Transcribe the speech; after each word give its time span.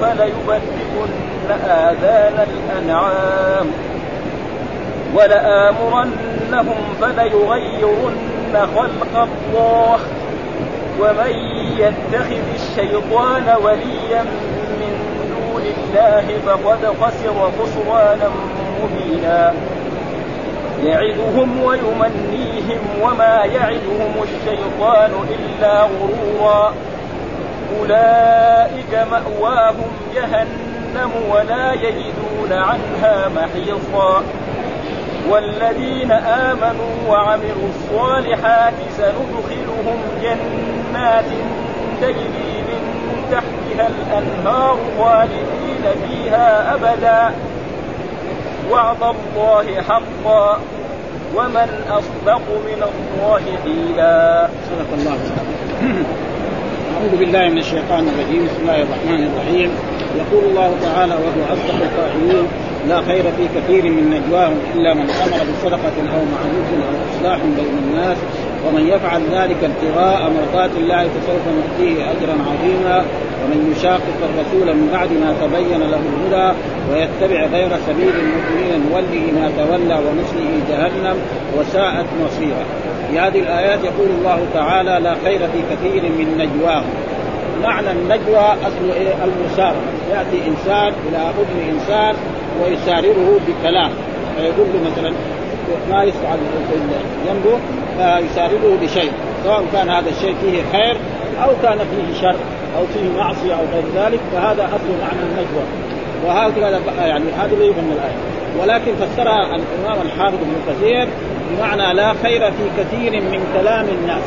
فليبتكن 0.00 1.50
آذان 1.68 2.46
الأنعام 2.48 3.66
ولآمرنهم 5.14 6.94
فليغيرن 7.00 8.66
خلق 8.76 9.14
الله 9.16 9.98
ومن 11.00 11.32
يتخذ 11.78 12.46
الشيطان 12.54 13.56
وليا 13.64 14.22
من 14.80 14.94
دون 15.30 15.62
الله 15.62 16.26
فقد 16.46 16.86
خسر 17.00 17.50
خسرانا 17.58 18.30
مبينا. 18.82 19.54
يعدهم 20.84 21.62
ويمنيهم 21.62 22.80
وما 23.02 23.44
يعدهم 23.44 24.14
الشيطان 24.22 25.10
إلا 25.30 25.82
غرورا. 25.82 26.74
أولئك 27.80 29.06
مأواهم 29.10 29.90
جهنم 30.14 31.10
ولا 31.30 31.72
يجدون 31.72 32.52
عنها 32.52 33.28
محيصا. 33.28 34.22
والذين 35.28 36.12
آمنوا 36.12 36.94
وعملوا 37.08 37.68
الصالحات 37.68 38.74
سندخلهم 38.96 39.98
جنات 40.22 41.24
تجري 42.00 42.62
من 42.68 42.82
تحتها 43.32 43.88
الأنهار 43.88 44.78
خالدين 44.98 46.08
فيها 46.08 46.74
أبدا. 46.74 47.34
وعد 48.70 49.02
الله 49.02 49.82
حقا. 49.82 50.60
ومن 51.34 51.84
أصدق 51.90 52.42
من 52.48 52.82
الله 52.82 53.42
قيلا. 53.64 54.48
صدق 54.70 54.92
الله 54.92 55.18
أعوذ 57.04 57.16
بالله 57.16 57.48
من 57.48 57.58
الشيطان 57.58 58.08
الرجيم. 58.08 58.42
بسم 58.44 58.60
الله 58.62 58.82
الرحمن 58.82 59.22
الرحيم. 59.28 59.70
يقول 60.20 60.44
الله 60.50 60.70
تعالى 60.82 61.14
وهو 61.14 61.42
أصدق 61.54 61.78
القائلين 61.88 62.46
لا 62.88 62.98
خير 63.08 63.22
في 63.36 63.44
كثير 63.56 63.84
من 63.92 64.04
نجواهم 64.14 64.58
إلا 64.74 64.94
من 64.94 65.06
أمر 65.24 65.38
بصدقة 65.50 65.96
أو 66.14 66.20
معروف 66.34 66.68
أو 66.88 66.94
إصلاح 67.12 67.38
بين 67.58 67.74
الناس. 67.84 68.16
ومن 68.66 68.86
يفعل 68.88 69.20
ذلك 69.32 69.60
ابتغاء 69.70 70.32
مرضات 70.36 70.70
الله 70.76 71.02
فسوف 71.02 71.44
نؤتيه 71.58 72.10
أجرا 72.12 72.36
عظيما. 72.48 73.04
ومن 73.42 73.74
يشاقق 73.76 74.18
الرسول 74.30 74.76
من 74.76 74.88
بعد 74.92 75.10
ما 75.12 75.30
تبين 75.42 75.80
له 75.92 76.02
الهدى 76.12 76.48
ويتبع 76.90 77.40
غير 77.56 77.70
سبيل 77.88 78.14
المؤمنين 78.24 78.72
نوله 78.90 79.24
ما 79.38 79.46
تولى 79.58 79.96
ونصله 80.06 80.50
جهنم 80.70 81.16
وساءت 81.56 82.06
مصيرا 82.24 82.64
في 83.14 83.20
هذه 83.20 83.38
الآيات 83.38 83.78
يقول 83.84 84.08
الله 84.18 84.46
تعالى 84.54 84.98
لا 85.02 85.14
خير 85.24 85.38
في 85.38 85.58
كثير 85.70 86.02
من 86.02 86.38
نجواهم 86.38 86.84
معنى 87.62 87.90
النجوى 87.90 88.38
أصل 88.38 88.90
إيه 88.96 89.14
المسارعه 89.24 89.82
يأتي 90.10 90.48
إنسان 90.48 90.92
إلى 91.08 91.16
أذن 91.16 91.74
إنسان 91.74 92.14
ويسارره 92.62 93.40
بكلام. 93.48 93.90
فيقول 94.36 94.66
له 94.74 94.90
مثلا 94.90 95.12
ما 95.90 96.04
يسعى 96.04 96.38
جنبه 97.26 97.58
فيسارره 97.96 98.78
بشيء 98.82 99.12
سواء 99.44 99.64
كان 99.72 99.90
هذا 99.90 100.10
الشيء 100.10 100.34
فيه 100.34 100.62
خير 100.72 100.96
أو 101.44 101.50
كان 101.62 101.78
فيه 101.78 102.20
شر 102.20 102.36
أو 102.78 102.86
فيه 102.86 103.18
معصية 103.18 103.54
أو 103.54 103.64
غير 103.74 104.04
ذلك 104.04 104.20
فهذا 104.32 104.64
أصل 104.64 104.90
معنى 105.02 105.22
النجوى. 105.22 105.64
وهكذا 106.26 106.80
يعني 107.06 107.24
هذا 107.38 107.52
اللي 107.52 107.66
يفهم 107.66 107.92
الآية. 107.92 108.16
ولكن 108.60 108.92
فسرها 108.94 109.56
الإمام 109.56 110.02
الحافظ 110.06 110.34
ابن 110.34 110.56
كثير 110.68 111.08
بمعنى 111.50 111.94
لا 111.94 112.14
خير 112.22 112.50
في 112.50 112.64
كثير 112.78 113.22
من 113.22 113.46
كلام 113.54 113.86
الناس. 113.88 114.22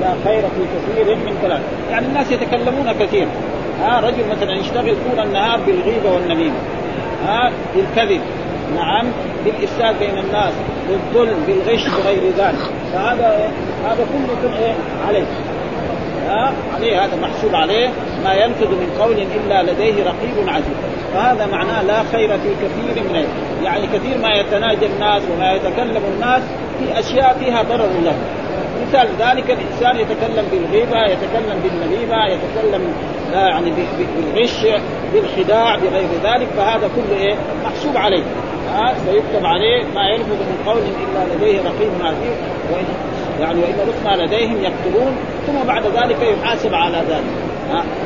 لا 0.00 0.14
خير 0.24 0.42
في 0.42 0.64
كثير 0.76 1.16
من 1.16 1.38
كلام. 1.42 1.60
يعني 1.90 2.06
الناس 2.06 2.32
يتكلمون 2.32 2.92
كثير. 3.00 3.28
ها 3.82 4.00
رجل 4.00 4.24
مثلا 4.30 4.52
يشتغل 4.52 4.94
طول 5.10 5.26
النهار 5.26 5.60
بالغيبه 5.66 6.12
والنميمة. 6.14 6.56
ها 7.26 7.52
بالكذب. 7.74 8.20
نعم 8.76 9.06
بالإفساد 9.44 9.98
بين 9.98 10.18
الناس 10.18 10.52
بالظلم 10.88 11.44
بالغش 11.46 11.86
وغير 11.88 12.22
ذلك. 12.38 12.70
فهذا 12.92 13.50
هذا 13.84 14.06
كله 14.12 14.74
عليه. 15.08 15.24
ها 16.28 16.52
عليه 16.76 17.04
هذا 17.04 17.16
محسوب 17.16 17.54
عليه. 17.54 17.88
ما 18.24 18.34
ينفذ 18.34 18.68
من 18.68 18.96
قول 19.00 19.26
إلا 19.36 19.62
لديه 19.62 20.04
رقيب 20.04 20.48
عزيز. 20.48 20.76
فهذا 21.14 21.46
معناه 21.46 21.82
لا 21.82 22.02
خير 22.12 22.28
في 22.28 22.48
كثير 22.62 23.04
من 23.04 23.24
يعني 23.64 23.86
كثير 23.86 24.18
ما 24.18 24.34
يتناجى 24.34 24.86
الناس 24.86 25.22
وما 25.34 25.52
يتكلم 25.52 26.02
الناس 26.14 26.42
في 26.78 26.98
أشياء 26.98 27.36
فيها 27.38 27.62
ضرر 27.62 27.88
لهم 28.04 28.40
مثال 28.88 29.08
ذلك 29.18 29.50
الإنسان 29.50 29.96
يتكلم 29.96 30.46
بالغيبة 30.50 31.04
يتكلم 31.04 31.60
بالنميمه 31.62 32.26
يتكلم 32.26 32.94
يعني 33.32 33.72
بالغش 33.98 34.66
بالخداع 35.12 35.76
بغير 35.76 36.08
ذلك 36.24 36.48
فهذا 36.56 36.90
كله 36.96 37.16
إيه؟ 37.16 37.34
محسوب 37.64 37.96
عليه. 37.96 38.22
ها 38.74 38.94
سيكتب 39.06 39.46
عليه 39.46 39.84
ما 39.94 40.08
يلفظ 40.08 40.32
من 40.32 40.62
قول 40.66 40.78
إلا 40.78 41.34
لديه 41.34 41.58
رقيب 41.58 41.90
عتيد 42.00 42.36
وان 42.72 42.84
يعني 43.40 43.60
وإن 43.60 44.18
لديهم 44.18 44.56
يكتبون 44.64 45.16
ثم 45.46 45.66
بعد 45.66 45.82
ذلك 45.86 46.22
يحاسب 46.22 46.74
على 46.74 46.96
ذلك. 46.96 47.49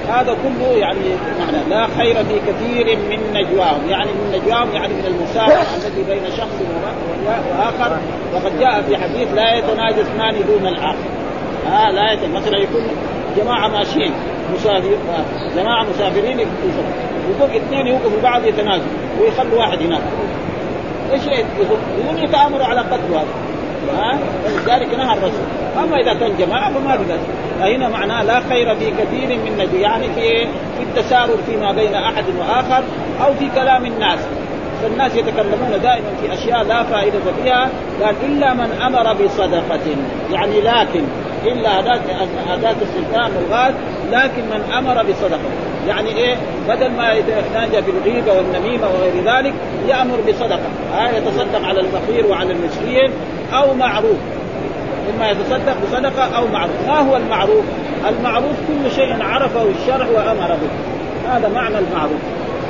هذا 0.08 0.36
كله 0.42 0.66
يعني 0.66 0.98
معنى 1.38 1.58
لا 1.70 1.86
خير 1.98 2.14
في 2.14 2.40
كثير 2.52 2.98
من 3.10 3.18
نجواهم. 3.34 3.90
يعني 3.90 4.10
من 4.12 4.40
نجواهم 4.40 4.72
يعني 4.72 4.94
من 4.94 5.06
المساعدة 5.06 5.62
الذي 5.76 6.02
بين 6.02 6.30
شخص 6.36 6.56
وآخر. 7.26 7.96
وقد 8.34 8.60
جاء 8.60 8.82
في 8.82 8.96
حديث 8.96 9.34
لا 9.34 9.58
يتناجى 9.58 10.00
اثنان 10.00 10.34
دون 10.46 10.66
الآخر. 10.66 11.08
ها 11.66 11.92
لا 11.92 12.12
يت... 12.12 12.24
مثلا 12.34 12.58
يكون 12.58 12.82
جماعة 13.36 13.68
ماشيين 13.68 14.12
مسافر 14.54 14.96
جماعة 15.56 15.86
مسافرين 15.94 16.40
يكون 16.40 17.50
اثنين 17.56 17.86
يوقفوا 17.86 18.20
بعض 18.22 18.46
يتناجوا 18.46 18.86
ويخلوا 19.20 19.58
واحد 19.58 19.82
هناك. 19.82 20.02
إيش 21.12 21.22
يقول 21.26 22.24
يتآمروا 22.24 22.66
على 22.66 22.80
قتل 22.80 23.14
هذا. 23.14 23.26
ولذلك 23.88 24.94
نهى 24.94 25.12
الرسول. 25.12 25.46
أما 25.78 25.96
إذا 26.00 26.14
كان 26.14 26.36
جماعة 26.38 26.72
فما 26.72 26.96
في 26.96 27.04
فهنا 27.60 27.88
معناه 27.88 28.22
لا 28.22 28.40
خير 28.40 28.74
في 28.74 28.90
كثير 28.90 29.38
من 29.38 29.58
نبي 29.58 29.80
يعني 29.80 30.06
في 30.14 30.46
في 30.78 30.82
التسارر 30.82 31.38
فيما 31.46 31.72
بين 31.72 31.94
أحد 31.94 32.24
وآخر 32.38 32.84
أو 33.24 33.34
في 33.34 33.48
كلام 33.54 33.86
الناس. 33.86 34.18
فالناس 34.82 35.16
يتكلمون 35.16 35.80
دائما 35.82 36.08
في 36.22 36.32
أشياء 36.32 36.62
لا 36.62 36.82
فائدة 36.82 37.18
فيها 37.42 37.68
قال 38.02 38.14
إلا 38.26 38.54
من 38.54 38.72
أمر 38.86 39.12
بصدقة 39.12 39.96
يعني 40.32 40.60
لكن 40.60 41.04
إلا 41.46 41.78
اداه 41.78 42.00
اداه 42.54 42.74
السلطان 42.82 43.30
والغاز 43.36 43.74
لكن 44.12 44.42
من 44.42 44.72
أمر 44.78 45.02
بصدقة. 45.02 45.50
يعني 45.88 46.08
إيه؟ 46.08 46.36
بدل 46.68 46.90
ما 46.90 47.12
يتناجى 47.12 47.80
بالغيبه 47.80 48.32
والنميمة 48.32 48.86
وغير 48.88 49.24
ذلك 49.24 49.54
يأمر 49.88 50.16
بصدقة. 50.28 50.68
ها؟ 50.94 51.18
يتصدق 51.18 51.64
على 51.64 51.80
الفقير 51.80 52.26
وعلى 52.26 52.52
المسكين 52.52 53.10
أو 53.52 53.74
معروف. 53.74 54.16
إما 55.14 55.30
يتصدق 55.30 55.76
بصدقة 55.86 56.36
أو 56.36 56.46
معروف. 56.46 56.88
ما 56.88 57.10
هو 57.10 57.16
المعروف؟ 57.16 57.64
المعروف 58.08 58.52
كل 58.68 58.90
شيء 58.90 59.22
عرفه 59.22 59.62
الشرع 59.62 60.06
وامر 60.06 60.48
به 60.48 60.70
هذا 61.32 61.48
معنى 61.48 61.78
المعروف. 61.78 62.20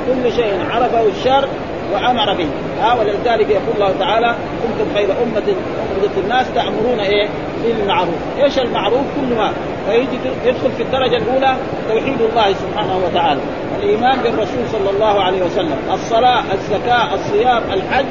كل 0.07 0.31
شيء 0.31 0.53
عرفه 0.71 1.07
الشرع 1.07 1.47
وأمر 1.93 2.33
به. 2.33 2.47
ها 2.81 2.93
ولذلك 2.93 3.49
يقول 3.49 3.75
الله 3.75 3.93
تعالى 3.99 4.35
كنتم 4.63 4.93
خير 4.95 5.05
أمة 5.23 5.55
أخرجت 5.83 6.17
الناس 6.23 6.45
تأمرون 6.55 6.99
إيه؟ 6.99 7.29
بالمعروف. 7.63 8.15
إيش 8.43 8.59
المعروف؟ 8.59 9.01
كل 9.15 9.35
ما. 9.35 9.51
فيجي 9.89 10.19
يدخل 10.45 10.71
في 10.71 10.83
الدرجة 10.83 11.17
الأولى 11.17 11.55
توحيد 11.89 12.21
الله 12.21 12.53
سبحانه 12.53 12.97
وتعالى. 13.05 13.39
الإيمان 13.79 14.19
بالرسول 14.23 14.67
صلى 14.71 14.89
الله 14.89 15.23
عليه 15.23 15.43
وسلم. 15.43 15.77
الصلاة 15.93 16.43
الزكاة 16.53 17.13
الصيام 17.13 17.63
الحج 17.73 18.05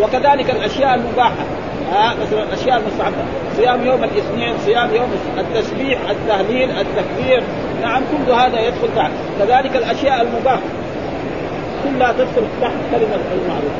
وكذلك 0.00 0.50
الأشياء 0.50 0.94
المباحة. 0.94 1.44
ها 1.92 2.14
مثلا 2.22 2.42
الأشياء 2.42 2.76
المستحبة. 2.76 3.24
صيام 3.56 3.86
يوم 3.86 4.04
الاثنين 4.04 4.54
صيام 4.58 4.94
يوم 4.94 5.08
التسبيح 5.38 5.98
التهليل 6.10 6.70
التكبير. 6.70 7.42
نعم 7.82 8.02
كل 8.02 8.32
هذا 8.32 8.60
يدخل 8.60 8.88
تحت. 8.96 9.10
كذلك 9.38 9.76
الأشياء 9.76 10.22
المباحة. 10.22 10.60
كلها 11.84 12.12
تدخل 12.12 12.42
تحت 12.60 12.74
كلمة 12.90 13.20
المعروف. 13.32 13.72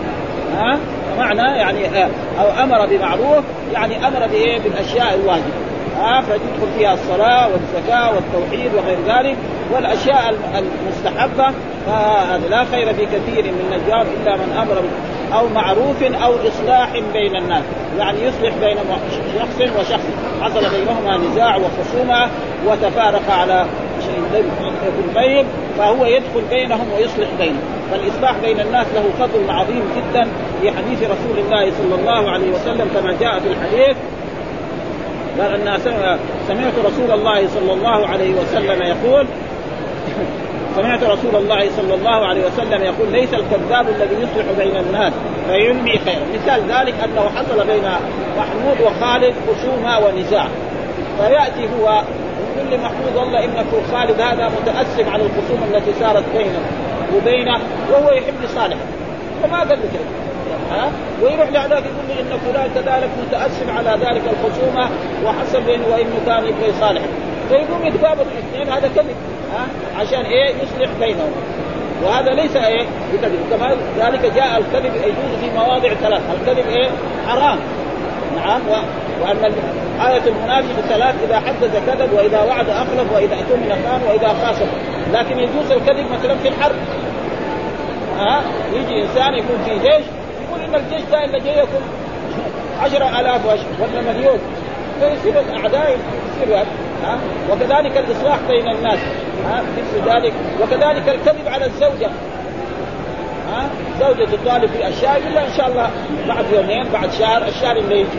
ها؟ 0.57 0.79
معنى 1.19 1.59
يعني 1.59 2.05
أو 2.41 2.65
أمر 2.65 2.87
بمعروف 2.87 3.45
يعني 3.73 4.07
أمر 4.07 4.27
بإيه؟ 4.27 4.61
بالأشياء 4.61 5.15
الواجبة. 5.15 5.55
ها؟ 5.99 6.21
فتدخل 6.21 6.73
فيها 6.79 6.95
الصلاة 6.95 7.49
والزكاة 7.49 8.15
والتوحيد 8.15 8.75
وغير 8.75 8.99
ذلك. 9.07 9.37
والأشياء 9.73 10.35
المستحبة 10.59 11.55
فهذا 11.87 12.49
لا 12.51 12.65
خير 12.65 12.95
في 12.95 13.07
كثير 13.07 13.45
من 13.45 13.71
نجار 13.71 14.03
إلا 14.03 14.37
من 14.37 14.53
أمر 14.63 14.83
أو 15.33 15.49
معروف 15.49 16.03
أو 16.03 16.35
إصلاح 16.49 16.93
بين 17.13 17.37
الناس. 17.37 17.63
يعني 17.99 18.19
يصلح 18.23 18.55
بين 18.61 18.77
شخص 19.39 19.71
وشخص. 19.79 20.07
حصل 20.43 20.61
بينهما 20.61 21.17
نزاع 21.17 21.57
وخصومة 21.57 22.31
وتفارق 22.67 23.31
على 23.31 23.67
شيء 24.01 24.45
يكون 24.87 25.15
طيب 25.15 25.47
فهو 25.79 26.07
يدخل 26.07 26.43
بينهم 26.51 26.93
ويصلح 26.93 27.29
بينهم. 27.39 27.63
فالإصلاح 27.91 28.35
بين 28.43 28.61
الناس 28.61 28.87
له 28.95 29.27
فضل 29.27 29.51
عظيم 29.51 29.83
جدا 29.97 30.29
في 30.61 30.71
حديث 30.71 31.03
رسول 31.03 31.39
الله 31.39 31.71
صلى 31.71 31.95
الله 31.95 32.31
عليه 32.31 32.51
وسلم 32.51 32.89
كما 32.95 33.17
جاء 33.21 33.41
في 33.41 33.49
الحديث. 33.49 33.97
قال 35.41 35.69
أن 35.69 35.79
سمعت 36.49 36.73
رسول 36.85 37.11
الله 37.11 37.49
صلى 37.49 37.73
الله 37.73 38.07
عليه 38.07 38.35
وسلم 38.35 38.83
يقول 38.83 39.27
سمعت 40.77 41.03
رسول 41.03 41.37
الله 41.37 41.71
صلى 41.77 41.95
الله 41.95 42.27
عليه 42.27 42.47
وسلم 42.47 42.83
يقول 42.83 43.13
ليس 43.13 43.35
الكذاب 43.35 43.89
الذي 43.89 44.15
يصلح 44.15 44.53
بين 44.59 44.77
الناس 44.77 45.13
فينمي 45.49 45.99
خيرا 45.99 46.25
مثال 46.35 46.61
ذلك 46.61 46.95
أنه 47.05 47.31
حصل 47.37 47.67
بين 47.67 47.85
محمود 48.39 48.81
وخالد 48.81 49.35
خصومة 49.49 49.99
ونزاع 49.99 50.47
فيأتي 51.19 51.69
هو 51.81 52.03
يقول 52.57 52.73
لمحمود 52.73 53.17
والله 53.17 53.45
إنك 53.45 53.67
خالد 53.93 54.21
هذا 54.21 54.49
متأسف 54.63 55.09
على 55.09 55.23
الخصوم 55.23 55.61
التي 55.75 55.93
صارت 56.01 56.25
بينه 56.37 56.61
وبينه 57.17 57.59
وهو 57.93 58.11
يحب 58.11 58.47
صالح 58.55 58.77
فما 59.43 59.59
قال 59.59 59.69
له 59.69 59.77
كذا؟ 59.77 60.21
ها؟ 60.71 60.93
ويروح 61.23 61.49
لهذاك 61.49 61.83
يقول 61.83 62.07
لي 62.09 62.21
إن 62.21 62.39
فلان 62.39 62.71
كذلك 62.75 63.11
متأسف 63.27 63.77
على 63.77 63.91
ذلك 63.91 64.23
الخصومة 64.33 64.91
وحصل 65.25 65.61
بينه 65.63 65.85
وإنه 65.93 66.21
كان 66.27 66.47
يبغى 66.47 66.69
يصالح 66.69 67.03
فيقوم 67.49 67.87
يتقابل 67.87 68.23
الاثنين 68.23 68.73
هذا 68.73 68.89
كذب. 68.97 69.17
ها 69.55 69.67
عشان 70.01 70.21
إيه؟ 70.21 70.55
يصلح 70.63 70.91
بينهم. 71.01 71.31
وهذا 72.05 72.31
ليس 72.31 72.57
إيه؟ 72.57 72.87
بكذب. 73.13 73.39
كما 73.51 73.77
ذلك 73.99 74.33
جاء 74.35 74.59
الكذب 74.59 74.95
يجوز 74.97 75.41
في 75.41 75.51
مواضع 75.57 75.95
ثلاث. 75.95 76.23
الكذب 76.41 76.69
إيه؟ 76.69 76.89
حرام. 77.29 77.59
نعم. 78.37 78.61
و... 78.69 78.73
وأن 79.23 79.53
آية 80.07 80.23
المنافق 80.27 80.81
ثلاث 80.89 81.15
إذا 81.25 81.41
حدث 81.41 81.83
كذب 81.87 82.13
وإذا 82.13 82.43
وعد 82.43 82.69
أخلف 82.69 83.13
وإذا 83.15 83.35
أتمن 83.35 83.71
خان 83.85 84.01
وإذا 84.09 84.29
خاصم. 84.29 84.67
لكن 85.13 85.39
يجوز 85.39 85.71
الكذب 85.71 86.07
مثلا 86.13 86.35
في 86.35 86.49
الحرب. 86.49 86.77
ها 88.19 88.43
يجي 88.73 89.03
إنسان 89.03 89.35
يكون 89.35 89.59
في 89.65 89.79
جيش 89.79 90.05
يقول 90.49 90.61
إن 90.69 90.75
الجيش 90.75 91.03
ده 91.13 91.25
إلا 91.25 91.39
جاي 91.39 91.59
يكون 91.59 91.83
عشرة 92.83 93.21
آلاف 93.21 93.47
ولا 93.47 94.13
مليون. 94.13 94.39
فيصير 95.01 95.41
الأعداء 95.41 95.97
يصير 96.43 96.63
ها؟ 97.05 97.19
وكذلك 97.51 97.97
الإصلاح 97.97 98.39
بين 98.49 98.69
الناس 98.69 98.99
ها؟ 99.47 99.63
مثل 99.79 100.11
ذلك 100.11 100.33
وكذلك 100.63 101.09
الكذب 101.09 101.49
على 101.49 101.67
الزوجة 101.67 102.11
ها؟ 103.53 103.69
زوجة 104.01 104.25
تطالب 104.25 104.71
باشياء 104.73 105.23
إلا 105.29 105.47
إن 105.47 105.53
شاء 105.57 105.69
الله 105.69 105.91
بعد 106.29 106.45
يومين 106.53 106.89
بعد 106.93 107.13
شهر 107.13 107.49
الشهر 107.49 107.77
اللي 107.77 108.01
يجي. 108.01 108.19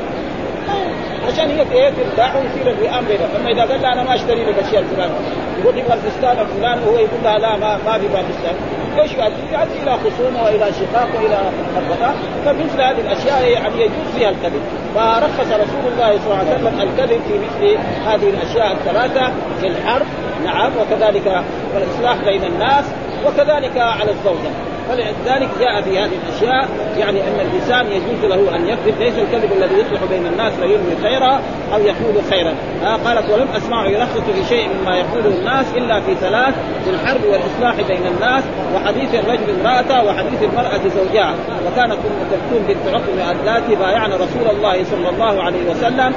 عشان 1.28 1.50
هي 1.50 1.62
إيه؟ 1.72 1.90
ترتاح 1.90 2.36
ويصير 2.36 2.76
بينهم 3.08 3.30
أما 3.40 3.50
إذا 3.50 3.62
قال 3.62 3.86
أنا 3.86 4.04
ما 4.04 4.16
أشتري 4.16 4.44
لك 4.44 4.56
الاشياء 4.60 4.82
الفلانيه 4.82 5.16
يقول 5.60 5.78
يبغى 5.78 5.94
الفستان 5.94 6.40
الفلاني 6.40 6.82
وهو 6.86 6.96
يقول 6.96 7.24
لها 7.24 7.40
لا 7.40 7.58
ما 7.58 7.78
ما 7.86 7.98
بيبغى 7.98 8.24
فستان 8.24 8.56
إيش 9.00 9.12
يؤدي؟ 9.12 9.42
يؤدي 9.52 9.84
إلى 9.84 9.98
خصومة 9.98 10.44
وإلى 10.44 10.66
شقاق 10.74 11.08
وإلى 11.16 11.40
خربطه 11.76 12.14
فمثل 12.46 12.82
هذه 12.82 13.02
الأشياء 13.02 13.52
يعني 13.52 13.82
يجوز 13.82 14.16
فيها 14.16 14.30
الكذب. 14.30 14.62
فرخص 14.96 15.48
رسول 15.48 15.94
الله 15.94 16.20
صلى 16.20 16.26
الله 16.26 16.38
عليه 16.38 16.52
وسلم 16.52 16.82
الكذب 16.82 17.22
في 17.28 17.34
مثل 17.34 17.78
هذه 18.06 18.30
الأشياء 18.30 18.72
الثلاثة 18.72 19.32
في 19.62 19.68
الحرب. 19.68 20.06
نعم 20.46 20.72
وكذلك 20.82 21.44
والاصلاح 21.76 22.16
بين 22.26 22.44
الناس 22.44 22.86
وكذلك 23.26 23.78
على 23.78 24.12
الزوجة. 24.12 24.52
فلذلك 24.90 25.50
جاء 25.60 25.82
في 25.82 26.00
هذه 26.00 26.12
الأشياء 26.24 26.70
يعني 26.98 27.22
أن 27.22 27.40
الإنسان 27.40 27.86
يجوز 27.92 28.26
له 28.26 28.56
أن 28.56 28.68
يكذب 28.68 29.00
ليس 29.00 29.14
الكذب 29.18 29.52
الذي 29.58 29.76
يصلح 29.76 30.04
بين 30.10 30.28
الناس 30.28 30.54
فيرمي 30.54 30.96
خيرا 31.04 31.42
أو 31.74 31.80
يقول 31.80 32.24
خيرا. 32.30 32.54
آه 32.86 32.96
قالت 32.96 33.30
ولم 33.30 33.48
اسمعه 33.58 33.86
يرخص 33.86 34.20
في 34.20 34.44
شيء 34.50 34.70
مما 34.70 34.98
يقوله 34.98 35.38
الناس 35.40 35.66
إلا 35.76 36.00
في 36.00 36.16
ثلاث 36.16 36.54
في 36.84 36.90
الحرب 36.90 37.22
والإصلاح 37.24 37.88
بين 37.88 38.08
الناس 38.08 38.44
وحديث 38.76 39.16
الرجل 39.16 39.60
امرأته 39.60 40.04
وحديث 40.04 40.44
المرأة 40.44 40.82
زوجها. 40.96 41.36
وكانت 41.68 41.94
أم 41.94 42.28
كلثوم 42.32 42.64
بنت 42.68 42.94
عقم 42.94 43.40
اللاتي 43.40 43.76
بايعن 43.76 44.12
رسول 44.12 44.56
الله 44.56 44.84
صلى 44.84 45.10
الله 45.10 45.44
عليه 45.44 45.70
وسلم. 45.70 46.14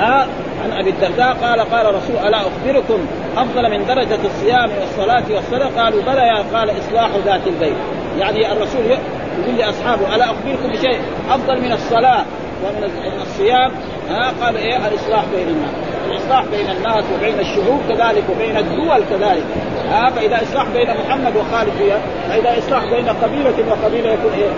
آه 0.00 0.26
عن 0.64 0.72
أبي 0.72 0.90
الدرداء 0.90 1.36
قال 1.42 1.60
قال 1.60 1.94
رسول 1.94 2.16
ألا 2.16 2.36
أخبركم 2.36 3.06
أفضل 3.36 3.70
من 3.70 3.86
درجة 3.86 4.18
الصيام 4.24 4.70
والصلاة 4.80 5.24
والصدقه 5.34 5.82
قالوا 5.82 6.02
بلى 6.02 6.20
يا 6.20 6.58
قال 6.58 6.70
إصلاح 6.70 7.10
ذات 7.24 7.46
البيت. 7.46 7.76
يعني 8.18 8.52
الرسول 8.52 8.80
يقول 8.84 9.58
لأصحابه 9.58 10.14
ألا 10.14 10.24
أخبركم 10.24 10.72
بشيء 10.72 11.00
أفضل 11.30 11.60
من 11.60 11.72
الصلاة 11.72 12.24
ومن 12.64 12.90
الصيام؟ 13.22 13.70
ها 14.10 14.32
قال 14.42 14.56
إيه 14.56 14.88
الإصلاح 14.88 15.24
بين 15.34 15.48
الناس. 15.48 15.70
الإصلاح 16.10 16.44
بين 16.44 16.70
الناس 16.70 17.04
وبين 17.16 17.40
الشعوب 17.40 17.80
كذلك 17.88 18.24
وبين 18.30 18.56
الدول 18.56 19.00
كذلك. 19.10 19.44
ها 19.90 20.10
فإذا 20.10 20.42
إصلاح 20.42 20.68
بين 20.68 20.88
محمد 21.06 21.36
وخالد 21.36 21.72
فيها 21.78 21.98
فإذا 22.28 22.58
إصلاح 22.58 22.84
بين 22.84 23.08
قبيلة 23.08 23.54
وقبيلة 23.70 24.12
يكون 24.12 24.32
إيه 24.32 24.50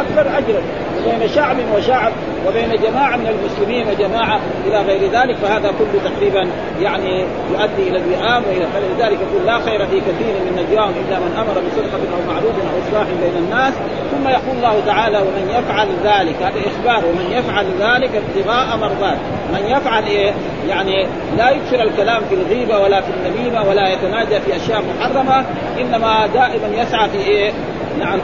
أكثر 0.00 0.38
أجرا. 0.38 0.62
وبين 1.06 1.28
شعب 1.28 1.56
وشعب 1.76 2.12
وبين 2.46 2.70
جماعة 2.82 3.16
من 3.16 3.26
المسلمين 3.26 3.86
وجماعة 3.88 4.40
إلى 4.66 4.82
غير 4.82 5.10
ذلك 5.10 5.36
فهذا 5.36 5.72
كله 5.78 6.10
تقريبا 6.10 6.48
يعني 6.80 7.24
يؤدي 7.52 7.88
إلى 7.88 7.98
الوئام 7.98 8.42
وإلى 8.48 8.66
فلذلك 8.74 9.18
يقول 9.20 9.46
لا 9.46 9.58
خير 9.58 9.86
في 9.86 10.00
كثير 10.00 10.34
من 10.46 10.62
نجواهم 10.62 10.92
إلا 11.08 11.18
من 11.18 11.36
أمر 11.36 11.52
بصدقة 11.52 12.00
أو 12.14 12.32
معروف 12.32 12.52
أو 12.52 12.88
إصلاح 12.88 13.06
بين 13.22 13.44
الناس. 13.44 13.74
ثم 14.10 14.28
يقول 14.28 14.56
الله 14.56 14.82
تعالى 14.86 15.18
ومن 15.18 15.50
يفعل 15.58 15.88
ذلك 16.04 16.42
هذا 16.42 16.60
إخبار. 16.66 17.10
ومن 17.10 17.32
يفعل 17.32 17.66
ذلك 17.80 18.10
ابتغاء 18.14 18.76
مرضات 18.76 19.18
من 19.52 19.64
يفعل 19.66 20.04
إيه؟ 20.04 20.32
يعني 20.68 21.06
لا 21.38 21.50
يكثر 21.50 21.82
الكلام 21.82 22.22
في 22.28 22.34
الغيبة 22.34 22.78
ولا 22.78 23.00
في 23.00 23.08
النميمة 23.10 23.68
ولا 23.68 23.88
يتناجى 23.88 24.40
في 24.40 24.56
أشياء 24.56 24.82
محرمة 24.82 25.44
إنما 25.80 26.26
دائما 26.26 26.82
يسعى 26.82 27.08
في 27.08 27.18
إيه؟ 27.18 27.52
نعم 27.98 28.18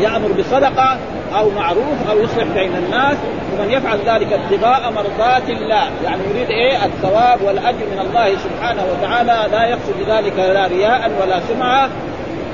يأمر 0.00 0.32
بصدقة 0.38 0.98
أو 1.34 1.50
معروف 1.50 2.10
أو 2.10 2.18
يصلح 2.18 2.44
بين 2.54 2.76
الناس 2.76 3.16
ومن 3.52 3.70
يفعل 3.70 3.98
ذلك 4.06 4.32
ابتغاء 4.32 4.92
مرضات 4.92 5.48
الله. 5.48 5.90
يعني 6.04 6.22
يريد 6.34 6.50
إيه؟ 6.50 6.84
الثواب 6.84 7.42
والأجر 7.42 7.86
من 7.92 7.98
الله 7.98 8.36
سبحانه 8.36 8.82
وتعالى 8.92 9.48
لا 9.52 9.66
يقصد 9.66 9.94
بذلك 9.98 10.38
لا 10.38 10.66
رياء 10.66 11.10
ولا 11.20 11.40
سمعة. 11.48 11.88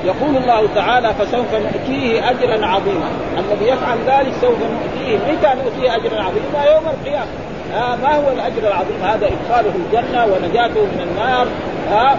يقول 0.05 0.37
الله 0.37 0.67
تعالى 0.75 1.13
فسوف 1.19 1.45
نؤتيه 1.53 2.29
أجرا 2.29 2.65
عظيما. 2.65 3.09
الذي 3.37 3.65
يفعل 3.65 3.97
ذلك 4.07 4.33
سوف 4.41 4.57
نؤتيه. 4.57 5.17
متى 5.17 5.47
نؤتيه 5.63 5.95
أجرا 5.95 6.23
عظيما؟ 6.23 6.73
يوم 6.73 6.83
القيامة. 6.87 7.31
آه 7.75 7.95
ما 7.95 8.15
هو 8.15 8.31
الأجر 8.31 8.67
العظيم؟ 8.67 9.03
هذا 9.03 9.27
إدخاله 9.27 9.73
الجنة 9.75 10.25
ونجاته 10.25 10.81
من 10.81 11.07
النار. 11.11 11.47
آه 11.91 12.17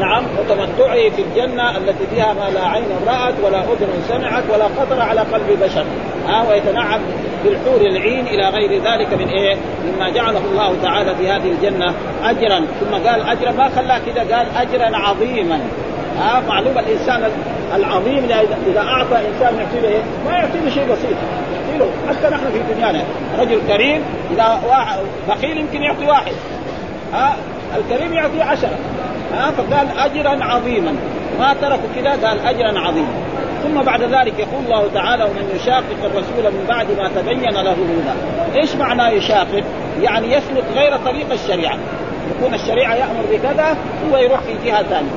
نعم 0.00 0.24
وتمتعه 0.38 1.10
في 1.10 1.22
الجنة 1.22 1.76
التي 1.76 2.06
فيها 2.14 2.32
ما 2.32 2.50
لا 2.54 2.66
عين 2.66 2.84
رأت 3.06 3.34
ولا 3.44 3.58
أذن 3.58 4.02
سمعت 4.08 4.42
ولا 4.52 4.64
خطر 4.64 5.02
على 5.02 5.20
قلب 5.20 5.58
بشر. 5.62 5.84
ها 6.28 6.40
آه 6.40 6.48
ويتنعم 6.48 7.00
بالحور 7.44 7.80
العين 7.80 8.26
إلى 8.26 8.48
غير 8.48 8.82
ذلك 8.82 9.12
من 9.12 9.28
إيه؟ 9.28 9.56
مما 9.84 10.08
جعله 10.10 10.38
الله 10.38 10.74
تعالى 10.82 11.14
في 11.14 11.28
هذه 11.28 11.50
الجنة 11.52 11.94
أجرا. 12.24 12.66
ثم 12.80 13.08
قال 13.08 13.28
أجرا 13.28 13.52
ما 13.52 13.68
خلاه 13.68 13.98
كذا 13.98 14.36
قال 14.36 14.46
أجرا 14.56 14.96
عظيما. 14.96 15.60
ها 16.18 16.38
آه 16.38 16.40
معلوم 16.48 16.78
الإنسان 16.78 17.30
العظيم 17.74 18.28
إذا 18.66 18.80
أعطى 18.80 19.16
إنسان 19.16 19.58
يعطي 19.58 19.80
له 19.82 19.88
إيه؟ 19.88 20.02
ما 20.26 20.36
يعطي 20.36 20.58
له 20.64 20.70
شيء 20.70 20.84
بسيط. 20.84 21.16
يعطي 21.54 21.78
له 21.78 21.88
حتى 22.08 22.34
نحن 22.34 22.44
في 22.52 22.74
دنيانا. 22.74 23.02
رجل 23.38 23.60
كريم 23.68 24.02
إذا 24.30 24.60
واحد 24.68 24.98
بخيل 25.28 25.58
يمكن 25.58 25.82
يعطي 25.82 26.06
واحد. 26.06 26.32
ها 27.12 27.28
آه 27.28 27.76
الكريم 27.76 28.12
يعطي 28.12 28.42
عشرة. 28.42 28.78
ها 29.34 29.50
فقال 29.50 29.98
اجرا 29.98 30.44
عظيما. 30.44 30.94
ما 31.38 31.54
تركوا 31.60 31.88
كذا 31.96 32.28
قال 32.28 32.46
اجرا 32.46 32.80
عظيما. 32.80 33.14
ثم 33.62 33.82
بعد 33.82 34.02
ذلك 34.02 34.38
يقول 34.38 34.64
الله 34.64 34.88
تعالى 34.94 35.24
ومن 35.24 35.52
يشاقق 35.56 36.04
الرسول 36.04 36.52
من 36.52 36.64
بعد 36.68 36.86
ما 36.98 37.08
تبين 37.08 37.54
له 37.54 37.60
الهدى 37.60 38.60
إيش 38.60 38.74
معنى 38.76 39.16
يشاقق؟ 39.16 39.64
يعني 40.02 40.26
يسلك 40.26 40.64
غير 40.74 40.96
طريق 40.96 41.32
الشريعة. 41.32 41.78
يكون 42.36 42.54
الشريعة 42.54 42.94
يأمر 42.94 43.24
بكذا 43.32 43.76
هو 44.10 44.16
يروح 44.16 44.40
في 44.40 44.52
جهة 44.64 44.82
ثانية. 44.82 45.10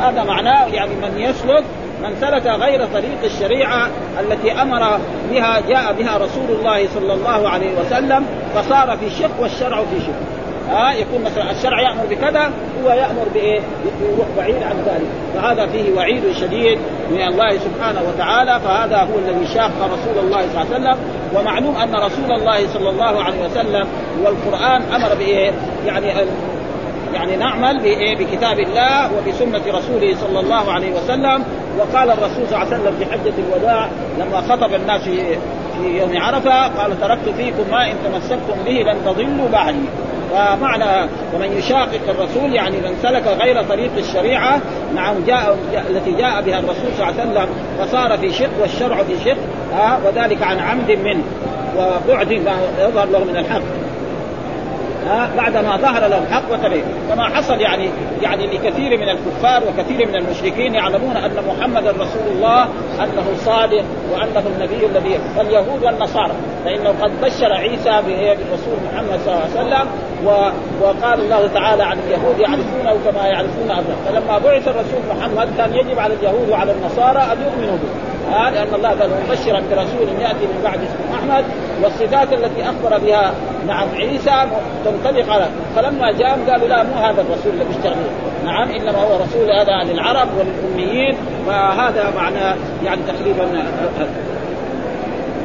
هذا 0.00 0.24
معناه 0.24 0.66
يعني 0.66 0.94
من 0.94 1.18
يسلك 1.18 1.64
من 2.02 2.16
سلك 2.20 2.46
غير 2.46 2.86
طريق 2.86 3.18
الشريعة 3.24 3.88
التي 4.20 4.52
أمر 4.52 4.98
بها 5.30 5.60
جاء 5.68 5.92
بها 5.92 6.16
رسول 6.16 6.50
الله 6.58 6.88
صلى 6.94 7.12
الله 7.12 7.48
عليه 7.48 7.78
وسلم 7.80 8.26
فصار 8.54 8.96
في 8.96 9.10
شق 9.10 9.40
والشرع 9.40 9.76
في 9.76 10.00
شق. 10.00 10.43
ها 10.70 10.92
يكون 10.92 11.22
مثلا 11.24 11.50
الشرع 11.50 11.80
يأمر 11.80 12.06
بكذا 12.10 12.50
هو 12.84 12.90
يأمر 12.90 13.26
بإيه؟ 13.34 13.60
يروح 14.02 14.26
بعيد 14.36 14.62
عن 14.62 14.76
ذلك. 14.86 15.06
فهذا 15.34 15.66
فيه 15.66 15.94
وعيد 15.96 16.22
شديد 16.40 16.78
من 17.10 17.22
الله 17.22 17.58
سبحانه 17.58 18.02
وتعالى 18.08 18.60
فهذا 18.60 18.96
هو 18.96 19.18
الذي 19.18 19.46
شاق 19.54 19.72
رسول 19.82 20.24
الله 20.24 20.42
صلى 20.42 20.62
الله 20.62 20.74
عليه 20.74 20.76
وسلم. 20.76 20.98
ومعلوم 21.34 21.76
أن 21.76 21.94
رسول 21.94 22.32
الله 22.32 22.68
صلى 22.72 22.90
الله 22.90 23.22
عليه 23.24 23.44
وسلم 23.44 23.88
والقرآن 24.24 24.82
أمر 24.82 25.14
بإيه؟ 25.14 25.52
يعني 25.86 26.06
يعني 27.14 27.36
نعمل 27.36 27.78
بكتاب 28.18 28.58
الله 28.58 29.10
وبسنة 29.18 29.78
رسوله 29.78 30.16
صلى 30.20 30.40
الله 30.40 30.72
عليه 30.72 30.94
وسلم. 30.94 31.44
وقال 31.78 32.10
الرسول 32.10 32.46
صلى 32.50 32.62
الله 32.62 32.74
عليه 32.74 32.76
وسلم 32.76 32.94
في 32.98 33.12
حجة 33.12 33.32
الوداع 33.38 33.88
لما 34.18 34.40
خطب 34.40 34.74
الناس 34.74 35.02
في 35.02 35.98
يوم 35.98 36.12
عرفة 36.14 36.66
قال 36.68 37.00
تركت 37.00 37.28
فيكم 37.36 37.70
ما 37.70 37.90
إن 37.90 37.94
تمسكتم 38.04 38.64
به 38.64 38.72
لن 38.72 38.96
تضلوا 39.06 39.48
بعدي. 39.52 39.78
فمعنى 40.30 41.08
ومن 41.34 41.52
يشاقق 41.58 42.00
الرسول 42.08 42.54
يعني 42.54 42.76
من 42.76 42.96
سلك 43.02 43.26
غير 43.26 43.62
طريق 43.62 43.90
الشريعة 43.98 44.60
نعم 44.94 45.14
جاء 45.26 45.58
التي 45.90 46.12
جاء 46.12 46.42
بها 46.42 46.58
الرسول 46.58 46.94
صلى 46.96 47.08
الله 47.08 47.20
عليه 47.20 47.30
وسلم 47.30 47.48
فصار 47.78 48.18
في 48.18 48.32
شق 48.32 48.50
والشرع 48.60 49.02
في 49.02 49.14
شق 49.24 49.36
وذلك 50.06 50.42
عن 50.42 50.58
عمد 50.58 50.90
منه 50.90 51.22
وبعد 51.76 52.32
ما 52.32 52.52
يظهر 52.78 53.06
له 53.06 53.24
من 53.24 53.36
الحق. 53.36 53.83
ها 55.06 55.30
بعدما 55.36 55.76
ظهر 55.76 56.08
له 56.08 56.18
الحق 56.18 56.52
وتبين 56.52 56.84
كما 57.08 57.24
حصل 57.28 57.60
يعني 57.60 57.90
يعني 58.22 58.46
لكثير 58.46 58.98
من 58.98 59.08
الكفار 59.08 59.62
وكثير 59.68 60.08
من 60.08 60.16
المشركين 60.16 60.74
يعلمون 60.74 61.16
أن 61.16 61.36
محمدا 61.48 61.90
رسول 61.90 62.26
الله 62.34 62.62
أنه 63.00 63.26
صادق 63.44 63.84
وأنه 64.12 64.42
النبي 64.46 64.86
الذي 64.86 65.18
اليهود 65.40 65.84
والنصارى. 65.84 66.32
فإنه 66.64 66.94
قد 67.02 67.10
بشر 67.22 67.52
عيسى 67.52 68.02
بالرسول 68.06 68.76
محمد 68.92 69.20
صلى 69.24 69.34
الله 69.34 69.48
عليه 69.56 69.60
وسلم 69.60 69.88
وقال 70.82 71.20
الله 71.20 71.46
تعالى 71.46 71.82
عن 71.82 71.98
اليهود 71.98 72.38
يعرفونه 72.38 72.96
كما 73.04 73.26
يعرفون 73.26 73.70
ابنائهم 73.70 73.96
فلما 74.06 74.38
بعث 74.38 74.68
الرسول 74.68 75.00
محمد 75.16 75.48
كان 75.56 75.74
يجب 75.74 75.98
على 75.98 76.14
اليهود 76.14 76.48
وعلى 76.50 76.72
النصارى 76.72 77.18
أن 77.18 77.36
يؤمنوا 77.42 77.76
به. 77.76 78.14
آه 78.32 78.50
لأن 78.50 78.74
الله 78.74 78.88
قال 78.88 79.10
مبشرا 79.10 79.60
برسول 79.70 80.20
يأتي 80.20 80.46
من 80.46 80.60
بعد 80.64 80.78
اسمه 80.78 81.18
أحمد 81.18 81.44
والصفات 81.82 82.32
التي 82.32 82.62
أخبر 82.62 82.98
بها 82.98 83.34
نعم 83.66 83.88
عيسى 83.94 84.46
تنطبق 84.84 85.32
على 85.32 85.46
فلما 85.76 86.12
جاءهم 86.12 86.50
قالوا 86.50 86.68
لا 86.68 86.82
مو 86.82 86.94
هذا 86.94 87.20
الرسول 87.22 87.52
اللي 87.52 87.64
بيشتغل 87.64 87.96
نعم 88.44 88.68
إنما 88.68 88.98
هو 88.98 89.16
رسول 89.16 89.50
هذا 89.50 89.92
للعرب 89.92 90.28
والأميين 90.38 91.16
فهذا 91.46 92.12
معنى 92.16 92.60
يعني 92.84 93.00
تقريبا 93.02 93.64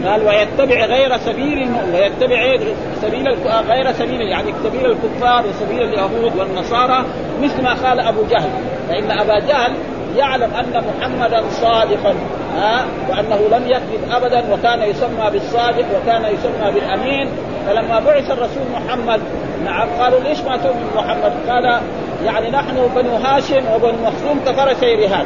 قال 0.05 0.27
ويتبع 0.27 0.86
غير 0.86 1.17
سبيل 1.17 1.67
ويتبع 1.93 2.57
سبيل 3.01 3.27
غير 3.69 3.91
سبيل 3.91 4.21
يعني 4.21 4.53
سبيل 4.63 4.86
الكفار 4.86 5.45
وسبيل 5.48 5.81
اليهود 5.81 6.36
والنصارى 6.38 7.05
مثل 7.41 7.63
ما 7.63 7.74
قال 7.74 8.00
أبو 8.00 8.24
جهل. 8.24 8.50
فإن 8.89 9.12
أبا 9.12 9.39
جهل 9.39 9.71
يعلم 10.17 10.51
أن 10.53 10.83
محمدا 10.88 11.43
صادقا. 11.50 12.15
ها 12.56 12.86
وأنه 13.10 13.58
لم 13.58 13.68
يكذب 13.68 14.12
ابدا 14.12 14.53
وكان 14.53 14.82
يسمى 14.82 15.29
بالصادق 15.32 15.86
وكان 15.98 16.25
يسمى 16.25 16.72
بالأمين 16.74 17.29
فلما 17.68 18.00
بعث 18.00 18.32
الرسول 18.32 18.63
محمد 18.74 19.22
نعم 19.65 19.89
قالوا 20.00 20.20
ليش 20.20 20.41
ما 20.41 20.58
تؤمن 20.58 20.91
محمد؟ 20.96 21.32
قال 21.50 21.82
يعني 22.25 22.50
نحن 22.50 22.89
بنو 22.96 23.15
هاشم 23.15 23.72
وبنو 23.75 23.98
مخزوم 24.03 24.39
كفرس 24.46 24.84
رهان 24.84 25.25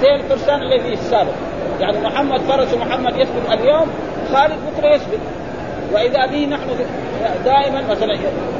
زي 0.00 0.14
الفرسان 0.14 0.62
الذي 0.62 0.92
السابق 0.92 1.32
يعني 1.80 2.00
محمد 2.00 2.40
فرس 2.40 2.74
محمد 2.74 3.16
يسبق 3.16 3.52
اليوم 3.52 3.86
خالد 4.32 4.58
بكرة 4.66 4.88
يسبق 4.88 5.18
وإذا 5.92 6.26
به 6.26 6.46
نحن 6.46 6.68
دائما 7.44 7.82
مثلا 7.90 8.18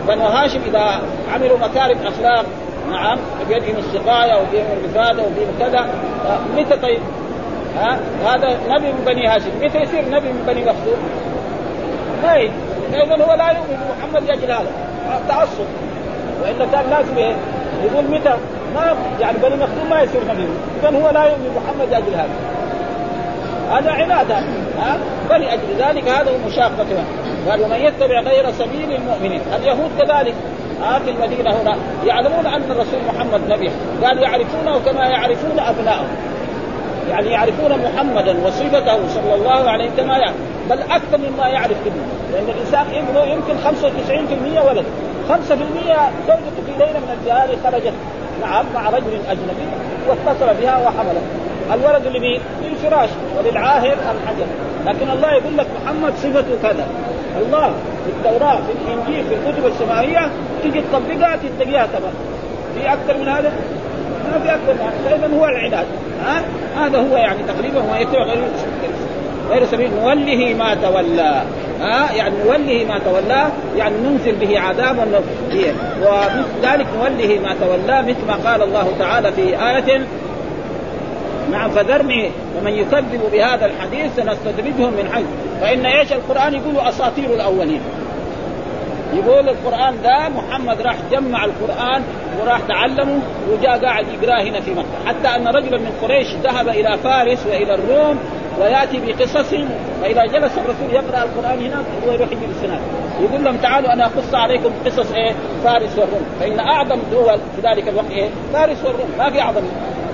بنو 0.09 0.25
هاشم 0.27 0.61
إذا 0.67 1.01
عملوا 1.35 1.59
مكارم 1.59 1.99
أخلاق 2.07 2.45
نعم 2.91 3.19
بيدهم 3.49 3.77
السقاية 3.77 4.43
وبيدهم 4.43 4.79
الرفادة 4.85 5.23
وبيدهم 5.23 5.55
كذا 5.59 5.89
متى 6.57 6.77
طيب؟ 6.77 7.01
ها؟ 7.77 7.99
هذا 8.27 8.59
نبي 8.69 8.93
من 8.93 9.05
بني 9.07 9.27
هاشم. 9.27 9.51
متى 9.63 9.79
يصير 9.79 10.05
نبي 10.11 10.29
من 10.29 10.45
بني 10.47 10.61
مخزوم؟ 10.61 10.99
ما 12.23 12.37
اذا 13.03 13.25
هو 13.25 13.35
لا 13.35 13.51
يؤمن 13.51 13.79
بمحمد 13.81 14.29
لأجل 14.29 14.51
هذا. 14.51 14.71
تعصب. 15.29 15.67
وإلا 16.43 16.67
كان 16.73 16.91
لازم 16.91 17.17
إيه؟ 17.17 17.35
يقول 17.85 18.05
متى؟ 18.05 18.37
ما 18.75 18.95
يعني 19.21 19.39
بني 19.39 19.57
مخزوم 19.57 19.91
ما 19.91 20.03
يصير 20.03 20.21
نبي. 20.31 20.47
اذا 20.83 20.99
هو 20.99 21.11
لا 21.11 21.25
يؤمن 21.25 21.55
بمحمد 21.55 21.91
لأجل 21.91 22.15
هذا. 22.15 22.35
هذا 23.71 23.91
عناد 23.91 24.31
ها؟ 24.81 24.99
فلأجل 25.29 25.69
ذلك 25.79 26.09
هذا 26.09 26.31
مشاقة 26.47 26.87
قال 27.51 27.63
ومن 27.63 27.77
يتبع 27.77 28.21
غير 28.21 28.51
سبيل 28.53 28.93
المؤمنين. 28.93 29.41
اليهود 29.57 29.91
كذلك. 29.99 30.35
آه 30.83 30.99
في 30.99 31.11
المدينة 31.11 31.51
هنا. 31.51 31.77
يعلمون 32.07 32.47
أن 32.47 32.63
الرسول 32.71 33.01
محمد 33.09 33.41
نبي. 33.49 33.71
قال 34.05 34.23
يعرفونه 34.23 34.79
كما 34.87 35.07
يعرفون 35.07 35.59
أبنائهم 35.59 36.30
يعني 37.11 37.29
يعرفون 37.29 37.71
محمدا 37.85 38.47
وصفته 38.47 39.09
صلى 39.09 39.35
الله 39.35 39.71
عليه 39.71 39.91
كما 39.97 40.17
يعرف. 40.17 40.35
بل 40.71 40.79
أكثر 40.83 41.19
مما 41.19 41.49
يعرف 41.49 41.77
ابنه. 41.87 42.07
لأن 42.33 42.49
الإنسان 42.49 42.87
ابنه 42.95 43.21
يمكن 43.21 43.55
95% 43.59 44.61
ولد. 44.69 44.85
5% 45.29 46.11
زوجته 46.27 46.61
في 46.67 46.73
ليلة 46.79 46.99
من 46.99 47.17
الليالي 47.21 47.57
خرجت 47.65 47.93
نعم 48.41 48.65
مع 48.75 48.91
رجل 48.91 49.19
أجنبي 49.29 49.67
واتصل 50.09 50.61
بها 50.61 50.79
وحمله 50.79 51.23
الولد 51.75 52.17
لمين؟ 52.17 52.41
للفراش 52.65 53.09
وللعاهر 53.39 53.93
الحجر. 53.93 54.47
لكن 54.87 55.11
الله 55.11 55.33
يقول 55.33 55.59
لك 55.59 55.67
محمد 55.83 56.13
صفته 56.17 56.63
كذا. 56.63 56.87
الله 57.37 57.73
في 58.05 58.11
التوراة 58.11 58.57
في 58.57 58.73
الإنجيل 58.73 59.25
في 59.25 59.35
الكتب 59.35 59.67
السماوية 59.67 60.31
تجي 60.65 60.81
تطبقها 60.81 61.37
تتقيها 61.37 61.87
تمام. 61.87 62.13
في 62.75 62.93
أكثر 62.93 63.17
من 63.17 63.29
هذا؟ 63.29 63.53
ما 64.33 64.39
في 64.39 64.49
هذا 64.49 64.93
فإذا 65.05 65.37
هو 65.39 65.47
العناد 65.47 65.87
ها؟ 66.25 66.43
هذا 66.77 66.99
هو 66.99 67.17
يعني 67.17 67.39
تقريبا 67.49 67.81
ما 67.81 67.99
يتبع 67.99 68.23
غير 68.23 68.39
غير 69.51 69.65
سبيل. 69.67 69.91
نوله 70.01 70.55
ما 70.59 70.75
تولى. 70.75 71.43
ها؟ 71.81 72.13
يعني 72.13 72.35
نوله 72.45 72.87
ما 72.89 72.99
تولى. 72.99 73.47
يعني 73.77 73.95
ننزل 74.05 74.35
به 74.35 74.61
عذابا 74.61 75.05
ومثل 76.03 76.45
ذلك 76.63 76.87
نوله 76.99 77.39
ما 77.43 77.55
تولى 77.61 78.03
مثل 78.03 78.27
ما 78.29 78.51
قال 78.51 78.63
الله 78.63 78.93
تعالى 78.99 79.33
في 79.33 79.43
آية. 79.43 80.01
نعم 81.53 81.71
فذرني 81.71 82.31
ومن 82.59 82.73
يكذب 82.73 83.21
بهذا 83.33 83.67
الحديث 83.67 84.17
سنستدرجهم 84.17 84.93
من 84.93 85.11
حيث. 85.13 85.27
فإن 85.61 85.87
إيش؟ 85.87 86.13
القرآن 86.13 86.55
يقول 86.55 86.89
أساطير 86.89 87.35
الأولين. 87.35 87.81
يقول 89.15 89.49
القرآن 89.49 90.03
ده 90.03 90.29
محمد 90.29 90.81
راح 90.81 90.97
جمع 91.13 91.45
القرآن 91.45 92.03
وراح 92.41 92.61
تعلمه 92.61 93.21
وجاء 93.51 93.85
قاعد 93.85 94.07
يقراه 94.09 94.43
هنا 94.43 94.61
في 94.61 94.71
مكة. 94.71 95.07
حتى 95.07 95.29
أن 95.29 95.49
رجلا 95.49 95.79
من 95.79 95.93
قريش 96.03 96.27
ذهب 96.43 96.69
إلى 96.69 96.99
فارس 96.99 97.47
وإلى 97.47 97.75
الروم 97.75 98.19
ويأتي 98.61 99.01
بقصص 99.07 99.55
فاذا 100.03 100.25
جلس 100.27 100.53
الرسول 100.59 100.91
يقرأ 100.93 101.23
القرآن 101.25 101.59
هناك 101.59 101.85
هو 102.07 102.13
يروح 102.13 102.29
يجيب 102.33 102.51
السناد 102.51 102.81
يقول 103.21 103.45
لهم 103.45 103.57
تعالوا 103.57 103.93
أنا 103.93 104.07
أقص 104.07 104.35
عليكم 104.35 104.71
قصص 104.87 105.13
إيه؟ 105.13 105.35
فارس 105.65 105.99
والروم. 105.99 106.25
فإن 106.41 106.61
أعظم 106.61 106.99
دول 107.11 107.39
في 107.57 107.63
ذلك 107.69 107.89
الوقت 107.89 108.11
إيه؟ 108.11 108.29
فارس 108.53 108.85
والروم. 108.85 109.09
ما 109.19 109.31
في 109.31 109.41
أعظم. 109.41 109.63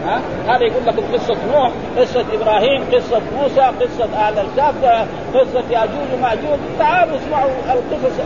ها؟ 0.06 0.20
هذا 0.48 0.64
يقول 0.64 0.86
لكم 0.86 1.02
قصة 1.12 1.36
نوح 1.52 1.70
قصة 1.98 2.24
إبراهيم 2.32 2.84
قصة 2.92 3.20
موسى 3.36 3.60
قصة 3.60 4.16
أهل 4.16 4.38
الكهف 4.38 5.06
قصة 5.34 5.64
ياجوج 5.70 6.08
وماجوج. 6.14 6.58
تعالوا 6.78 7.16
اسمعوا 7.16 7.50
القصص 7.72 8.20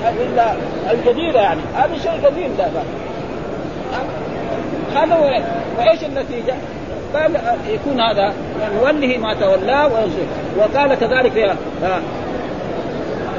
الجديدة 0.91 1.41
يعني. 1.41 1.61
هذا 1.77 1.99
شيء 2.03 2.27
قديم 2.27 2.57
ده. 2.59 2.67
هذا 5.01 5.17
وإيش 5.79 6.05
النتيجة؟ 6.05 6.55
قال 7.15 7.41
يكون 7.69 8.01
هذا 8.01 8.35
نوله 8.75 9.19
ما 9.19 9.35
تولاه 9.35 9.87
وينصر 9.87 10.27
وقال 10.59 10.95
كذلك 10.95 11.37
يا 11.37 11.57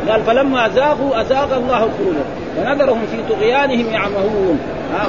قال 0.09 0.23
فلما 0.23 0.69
زاغوا 0.69 1.21
أزاغ 1.21 1.57
الله 1.57 1.79
قلوبهم 1.79 2.25
ونذرهم 2.57 3.05
في 3.11 3.33
طغيانهم 3.33 3.93
يعمهون. 3.93 4.59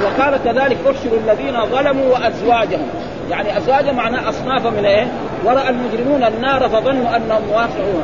وقال 0.03 0.39
كذلك 0.43 0.77
احشروا 0.87 1.19
الذين 1.27 1.65
ظلموا 1.65 2.13
وأزواجهم. 2.13 2.87
يعني 3.29 3.57
أزواج 3.57 3.89
معناه 3.89 4.29
أصناف 4.29 4.67
من 4.67 4.85
إيه؟ 4.85 5.07
وراى 5.45 5.69
المجرمون 5.69 6.23
النار 6.23 6.69
فظنوا 6.69 7.15
أنهم 7.15 7.49
واقعون. 7.51 8.03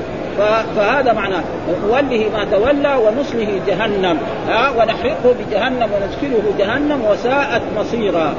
فهذا 0.75 1.13
معناه 1.13 1.43
نوله 1.83 2.29
ما 2.33 2.45
تولى 2.51 2.95
ونصله 2.95 3.61
جهنم. 3.67 4.17
ها؟ 4.47 4.69
ونحرقه 4.69 5.33
بجهنم 5.39 5.89
وندخله 5.93 6.53
جهنم 6.59 7.05
وساءت 7.05 7.61
مصيرا. 7.77 8.33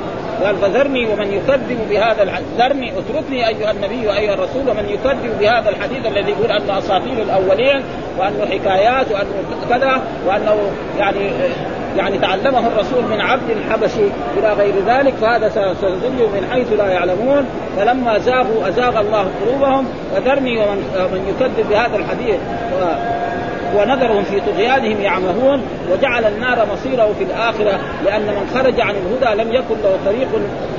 قال 0.45 0.57
فذرني 0.57 1.07
ومن 1.07 1.33
يكذب 1.33 1.79
بهذا 1.91 2.23
الحديث 2.23 2.49
ذرني 2.59 2.93
اتركني 2.99 3.49
أيها 3.49 3.71
النبي 3.71 4.07
وأيها 4.07 4.35
الرسول 4.35 4.71
ومن 4.71 4.89
يكذب 4.89 5.39
بهذا 5.41 5.71
الحديث 5.71 6.07
الذي 6.07 6.31
يقول 6.31 6.53
انه 6.53 6.79
أساطير 6.79 7.23
الأولين 7.23 7.83
وأنه 8.19 8.47
حكايات 8.47 9.13
وأنه 9.13 9.35
كذا 9.71 10.03
وأنه 10.27 10.57
يعني 10.99 11.31
يعني 11.97 12.19
تعلمه 12.19 12.67
الرسول 12.67 13.05
من 13.05 13.21
عبد 13.21 13.57
حبشي 13.71 14.05
إلى 14.39 14.53
غير 14.53 14.75
ذلك 14.87 15.15
فهذا 15.15 15.49
سيضل 15.81 16.29
من 16.35 16.49
حيث 16.53 16.73
لا 16.73 16.89
يعلمون. 16.89 17.47
فلما 17.77 18.19
زاغوا 18.19 18.69
أزاغ 18.69 19.01
الله 19.01 19.27
قلوبهم 19.41 19.87
وذرني 20.15 20.59
ومن 20.59 20.77
من 21.13 21.35
يكذب 21.35 21.69
بهذا 21.71 21.97
الحديث 21.97 22.41
ونذرهم 23.77 24.23
في 24.23 24.41
طغيانهم 24.41 25.01
يعمهون 25.01 25.63
وجعل 25.93 26.25
النار 26.25 26.67
مصيره 26.73 27.15
في 27.19 27.25
الآخرة 27.25 27.81
لأن 28.05 28.23
من 28.23 28.51
خرج 28.55 28.81
عن 28.81 28.95
الهدى 28.95 29.43
لم 29.43 29.53
يكن 29.53 29.75
له 29.83 29.99
طريق 30.07 30.29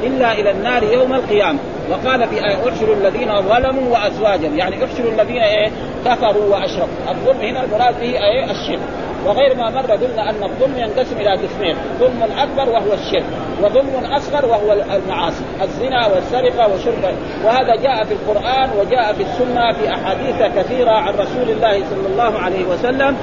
إلا 0.03 0.31
إلى 0.31 0.51
النار 0.51 0.83
يوم 0.83 1.13
القيامة. 1.13 1.59
وقال 1.89 2.27
في 2.27 2.35
آية 2.35 2.69
احشروا 2.69 2.95
الذين 2.95 3.41
ظلموا 3.41 3.93
وازواجهم 3.93 4.57
يعني 4.57 4.85
احشروا 4.85 5.11
الذين 5.11 5.41
إيه؟ 5.41 5.71
كفروا 6.05 6.45
وأشركوا. 6.55 7.11
الظلم 7.11 7.41
هنا 7.41 7.63
المراد 7.63 7.99
به 7.99 8.09
إيه؟ 8.09 8.51
الشرك. 8.51 8.79
وغير 9.25 9.55
ما 9.55 9.69
مر 9.69 9.91
قلنا 9.91 10.29
أن 10.29 10.43
الظلم 10.43 10.77
ينقسم 10.77 11.17
إلى 11.17 11.31
قسمين 11.31 11.75
ظلم 11.99 12.23
اكبر 12.37 12.69
وهو 12.69 12.93
الشرك 12.93 13.25
وظلم 13.63 14.05
اصغر 14.05 14.45
وهو 14.45 14.73
المعاصي 14.73 15.43
الزنا 15.61 16.07
والسرقة 16.07 16.73
وشرب. 16.73 17.15
وهذا 17.43 17.75
جاء 17.75 18.03
في 18.03 18.13
القرآن 18.13 18.69
وجاء 18.79 19.13
في 19.13 19.23
السنة 19.23 19.73
في 19.73 19.93
أحاديث 19.93 20.57
كثيرة 20.57 20.91
عن 20.91 21.13
رسول 21.13 21.49
الله 21.49 21.83
صلى 21.89 22.07
الله 22.11 22.39
عليه 22.39 22.65
وسلم 22.65 23.17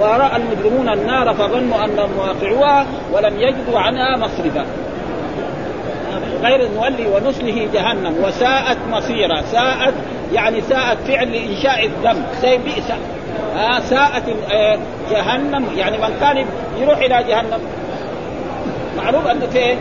وراى 0.00 0.36
المجرمون 0.36 0.88
النار 0.88 1.34
فظنوا 1.34 1.84
أنهم 1.84 2.10
واقعوها 2.18 2.86
ولم 3.12 3.40
يجدوا 3.40 3.78
عنها 3.78 4.16
مصرفا. 4.16 4.66
غير 6.42 6.68
نولي 6.74 7.06
ونصله 7.06 7.68
جهنم 7.74 8.14
وساءت 8.24 8.78
مصيرا 8.90 9.42
ساءت 9.42 9.94
يعني 10.32 10.60
ساءت 10.60 10.98
فعل 10.98 11.32
لانشاء 11.32 11.86
الذنب 11.86 12.26
زي 12.42 12.58
بئس. 12.58 12.92
آه 13.58 13.80
ساءت 13.80 14.22
آه 14.52 14.78
جهنم. 15.10 15.66
يعني 15.76 15.98
من 15.98 16.16
كان 16.20 16.46
يروح 16.80 16.98
إلى 16.98 17.24
جهنم 17.28 17.60
معروف 18.96 19.26
أنه 19.26 19.46
في 19.46 19.76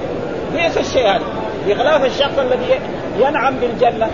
بئس 0.54 0.78
الشيء 0.78 1.08
هذا. 1.08 1.24
بخلاف 1.68 2.06
الشخص 2.06 2.40
الذي 2.40 2.80
ينعم 3.20 3.56
بالجنة 3.56 4.08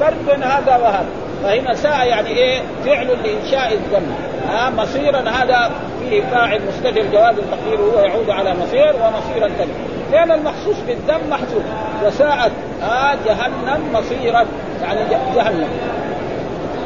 فرق 0.00 0.36
هذا 0.46 0.76
وهذا. 0.76 1.06
فهنا 1.42 1.74
ساء 1.74 2.06
يعني 2.06 2.28
إيه؟ 2.28 2.62
فعل 2.84 3.06
لإنشاء 3.06 3.72
الذنب 3.72 4.14
آه 4.50 4.70
مصيرا 4.70 5.20
هذا 5.30 5.70
فيه 6.00 6.22
فاعل 6.22 6.60
مستتر 6.68 7.02
جواز 7.12 7.38
التقدير 7.38 7.80
وهو 7.80 8.00
يعود 8.04 8.30
على 8.30 8.54
مصير 8.54 8.94
ومصيرا 8.96 9.48
ثاني 9.48 9.70
كان 10.12 10.30
المخصوص 10.32 10.76
بالذنب 10.86 11.30
محسوب 11.30 11.62
وساءت 12.04 12.52
آه 12.82 13.14
جهنم 13.26 13.92
مصيرا 13.92 14.46
يعني 14.82 15.00
جهنم. 15.36 15.68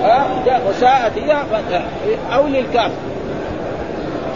آه 0.03 0.69
وساءت 0.69 1.19
هي 1.19 1.37
أو 2.35 2.47
للكافر. 2.47 2.95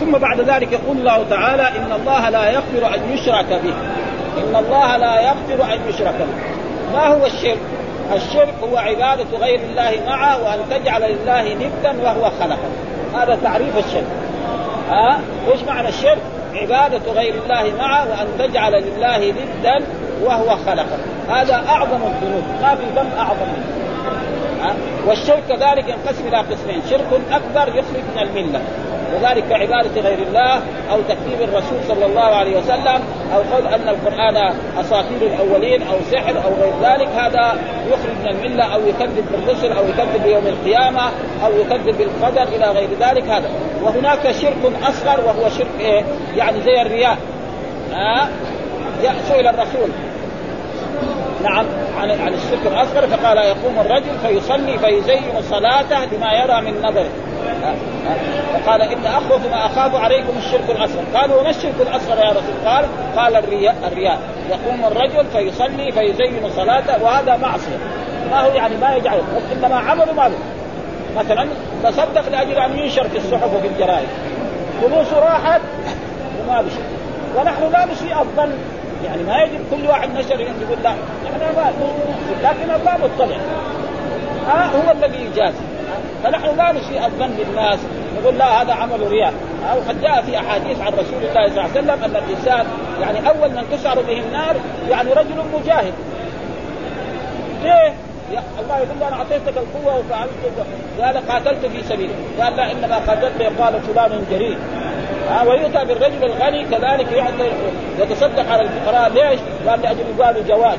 ثم 0.00 0.19
بعد 0.19 0.41
ذلك 0.41 0.73
يقول 0.73 0.97
الله 0.97 1.25
تعالى 1.31 1.62
إن 1.62 1.93
الله 1.93 2.29
لا 2.29 2.50
يغفر 2.50 2.95
أن 2.95 3.12
يشرك 3.12 3.47
به. 3.49 3.75
إن 4.38 4.57
الله 4.57 4.97
لا 4.97 5.21
يغفر 5.21 5.75
أن 5.75 5.79
يشرك 5.88 6.15
به. 6.19 6.59
ما 6.93 7.07
هو 7.07 7.27
الشرك؟ 7.27 7.59
الشرك 8.15 8.55
هو 8.62 8.77
عبادة 8.77 9.38
غير 9.41 9.61
الله 9.61 9.93
معه 10.07 10.43
وأن 10.43 10.59
تجعل 10.71 11.03
لله 11.03 11.55
ندا 11.55 12.03
وهو 12.03 12.31
خلقه. 12.41 12.69
هذا 13.15 13.38
تعريف 13.43 13.87
الشرك. 13.87 14.07
ها؟ 14.91 15.11
أه؟ 15.11 15.19
إيش 15.53 15.62
معنى 15.62 15.88
الشرك؟ 15.88 16.19
عبادة 16.55 17.12
غير 17.12 17.35
الله 17.35 17.73
معه 17.79 18.07
وأن 18.11 18.27
تجعل 18.38 18.73
لله 18.73 19.19
ندا 19.19 19.85
وهو 20.25 20.57
خلقه. 20.67 20.99
هذا 21.29 21.65
أعظم 21.69 22.00
الذنوب. 22.07 22.43
ما 22.62 22.75
في 22.75 22.85
ذنب 22.97 23.12
أعظم 23.19 23.47
منه 23.57 23.88
والشرك 25.07 25.43
كذلك 25.49 25.88
ينقسم 25.88 26.29
إلى 26.29 26.37
قسمين 26.37 26.83
شرك 26.91 27.21
أكبر 27.31 27.69
يخرج 27.69 28.03
من 28.15 28.23
الملة 28.23 28.61
وذلك 29.15 29.45
كعبادة 29.49 30.00
غير 30.00 30.19
الله 30.19 30.55
أو 30.91 31.00
تكذيب 31.00 31.43
الرسول 31.49 31.79
صلى 31.88 32.07
الله 32.07 32.21
عليه 32.21 32.59
وسلم 32.59 33.00
أو 33.35 33.41
قول 33.55 33.67
أن 33.67 33.88
القرآن 33.88 34.55
أساطير 34.81 35.23
الأولين 35.23 35.83
أو 35.83 35.97
سحر 36.12 36.37
أو 36.45 36.50
غير 36.61 36.73
ذلك 36.83 37.09
هذا 37.09 37.59
يخرج 37.88 38.15
من 38.23 38.29
الملة 38.29 38.75
أو 38.75 38.81
يكذب 38.87 39.25
بالرسل 39.33 39.73
أو 39.73 39.85
يكذب 39.85 40.23
بيوم 40.25 40.47
القيامة 40.47 41.11
أو 41.45 41.53
يكذب 41.53 41.99
بالقدر 41.99 42.43
إلى 42.43 42.71
غير 42.71 42.88
ذلك 43.00 43.25
هذا 43.25 43.50
وهناك 43.83 44.31
شرك 44.31 44.73
أصغر 44.83 45.21
وهو 45.27 45.49
شرك 45.49 45.81
إيه؟ 45.81 46.05
يعني 46.37 46.61
زي 46.61 46.83
الرياء 46.83 47.19
آه؟ 47.95 48.29
سئل 49.29 49.47
الرسول 49.47 49.91
نعم 51.42 51.66
عن 51.99 52.11
عن 52.11 52.35
الشرك 52.35 52.66
الأصغر 52.66 53.07
فقال 53.07 53.37
يقوم 53.37 53.78
الرجل 53.80 54.18
فيصلي 54.26 54.78
فيزين 54.78 55.42
صلاته 55.50 56.04
بما 56.04 56.33
يرى 56.33 56.61
من 56.61 56.83
نظره 56.83 57.09
فقال 58.54 58.83
إن 58.83 59.07
اخوف 59.07 59.50
ما 59.50 59.66
أخاف 59.66 59.95
عليكم 59.95 60.33
الشرك 60.38 60.71
الأصغر. 60.71 61.04
قالوا 61.14 61.40
وما 61.40 61.50
الشرك 61.50 61.75
الأصغر 61.80 62.18
يا 62.18 62.30
رسول 62.30 62.54
قال 62.66 62.85
قال 63.16 63.37
الرياء 63.37 63.76
الرياء. 63.92 64.18
يقوم 64.51 64.85
الرجل 64.85 65.27
فيصلي 65.33 65.92
فيزين 65.92 66.51
صلاته 66.57 67.05
وهذا 67.05 67.37
معصية. 67.37 67.79
ما 68.31 68.40
هو 68.40 68.55
يعني 68.55 68.77
ما 68.77 68.94
يجعل 68.94 69.20
إنما 69.53 69.77
عمله 69.77 70.12
ما 70.12 70.31
مثلا 71.16 71.46
تصدق 71.85 72.29
لأجل 72.29 72.59
أن 72.59 72.79
ينشر 72.79 73.09
في 73.09 73.18
الصحف 73.18 73.55
وفي 73.55 73.66
الجرائد. 73.66 74.09
فلوسه 74.83 75.18
راحت 75.18 75.61
وما 76.40 76.62
بشيء 76.62 76.85
ونحن 77.37 77.72
لا 77.72 77.87
نسيء 77.92 78.20
الظن 78.20 78.53
يعني 79.04 79.22
ما 79.22 79.42
يجب 79.42 79.61
كل 79.70 79.87
واحد 79.88 80.08
نشر 80.18 80.40
يقول 80.40 80.78
لا. 80.84 80.90
نحن 81.24 81.56
ما 81.56 81.72
لكن 82.42 82.70
الله 82.70 82.96
مطلع. 82.96 83.37
ها 84.46 84.64
آه 84.64 84.66
هو 84.66 84.92
الذي 84.92 85.24
يجازي. 85.24 85.64
فنحن 86.24 86.56
لا 86.56 86.72
نسيء 86.72 87.06
الظن 87.06 87.30
بالناس. 87.38 87.78
نقول 88.20 88.38
لا 88.38 88.62
هذا 88.62 88.72
عمل 88.72 89.11
رياء. 89.11 89.32
أو 89.72 89.78
قد 89.88 90.00
جاء 90.02 90.22
في 90.22 90.38
أحاديث 90.38 90.80
عن 90.80 90.92
رسول 90.92 91.22
الله 91.22 91.32
صلى 91.32 91.46
الله 91.46 91.62
عليه 91.62 91.70
وسلم 91.70 92.04
أن 92.04 92.16
الإنسان 92.16 92.66
يعني 93.00 93.28
أول 93.28 93.50
من 93.50 93.64
تسعر 93.72 94.00
به 94.00 94.20
النار 94.20 94.56
يعني 94.90 95.12
رجل 95.12 95.44
مجاهد. 95.54 95.92
ليه؟ 97.62 97.92
الله 98.61 98.76
يقول 98.78 99.02
أنا 99.06 99.16
أعطيتك 99.16 99.56
القوة 99.56 99.98
وفعلت 99.98 100.30
قال 101.00 101.28
قاتلت 101.28 101.66
في 101.66 101.82
سبيله 101.82 102.14
قال 102.40 102.56
لا 102.56 102.72
إنما 102.72 102.96
قاتلت 102.96 103.40
يقال 103.40 103.80
فلان 103.80 104.24
جريء. 104.30 104.58
ها 105.31 105.43
ويؤتى 105.43 105.85
بالرجل 105.85 106.25
الغني 106.25 106.64
كذلك 106.64 107.12
يعطي 107.12 107.51
يتصدق 107.99 108.53
على 108.53 108.62
الفقراء. 108.62 109.09
ليش؟ 109.09 109.41
قال 109.69 109.81
لاجل 109.83 110.05
يقال 110.19 110.47
جواد 110.49 110.79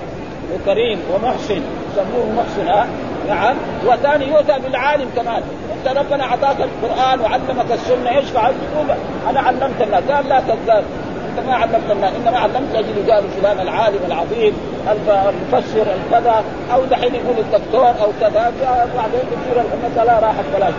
وكريم 0.53 0.99
ومحسن 1.13 1.61
يسموه 1.91 2.25
محسن 2.37 2.67
ها؟ 2.67 2.87
نعم. 3.29 3.55
وثاني 3.85 4.27
يؤتى 4.27 4.59
بالعالم 4.63 5.09
كمان. 5.15 5.41
أنت 5.77 5.97
ربنا 5.97 6.23
أعطاك 6.23 6.57
القرآن 6.59 7.19
وعلمك 7.19 7.71
السنة. 7.71 8.17
إيش 8.17 8.29
فعلت؟ 8.29 8.55
تقول 8.73 8.97
أنا 9.29 9.39
علمت 9.39 9.81
الناس. 9.81 10.03
قال 10.11 10.29
لا 10.29 10.39
كذاب 10.39 10.83
أنت 11.29 11.47
ما 11.47 11.55
علمت 11.55 11.91
الناس. 11.91 12.13
إنما 12.15 12.37
علمت 12.39 12.75
أجل 12.75 13.11
قالوا 13.11 13.29
فلان 13.41 13.59
العالم 13.59 13.99
العظيم 14.07 14.53
المفسر 14.91 15.85
الكذا. 15.97 16.43
أو 16.73 16.85
دحين 16.85 17.15
يقول 17.15 17.35
الدكتور 17.39 17.89
أو 17.89 18.11
كذا. 18.21 18.53
بعدين 18.97 19.21
بتصير 19.31 19.63
المساله 19.73 20.19
راحت 20.19 20.45
بلاش. 20.55 20.73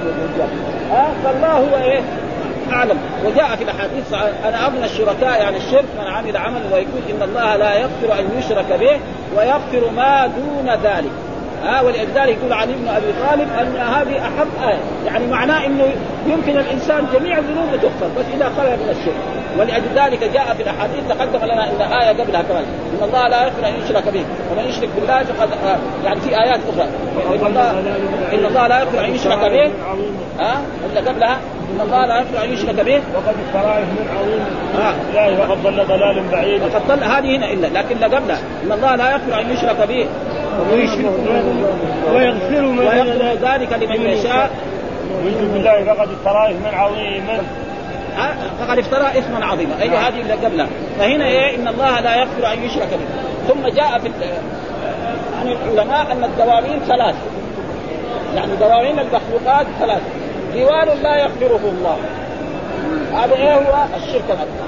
ها؟ 0.92 1.08
فالله 1.24 1.52
هو 1.52 1.84
إيه؟ 1.84 2.00
اعلم 2.72 2.98
وجاء 3.24 3.56
في 3.56 3.64
الأحاديث 3.64 4.12
أنا 4.44 4.66
أغنى 4.66 4.84
الشركاء 4.84 5.40
يعني 5.40 5.56
الشرك 5.56 5.84
من 5.98 6.06
عمل 6.06 6.36
عمل 6.36 6.60
ويقول 6.72 7.02
إن 7.10 7.22
الله 7.22 7.56
لا 7.56 7.74
يغفر 7.74 8.20
أن 8.20 8.38
يشرك 8.38 8.66
به 8.80 9.00
ويغفر 9.36 9.90
ما 9.96 10.26
دون 10.26 10.70
ذلك. 10.82 11.10
ها 11.64 11.80
ولذلك 11.80 12.38
يقول 12.38 12.52
علي 12.52 12.72
بن 12.72 12.88
أبي 12.88 13.06
طالب 13.28 13.48
أن 13.60 13.76
هذه 13.76 14.18
أحب 14.18 14.68
آية. 14.68 14.78
يعني 15.06 15.26
معناه 15.26 15.66
إنه 15.66 15.84
يمكن 16.26 16.58
الإنسان 16.58 17.06
جميع 17.14 17.38
ذنوبه 17.38 17.76
تغفر 17.82 18.08
بس 18.18 18.24
إذا 18.34 18.52
خلى 18.56 18.76
من 18.76 18.88
الشرك. 18.90 19.14
ولأجل 19.58 19.86
ذلك 19.94 20.32
جاء 20.34 20.54
في 20.54 20.62
الأحاديث 20.62 21.00
تقدم 21.08 21.44
لنا 21.44 21.70
إن 21.70 21.92
آية 21.92 22.22
قبلها 22.22 22.42
كمان. 22.42 22.64
إن 22.64 23.08
الله 23.08 23.28
لا 23.28 23.42
يغفر 23.42 23.68
أن 23.68 23.72
يشرك 23.84 24.08
به. 24.08 24.24
ومن 24.52 24.64
يشرك 24.68 24.88
بالله 24.96 25.22
فقد 25.22 25.48
يعني 26.04 26.20
في 26.20 26.28
آيات 26.28 26.60
أخرى. 26.72 26.88
إن 27.38 27.46
الله 27.46 27.70
إن 28.34 28.46
الله 28.46 28.66
لا 28.66 28.80
يغفر 28.80 29.04
أن 29.04 29.14
يشرك 29.14 29.38
به. 29.38 29.70
ها 30.40 30.62
ولا 30.90 31.10
قبلها. 31.10 31.36
ان 31.74 31.80
الله 31.80 32.06
لا 32.06 32.18
يغفر 32.18 32.44
أن 32.44 32.52
يشرك 32.52 32.74
به. 32.74 33.00
وقد 33.14 33.34
افترى 33.46 33.80
من 33.80 34.08
عظيم. 34.18 34.44
لا 35.14 35.40
وقد 35.40 35.62
ضل 35.62 35.84
ضلال 35.86 36.22
بعيد 36.32 36.62
وقد 36.62 36.86
ضل 36.88 37.04
هذه 37.04 37.36
هنا 37.36 37.52
الا 37.52 37.66
لكن 37.66 37.96
لا 37.98 38.06
قبلها. 38.06 38.38
إن 38.64 38.72
الله 38.72 38.94
لا 38.96 39.10
يغفر 39.10 39.40
أن 39.40 39.50
يشرك 39.50 39.88
به. 39.88 40.08
ويغفر 42.14 42.60
من 42.60 42.78
ويغفر 42.78 43.48
ذلك 43.48 43.72
لمن 43.72 44.00
يشاء. 44.06 44.50
ويشرك 45.24 45.50
بالله 45.52 45.84
فقد 45.84 46.08
افترى 46.12 46.50
اثما 46.50 46.78
عظيما 46.78 47.38
فقد 48.60 48.78
افترى 48.78 49.18
اثما 49.18 49.46
عظيما. 49.46 49.82
اي 49.82 49.88
هذه 49.88 50.20
اللي 50.20 50.32
قبلها. 50.32 50.66
فهنا 50.98 51.26
إيه؟ 51.26 51.56
إن 51.56 51.68
الله 51.68 52.00
لا 52.00 52.16
يغفر 52.16 52.52
أن 52.52 52.64
يشرك 52.64 52.88
به. 52.90 53.06
ثم 53.48 53.68
جاء 53.68 53.98
في 53.98 54.10
عن 55.40 55.48
العلماء 55.48 56.12
أن 56.12 56.24
الدواوين 56.24 56.80
ثلاث. 56.88 57.14
يعني 58.36 58.56
دواوين 58.56 58.98
المخلوقات 58.98 59.66
ثلاث. 59.80 60.02
ديوان 60.52 60.88
لا 61.02 61.16
يغفره 61.16 61.60
الله. 61.64 61.96
هذا 63.14 63.34
إيه 63.34 63.54
هو؟ 63.54 63.84
الشرك 63.96 64.24
الأكبر. 64.24 64.66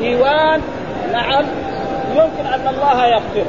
ديوان 0.00 0.60
نعم 1.12 1.44
يمكن 2.10 2.46
أن 2.46 2.68
الله 2.68 3.06
يغفره 3.06 3.46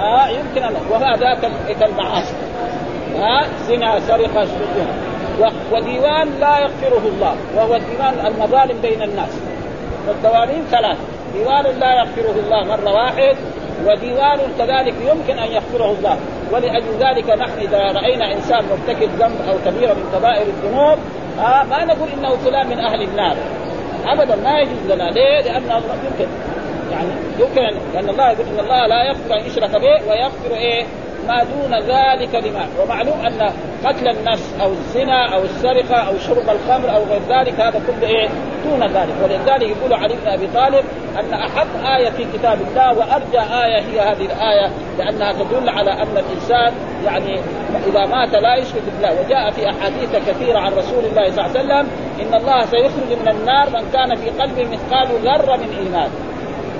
آه 0.00 0.28
يمكن 0.28 0.62
ان 0.62 0.76
وهذا 0.90 1.34
كالمعاصي 1.80 2.34
ها 3.18 3.40
آه 3.40 3.46
زنا 3.68 4.00
سرقة 4.00 4.44
شرك. 4.44 4.88
وديوان 5.72 6.28
لا 6.40 6.58
يغفره 6.58 7.02
الله. 7.06 7.36
وهو 7.56 7.78
ديوان 7.78 8.26
المظالم 8.26 8.80
بين 8.82 9.02
الناس. 9.02 9.40
والدوالين 10.08 10.64
ثلاث 10.70 10.98
ديوان 11.34 11.64
لا 11.80 11.94
يغفره 11.94 12.40
الله 12.40 12.64
مرة 12.64 12.92
واحد 12.92 13.36
وديوان 13.84 14.38
كذلك 14.58 14.94
يمكن 15.00 15.38
أن 15.38 15.52
يغفره 15.52 15.90
الله 15.98 16.16
ولأجل 16.52 16.92
ذلك 17.00 17.30
نحن 17.30 17.58
إذا 17.58 17.78
رأينا 17.78 18.32
إنسان 18.32 18.64
مرتكب 18.70 19.08
ذنب 19.18 19.40
أو 19.48 19.54
كبيرة 19.66 19.94
من 19.94 20.10
كبائر 20.14 20.46
الذنوب 20.46 20.98
آه 21.38 21.62
ما 21.62 21.84
نقول 21.84 22.08
إنه 22.18 22.36
فلان 22.36 22.66
من 22.66 22.78
أهل 22.78 23.02
النار 23.02 23.36
ابدا 24.06 24.36
ما 24.36 24.58
يجوز 24.58 24.92
لنا 24.92 25.10
ليه؟ 25.10 25.40
لأن 25.40 25.62
الله 25.62 25.96
يمكن 26.04 26.28
يعني 26.90 27.08
يمكن 27.38 27.78
لأن 27.94 28.08
الله 28.08 28.30
يقول 28.30 28.46
إن 28.46 28.60
الله 28.60 28.86
لا 28.86 29.04
يغفر 29.04 29.34
أن 29.34 29.46
يشرك 29.46 29.70
به 29.70 30.10
ويغفر 30.10 30.54
إيه؟ 30.56 30.84
ما 31.28 31.44
دون 31.44 31.74
ذلك 31.74 32.34
لما 32.34 32.66
ومعلوم 32.82 33.20
أن 33.20 33.52
قتل 33.84 34.08
النفس 34.08 34.54
أو 34.60 34.72
الزنا 34.72 35.34
أو 35.34 35.42
السرقة 35.42 35.96
أو 35.96 36.18
شرب 36.18 36.50
الخمر 36.50 36.96
أو 36.96 37.02
غير 37.04 37.20
ذلك 37.28 37.60
هذا 37.60 37.82
كله 37.86 38.08
إيه؟ 38.08 38.28
دون 38.64 38.82
ذلك. 38.82 39.14
ولذلك 39.24 39.76
يقول 39.76 39.94
علي 39.94 40.14
بن 40.14 40.28
أبي 40.28 40.46
طالب 40.46 40.84
أن 41.20 41.34
أحق 41.34 41.96
آية 41.96 42.10
في 42.10 42.24
كتاب 42.24 42.58
الله 42.60 42.98
وأرجى 42.98 43.40
آية 43.40 43.80
هي 43.80 44.00
هذه 44.00 44.24
الآية 44.24 44.70
لأنها 44.98 45.32
تدل 45.32 45.68
على 45.68 45.90
أن 45.90 46.16
الإنسان 46.16 46.72
يعني 47.04 47.40
إذا 47.86 48.06
مات 48.06 48.34
لا 48.34 48.56
يشرك 48.56 48.82
بالله. 48.92 49.20
وجاء 49.20 49.50
في 49.50 49.70
أحاديث 49.70 50.16
كثيرة 50.28 50.58
عن 50.58 50.72
رسول 50.72 51.04
الله 51.04 51.30
صلى 51.30 51.46
الله 51.46 51.58
عليه 51.58 51.60
وسلم 51.60 51.90
إن 52.20 52.34
الله 52.34 52.64
سيخرج 52.64 53.18
من 53.20 53.28
النار 53.28 53.70
من 53.70 53.90
كان 53.92 54.14
في 54.16 54.30
قلبه 54.30 54.62
مثقال 54.62 55.08
ذرة 55.24 55.56
من 55.56 55.78
إيمان. 55.78 56.10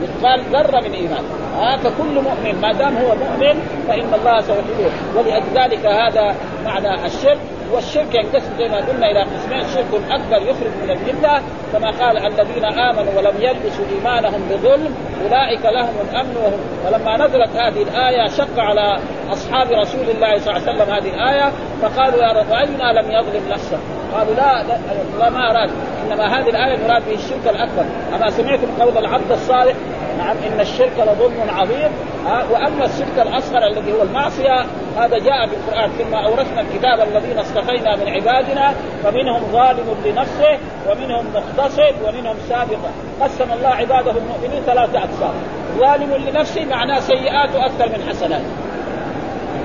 مثقال 0.02 0.40
ذره 0.52 0.80
من 0.80 0.92
إيمان. 0.92 1.24
آه 1.60 1.76
فكل 1.76 2.14
مؤمن 2.14 2.60
ما 2.60 2.72
دام 2.72 2.96
هو 2.96 3.14
مؤمن 3.14 3.60
فإن 3.88 4.14
الله 4.14 4.40
سيخرجه 4.40 4.90
ولذلك 5.16 5.86
هذا 5.86 6.34
معنى 6.64 7.04
الشرك. 7.06 7.38
والشرك 7.72 8.14
ينقسم 8.14 8.56
زي 8.58 8.68
ما 8.68 8.76
قلنا 8.76 9.10
إلى 9.10 9.20
قسمين. 9.20 9.64
شرك 9.74 10.02
أكبر 10.10 10.36
يخرج 10.36 10.70
من 10.82 10.90
المله 10.90 11.42
كما 11.72 11.90
قال 11.90 12.18
الذين 12.26 12.64
آمنوا 12.64 13.12
ولم 13.16 13.34
يلبسوا 13.40 13.84
إيمانهم 13.96 14.48
بظلم 14.50 14.94
أولئك 15.24 15.64
لهم 15.64 15.94
الأمن 16.10 16.36
وهم 16.36 16.60
ولما 16.86 17.26
نزلت 17.26 17.56
هذه 17.56 17.82
الآية 17.82 18.26
شق 18.28 18.58
على 18.60 18.98
أصحاب 19.32 19.66
رسول 19.72 20.10
الله 20.14 20.38
صلى 20.38 20.56
الله 20.56 20.68
عليه 20.68 20.72
وسلم 20.72 20.94
هذه 20.94 21.14
الآية 21.14 21.52
فقالوا 21.82 22.18
يا 22.18 22.32
رب 22.32 22.52
اينا 22.52 23.00
لم 23.00 23.10
يظلم 23.10 23.48
نفسه؟ 23.50 23.78
قالوا 24.14 24.34
لا, 24.34 24.62
لا, 25.18 25.30
ما 25.30 25.50
أراد. 25.50 25.70
إنما 26.06 26.38
هذه 26.38 26.48
الآية 26.48 26.88
مراد 26.88 27.02
به 27.06 27.14
الشرك 27.14 27.54
الأكبر. 27.54 27.84
أما 28.14 28.30
سمعتم 28.30 28.66
قول 28.80 28.98
العبد 28.98 29.32
الصالح؟ 29.32 29.74
نعم 30.18 30.36
إن 30.46 30.60
الشرك 30.60 30.92
لظلم 30.98 31.50
عظيم 31.50 31.90
وأما 32.26 32.84
الشرك 32.84 33.18
الأصغر 33.18 33.66
الذي 33.66 33.92
هو 33.92 34.02
المعصية 34.02 34.66
هذا 34.96 35.18
جاء 35.18 35.46
في 35.46 35.54
القرآن 35.56 35.90
ثم 35.90 36.14
أورثنا 36.14 36.60
الكتاب 36.60 37.08
الذين 37.08 37.38
اصطفينا 37.38 37.96
من 37.96 38.08
عبادنا 38.08 38.74
فمنهم 39.04 39.42
ظالم 39.52 39.96
لنفسه 40.04 40.58
ومنهم 40.88 41.26
مقتصد 41.34 41.94
ومنهم 42.04 42.36
سابق. 42.48 42.78
قسم 43.20 43.52
الله 43.52 43.68
عباده 43.68 44.10
المؤمنين 44.10 44.62
ثلاثة 44.66 44.98
أقسام. 44.98 45.34
ظالم 45.78 46.28
لنفسه 46.28 46.64
معناه 46.64 47.00
سيئاته 47.00 47.66
أكثر 47.66 47.88
من 47.88 48.08
حسناته. 48.08 48.50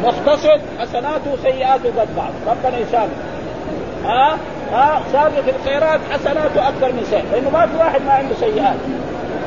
مقتصد 0.03 0.61
حسناته 0.79 1.37
سيئاته 1.43 2.01
قد 2.01 2.15
بعض. 2.15 2.31
ربنا 2.47 2.77
يسامح 2.77 3.13
ها 4.05 4.37
ها 4.71 5.01
سابق 5.11 5.43
الخيرات 5.59 5.99
حسناته 6.11 6.69
أكثر 6.69 6.91
من 6.91 7.05
سيئات 7.09 7.23
لأنه 7.31 7.49
ما 7.49 7.65
في 7.65 7.77
واحد 7.77 8.01
ما 8.01 8.11
عنده 8.11 8.35
سيئات. 8.35 8.75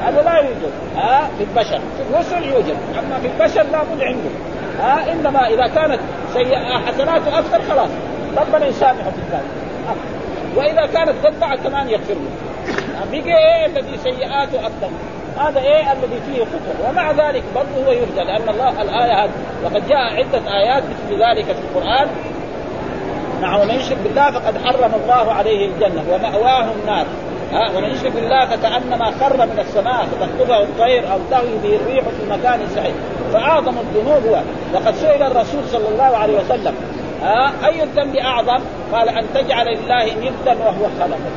هذا 0.05 0.23
لا 0.23 0.37
يوجد. 0.37 0.73
ها؟ 0.97 1.29
في 1.39 1.45
البشر. 1.45 1.79
في 1.79 2.03
الرسل 2.11 2.45
يوجد. 2.45 2.77
أما 2.99 3.19
في 3.19 3.27
البشر 3.27 3.63
لا 3.63 3.83
بد 3.83 4.03
عنده. 4.03 4.31
ها؟ 4.81 5.13
إنما 5.13 5.49
إذا 5.49 5.67
كانت 5.67 6.01
سيئة 6.33 6.79
حسناته 6.87 7.39
أكثر 7.39 7.63
خلاص. 7.69 7.91
ربنا 8.37 8.67
يسامحه 8.67 9.11
في 9.11 9.21
ذلك 9.33 9.45
وإذا 10.57 10.87
كانت 10.87 11.15
بعد 11.41 11.59
كمان 11.59 11.89
يغفر 11.89 12.15
له. 12.15 12.31
بقي 13.13 13.37
إيه 13.37 13.67
الذي 13.67 13.99
سيئاته 14.03 14.67
أكثر؟ 14.67 14.91
هذا 15.39 15.61
إيه 15.61 15.93
الذي 15.93 16.21
فيه 16.27 16.43
كفر 16.45 16.89
ومع 16.89 17.11
ذلك 17.11 17.43
برضه 17.55 17.87
هو 17.87 17.93
يرجى 17.93 18.21
لأن 18.25 18.49
الله 18.49 18.83
الآية 18.83 19.25
هذه 19.25 19.31
وقد 19.65 19.89
جاء 19.89 19.99
عدة 19.99 20.57
آيات 20.57 20.83
مثل 20.83 21.23
ذلك 21.23 21.45
في 21.45 21.61
القرآن. 21.61 22.09
نعم 23.41 23.61
ومن 23.61 23.75
يشرك 23.75 23.99
بالله 24.05 24.31
فقد 24.31 24.59
حرم 24.65 24.95
الله 25.03 25.33
عليه 25.33 25.69
الجنة 25.69 26.05
ومأواه 26.11 26.67
النار. 26.83 27.07
ها 27.53 27.71
ومن 27.77 27.91
يشرك 27.91 28.13
بالله 28.13 28.47
فكأنما 28.47 29.05
خر 29.21 29.47
من 29.47 29.59
السماء 29.59 30.07
فتخطفه 30.07 30.63
الطير 30.63 31.13
أو 31.13 31.19
تهوي 31.31 31.59
به 31.63 31.77
الريح 31.77 32.05
في 32.05 32.31
مكان 32.31 32.61
سعيد. 32.75 32.95
فأعظم 33.33 33.75
الذنوب 33.79 34.27
هو 34.27 34.41
وقد 34.75 34.95
سئل 34.95 35.23
الرسول 35.23 35.63
صلى 35.73 35.89
الله 35.89 36.17
عليه 36.17 36.41
وسلم 36.41 36.75
ها 37.23 37.53
أي 37.65 37.83
الذنب 37.83 38.17
أعظم؟ 38.17 38.61
قال 38.93 39.09
أن 39.09 39.25
تجعل 39.35 39.67
لله 39.67 40.05
ندا 40.05 40.53
وهو 40.65 40.87
خلقك 41.01 41.35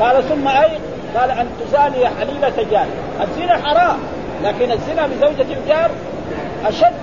قال 0.00 0.28
ثم 0.28 0.48
أي؟ 0.48 0.70
قال 1.16 1.30
أن 1.30 1.46
تزاني 1.60 2.06
حليلة 2.06 2.66
جار 2.70 2.86
الزنا 3.20 3.56
حرام 3.66 3.98
لكن 4.44 4.72
الزنا 4.72 5.06
بزوجة 5.06 5.46
الجار 5.58 5.90
أشد. 6.66 6.94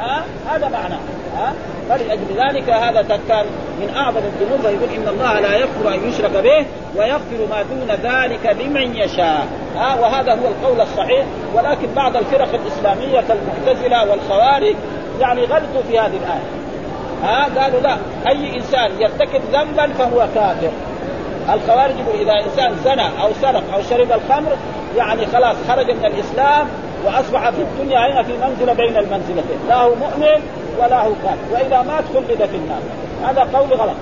ها 0.00 0.24
هذا 0.50 0.68
معناه. 0.68 0.98
ها؟ 1.36 1.52
فلأجل 1.92 2.26
ذلك 2.36 2.70
هذا 2.70 3.20
كان 3.28 3.44
من 3.80 3.94
أعظم 3.96 4.18
الذنوب 4.18 4.64
ويقول 4.64 4.88
إن 4.96 5.08
الله 5.08 5.40
لا 5.40 5.56
يغفر 5.56 5.94
أن 5.94 6.08
يشرك 6.08 6.30
به 6.30 6.66
ويغفر 6.96 7.46
ما 7.50 7.62
دون 7.62 7.88
ذلك 8.02 8.56
لمن 8.60 8.96
يشاء. 8.96 9.46
ها 9.76 10.00
وهذا 10.00 10.32
هو 10.32 10.48
القول 10.48 10.80
الصحيح. 10.80 11.24
ولكن 11.54 11.94
بعض 11.96 12.16
الفرق 12.16 12.48
الإسلامية 12.54 13.24
كالمعتزلة 13.28 14.10
والخوارج 14.10 14.74
يعني 15.20 15.44
غلطوا 15.44 15.82
في 15.88 15.98
هذه 15.98 16.16
الآية. 16.16 16.48
ها 17.22 17.60
قالوا 17.60 17.80
لا 17.80 17.96
أي 18.28 18.56
إنسان 18.56 18.90
يرتكب 19.00 19.40
ذنبا 19.52 19.92
فهو 19.92 20.26
كافر. 20.34 20.70
الخوارج 21.54 21.94
يقول 21.98 22.20
إذا 22.20 22.44
إنسان 22.44 22.76
زنى 22.84 23.22
أو 23.22 23.30
سرق 23.42 23.62
أو 23.74 23.82
شرب 23.90 24.12
الخمر 24.12 24.56
يعني 24.96 25.26
خلاص 25.26 25.56
خرج 25.68 25.90
من 25.90 26.04
الإسلام 26.04 26.68
وأصبح 27.04 27.50
في 27.50 27.62
الدنيا 27.62 28.12
هنا 28.12 28.22
في 28.22 28.32
منزلة 28.32 28.72
بين 28.72 28.96
المنزلتين. 28.96 29.58
لا 29.68 29.76
هو 29.76 29.94
مؤمن 29.94 30.42
ولا 30.78 31.02
هو 31.02 31.10
كافر. 31.24 31.52
وإذا 31.52 31.82
مات 31.82 32.04
خلد 32.14 32.44
في 32.44 32.56
النار. 32.56 32.82
هذا 33.24 33.58
قول 33.58 33.72
غلط. 33.80 33.96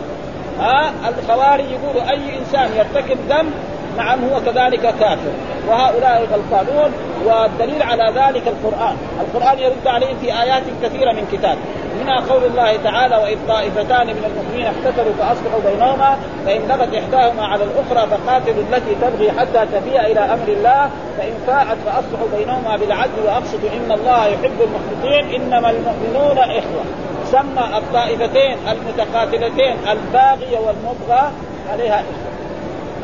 ها؟ 0.61 0.93
الخوارج 1.09 1.65
يقولوا 1.65 2.11
أي 2.11 2.39
إنسان 2.39 2.69
يرتكب 2.77 3.19
ذنب 3.29 3.53
نعم 3.97 4.19
هو 4.25 4.41
كذلك 4.41 4.81
كافر. 4.81 5.33
وهؤلاء 5.69 6.27
غلطانون 6.33 6.93
والدليل 7.25 7.83
على 7.83 8.13
ذلك 8.15 8.43
القرآن، 8.49 8.97
القرآن 9.21 9.59
يرد 9.59 9.87
عليهم 9.87 10.19
في 10.21 10.43
آيات 10.43 10.63
كثيرة 10.83 11.13
من 11.13 11.27
كتاب، 11.33 11.59
منها 12.01 12.21
قول 12.21 12.45
الله 12.45 12.77
تعالى 12.77 13.17
وإذ 13.17 13.39
طائفتان 13.49 14.07
من 14.07 14.25
المؤمنين 14.31 14.67
اقتتلوا 14.67 15.13
فأصلحوا 15.19 15.61
بينهما 15.71 16.19
فإن 16.47 16.61
بغت 16.69 16.95
إحداهما 16.95 17.47
على 17.47 17.65
الأخرى 17.65 18.07
فقاتلوا 18.11 18.63
التي 18.71 18.95
تبغي 19.03 19.33
حتى 19.33 19.67
تفيء 19.73 20.01
إلى 20.01 20.21
أمر 20.21 20.49
الله 20.49 20.91
فإن 21.19 21.33
فاءت 21.47 21.79
فأصلحوا 21.87 22.29
بينهما 22.37 22.77
بالعدل 22.77 23.23
وأقسطوا 23.27 23.69
إن 23.77 23.93
الله 23.93 24.27
يحب 24.27 24.59
المقسطين 24.61 25.41
إنما 25.41 25.71
المؤمنون 25.71 26.39
إخوة. 26.39 26.85
سمى 27.31 27.79
الطائفتين 27.79 28.57
المتقاتلتين 28.69 29.77
الباغية 29.91 30.59
والمبغى 30.59 31.31
عليها 31.73 31.95
اخوه 31.95 32.31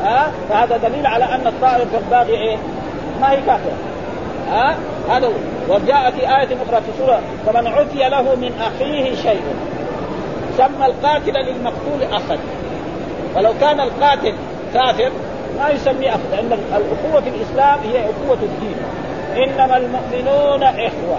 ها؟ 0.01 0.31
فهذا 0.49 0.77
دليل 0.77 1.07
على 1.07 1.23
أن 1.23 1.47
الطائفة 1.47 1.97
الباغية 1.97 2.37
إيه؟ 2.37 2.57
ما 3.21 3.31
هي 3.31 3.37
كافرة. 3.37 3.77
ها؟ 4.49 4.75
هذا 5.09 5.29
وجاء 5.69 6.11
في 6.11 6.21
آية 6.21 6.57
أخرى 6.67 6.81
في 6.81 6.97
سورة 6.97 7.21
فمن 7.45 7.67
عفي 7.67 7.97
له 7.97 8.35
من 8.35 8.61
أخيه 8.61 9.15
شيء. 9.15 9.41
سمى 10.57 10.85
القاتل 10.85 11.33
للمقتول 11.33 12.13
أخا. 12.13 12.37
ولو 13.35 13.53
كان 13.61 13.79
القاتل 13.79 14.33
كافر 14.73 15.11
ما 15.59 15.69
يسمي 15.69 16.09
أخ 16.09 16.19
لأن 16.31 16.51
الأخوة 16.53 17.21
في 17.21 17.29
الإسلام 17.29 17.79
هي 17.79 17.99
أخوة 17.99 18.37
الدين. 18.41 18.77
إنما 19.37 19.77
المؤمنون 19.77 20.63
إخوة. 20.63 21.17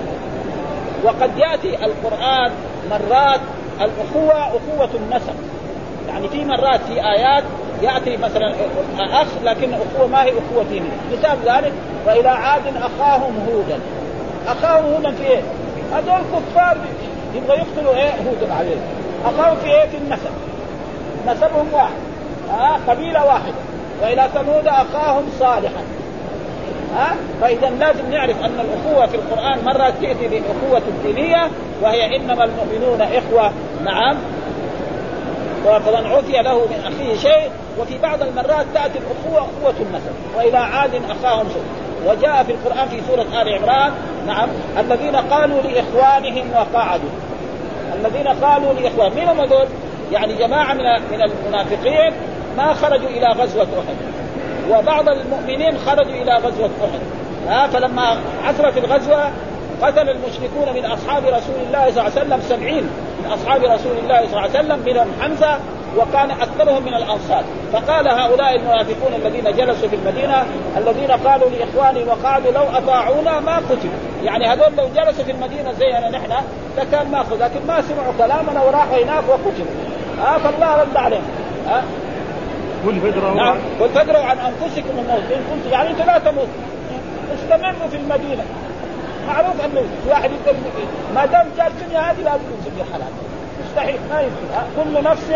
وقد 1.05 1.31
يأتي 1.39 1.85
القرآن 1.85 2.51
مرات 2.91 3.41
الأخوة 3.81 4.47
أخوة 4.47 4.91
النسب 4.95 5.35
يعني 6.09 6.29
في 6.29 6.45
مرات 6.45 6.81
في 6.81 6.93
آيات 6.93 7.45
يأتي 7.83 8.17
مثلا 8.17 8.55
أخ 8.99 9.27
لكن 9.45 9.75
أخوة 9.75 10.07
ما 10.07 10.23
هي 10.23 10.29
أخوة 10.31 10.65
دينيه، 10.71 10.91
مثال 11.13 11.39
ذلك 11.45 11.73
وإلى 12.07 12.29
عاد 12.29 12.63
أخاهم 12.77 13.47
هودا. 13.49 13.79
أخاهم 14.49 14.85
هودا 14.85 15.11
في 15.11 15.27
إيه؟ 15.27 15.43
هذول 15.93 16.21
كفار 16.33 16.77
يبغوا 17.35 17.57
يقتلوا 17.57 17.95
إيه؟ 17.95 18.11
هودا 18.11 18.55
عليهم. 18.55 18.81
أخاهم 19.25 19.57
في 19.57 19.67
إيه؟ 19.67 19.89
في 19.89 19.97
النسب. 19.97 20.31
نسبهم 21.27 21.67
واحد. 21.73 21.99
آه 22.51 22.93
قبيلة 22.93 23.27
واحدة. 23.27 23.55
وإلى 24.03 24.29
ثمود 24.35 24.67
أخاهم 24.67 25.25
صالحا. 25.41 25.83
ها؟ 26.97 27.17
فإذا 27.41 27.71
لازم 27.71 28.11
نعرف 28.11 28.45
أن 28.45 28.61
الأخوة 28.61 29.07
في 29.07 29.17
القرآن 29.17 29.59
مرة 29.65 29.91
تأتي 29.91 30.29
بالأخوة 30.29 30.83
الدينية 30.89 31.51
وهي 31.83 32.17
إنما 32.17 32.45
المؤمنون 32.45 33.01
إخوة. 33.03 33.53
نعم. 33.85 34.17
فمن 35.65 36.07
عفي 36.07 36.33
له 36.33 36.59
من 36.59 36.85
أخيه 36.87 37.17
شيء 37.17 37.51
وفي 37.81 37.99
بعض 37.99 38.23
المرات 38.23 38.67
تأتي 38.75 38.99
الأخوة 38.99 39.39
أخوة 39.39 39.75
النسب 39.81 40.13
وإلى 40.37 40.59
عاد 40.59 40.91
أخاهم 40.95 41.49
شيء. 41.49 41.63
وجاء 42.07 42.43
في 42.43 42.53
القرآن 42.53 42.89
في 42.89 43.01
سورة 43.09 43.43
آل 43.43 43.55
عمران 43.55 43.93
نعم. 44.27 44.49
الذين 44.79 45.17
قالوا 45.17 45.63
لإخوانهم 45.63 46.51
وقعدوا. 46.53 47.11
الذين 47.95 48.29
قالوا 48.29 48.73
لإخوانهم 48.73 49.37
من 49.37 49.53
هم؟ 49.53 49.69
يعني 50.13 50.35
جماعة 50.35 50.75
من 50.75 50.85
من 51.13 51.23
المنافقين 51.23 52.13
ما 52.57 52.75
خرجوا 52.75 53.09
إلى 53.09 53.27
غزوة 53.27 53.63
أحد. 53.63 53.97
وبعض 54.71 55.09
المؤمنين 55.09 55.79
خرجوا 55.79 56.23
إلى 56.23 56.33
غزوة 56.33 56.71
أحد. 56.85 57.01
ها 57.49 57.67
فلما 57.67 58.17
عثرت 58.45 58.77
الغزوة 58.77 59.31
قتل 59.83 60.09
المشركون 60.09 60.75
من 60.75 60.85
أصحاب 60.85 61.23
رسول 61.25 61.57
الله 61.67 61.91
صلى 61.91 62.01
الله 62.01 62.03
عليه 62.03 62.21
وسلم 62.21 62.41
سبعين. 62.49 62.91
من 63.25 63.31
أصحاب 63.33 63.65
رسول 63.65 63.93
الله 64.03 64.19
صلى 64.19 64.27
الله 64.27 64.41
عليه 64.41 64.51
وسلم 64.51 64.83
منهم 64.87 65.09
حمزة 65.21 65.59
وكان 65.99 66.31
أكثرهم 66.31 66.83
من 66.83 66.95
الأنصار. 66.95 67.45
فقال 67.73 68.09
هؤلاء 68.09 68.57
المنافقون 68.57 69.15
الذين 69.15 69.57
جلسوا 69.57 69.89
في 69.89 69.97
المدينة 69.97 70.45
الذين 70.77 71.11
قالوا 71.11 71.49
لاخوانهم 71.51 72.09
وقعدوا 72.09 72.53
لو 72.53 72.63
أطاعونا 72.63 73.41
ما 73.41 73.57
قتلوا. 73.57 73.99
يعني 74.25 74.47
هذول 74.47 74.77
لو 74.77 74.89
جلسوا 74.97 75.25
في 75.25 75.31
المدينة 75.33 75.73
زينا 75.73 76.11
نحن 76.11 76.33
لكان 76.79 77.11
ما 77.11 77.25
لكن 77.41 77.67
ما 77.67 77.83
سمعوا 77.83 78.13
كلامنا 78.19 78.63
وراحوا 78.63 79.05
هناك 79.05 79.25
وقتلوا. 79.29 79.67
آه 80.27 80.39
فالله 80.39 80.83
رد 80.83 80.97
عليهم. 80.97 81.23
قل 82.87 83.01
فادروا 83.01 83.35
نعم. 83.35 83.57
قل 83.81 83.89
فادروا 83.89 84.23
عن 84.23 84.39
أنفسكم 84.39 84.99
الموت 84.99 85.33
إن 85.33 85.43
كنتم 85.51 85.73
يعني 85.73 85.91
أنتم 85.91 86.05
لا 86.05 86.19
تموت 86.19 86.49
استمروا 87.35 87.89
في 87.91 87.97
المدينة. 87.97 88.45
معروف 89.29 89.65
أنه 89.65 89.83
واحد 90.09 90.31
يقول 90.31 90.57
ما 91.15 91.27
دام 91.27 91.47
جاء 91.57 91.67
الدنيا 91.67 92.01
هذه 92.01 92.23
لازم 92.25 92.45
يمسك 92.55 92.73
الحلال 92.89 93.13
مستحيل 93.65 93.99
ما 94.11 94.21
يمكن 94.21 94.47
كل 94.77 95.05
نفس 95.05 95.31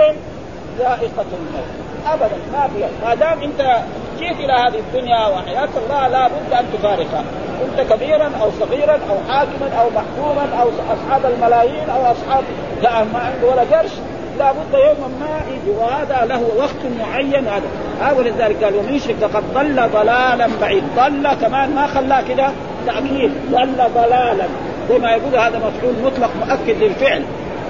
ذائقة 0.79 1.27
الموت. 1.39 1.69
ابدا 2.07 2.37
ما 2.53 2.69
في 2.69 3.07
ما 3.07 3.15
دام 3.15 3.43
أنت 3.43 3.77
جيت 4.19 4.37
إلى 4.37 4.53
هذه 4.53 4.79
الدنيا 4.79 5.27
وحياة 5.27 5.69
الله 5.85 6.09
لا 6.09 6.29
بد 6.29 6.53
أن 6.53 6.65
تفارقها. 6.73 7.25
كنت 7.63 7.93
كبيرا 7.93 8.31
أو 8.43 8.51
صغيرا 8.61 8.99
أو 9.11 9.33
حاكما 9.33 9.81
أو 9.81 9.91
محكوما 9.91 10.63
أو 10.63 10.69
أصحاب 10.69 11.33
الملايين 11.33 11.91
أو 11.91 12.13
اصحاب 12.13 12.45
لا 12.83 13.05
ما 13.05 13.19
عنده 13.19 13.47
ولا 13.49 13.79
قرش 13.79 13.91
لابد 14.39 14.75
يوما 14.75 15.09
ما 15.21 15.41
يجي 15.51 15.71
وهذا 15.79 16.27
له 16.27 16.43
وقت 16.59 16.83
معين. 17.01 17.49
هذا. 17.49 17.69
هذا 18.01 18.19
ولذلك 18.19 18.65
قال 18.65 18.77
ومن 18.77 18.95
يشرك 18.95 19.17
فقد 19.17 19.45
ضل 19.55 19.89
ضلالا 19.93 20.49
بعيد. 20.61 20.85
ضل 20.97 21.35
كمان 21.35 21.75
ما 21.75 21.87
خلاه 21.87 22.23
كده 22.29 22.51
تأكيد 22.87 23.33
ضل 23.51 23.91
ضلالا. 23.95 24.47
زي 24.89 24.99
ما 24.99 25.11
يقول 25.11 25.37
هذا 25.37 25.59
مفعول 25.59 25.95
مطلق 26.05 26.31
مؤكد 26.41 26.83
للفعل. 26.83 27.23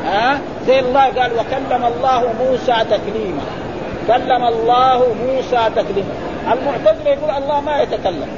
ها 0.06 0.38
زي 0.66 0.80
الله 0.80 1.04
قال 1.04 1.32
وكلم 1.32 1.84
الله 1.84 2.34
موسى 2.40 2.74
تكليما. 2.90 3.42
كلم 4.08 4.44
الله 4.44 5.14
موسى 5.26 5.70
تكليما. 5.76 6.14
المعتزله 6.52 7.10
يقول 7.10 7.30
الله 7.30 7.60
ما 7.60 7.82
يتكلم. 7.82 8.28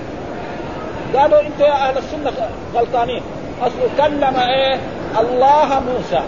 قالوا 1.17 1.41
انت 1.41 1.61
يا 1.61 1.73
أهل 1.73 1.99
السنة 1.99 2.49
غلطانين. 2.75 3.23
اصله 3.63 3.89
كلم 3.99 4.37
إيه؟ 4.37 4.79
الله 5.21 5.81
موسى. 5.81 6.23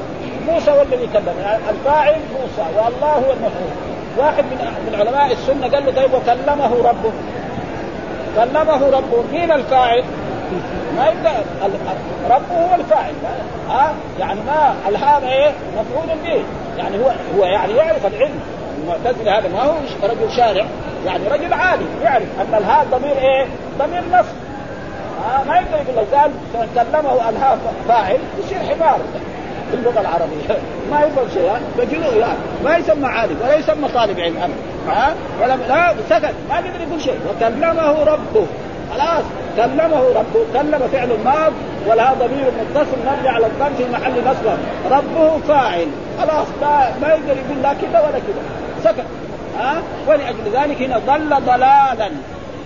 موسى 0.52 0.70
هو 0.70 0.82
الذي 0.82 1.08
كلم 1.12 1.34
الفاعل 1.70 2.20
موسى 2.32 2.76
والله 2.76 3.12
هو 3.12 3.32
المفعول. 3.32 3.72
واحد 4.18 4.44
من 4.44 4.58
من 4.86 5.00
علماء 5.00 5.32
السنة 5.32 5.68
قال 5.74 5.86
له 5.86 5.92
طيب 5.92 6.14
وكلمه 6.14 6.74
ربه. 6.84 7.12
كلمه 8.36 8.90
ربه. 8.90 9.22
مين 9.32 9.52
الفاعل؟ 9.52 10.04
ما 10.96 11.08
يبدأ. 11.08 11.32
ربه 12.30 12.66
هو 12.66 12.74
الفاعل. 12.74 13.12
ها؟ 13.70 13.92
يعني 14.20 14.40
ما 14.40 14.74
الهام 14.88 15.24
إيه؟ 15.24 15.50
مفعول 15.50 16.18
به. 16.24 16.44
يعني 16.78 16.98
هو 16.98 17.10
هو 17.38 17.44
يعني 17.44 17.72
يعرف 17.72 18.06
العلم. 18.06 18.40
المعتزلة 18.82 19.38
هذا 19.38 19.48
ما 19.48 19.62
هو 19.62 19.74
رجل 20.02 20.36
شارع. 20.36 20.66
يعني 21.06 21.28
رجل 21.28 21.52
عالم 21.52 21.88
يعرف. 22.02 22.26
ان 22.40 22.54
الهاء 22.54 22.86
ضمير 22.90 23.18
إيه؟ 23.18 23.46
ضمير 23.78 24.02
نص. 24.12 24.26
ما 25.46 25.56
يقدر 25.56 25.76
يقول 25.76 25.96
لو 25.96 26.18
قال 26.18 26.30
كلمه 26.74 27.28
الهاء 27.28 27.58
فاعل 27.88 28.18
يصير 28.38 28.58
حمار. 28.58 28.98
في 29.70 29.76
اللغة 29.76 30.00
العربية. 30.00 30.60
ما 30.90 31.00
يفهم 31.00 31.28
شيء 31.34 31.52
فجنون 31.78 32.16
يعني 32.16 32.38
ما 32.64 32.76
يسمى 32.76 33.06
عالم 33.06 33.36
ولا 33.44 33.56
يسمى 33.56 33.88
طالب 33.88 34.20
علم 34.20 34.36
ابدا 34.36 34.54
ها؟ 34.88 35.14
ولا 35.42 35.56
لا 35.56 35.94
سكت. 36.10 36.34
ما 36.48 36.56
قدر 36.56 36.80
يقول 36.88 37.00
شيء. 37.00 37.18
وكلمه 37.28 38.04
ربه. 38.04 38.46
خلاص. 38.94 39.24
كلمه 39.56 40.00
ربه. 40.16 40.44
كلم 40.54 40.88
فعل 40.92 41.08
ماض 41.24 41.52
ولا 41.86 42.14
ضمير 42.14 42.50
متصل 42.60 42.96
مبني 43.06 43.28
على 43.28 43.46
الضم 43.46 43.74
في 43.78 43.84
محل 43.92 44.12
نصب 44.12 44.58
ربه 44.90 45.38
فاعل. 45.48 45.86
خلاص. 46.18 46.46
ما, 46.60 46.92
ما 47.02 47.08
يقدر 47.08 47.36
يقول 47.46 47.62
لا 47.62 47.72
كذا 47.74 48.00
ولا 48.00 48.18
كذا 48.18 48.42
سكت. 48.84 49.06
ها؟ 49.58 49.82
ولأجل 50.06 50.50
ذلك 50.52 50.82
هنا 50.82 50.98
ضل 50.98 51.44
ضلالا. 51.46 52.10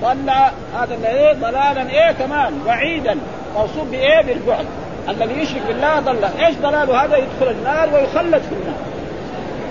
ضل 0.02 0.30
هذا 0.74 1.08
إيه؟ 1.08 1.32
ضلالا 1.32 1.90
إيه 1.90 2.12
كمان؟ 2.12 2.52
بعيدا 2.66 3.16
موصوف 3.56 3.88
بإيه؟ 3.90 4.22
بالبعد 4.22 4.66
الذي 5.08 5.40
يشرك 5.40 5.62
بالله 5.68 6.00
ضل. 6.00 6.24
إيش 6.44 6.56
ضلاله 6.56 7.04
هذا 7.04 7.16
يدخل 7.16 7.50
النار 7.50 7.88
ويخلد 7.94 8.42
في 8.42 8.52
النار. 8.52 8.80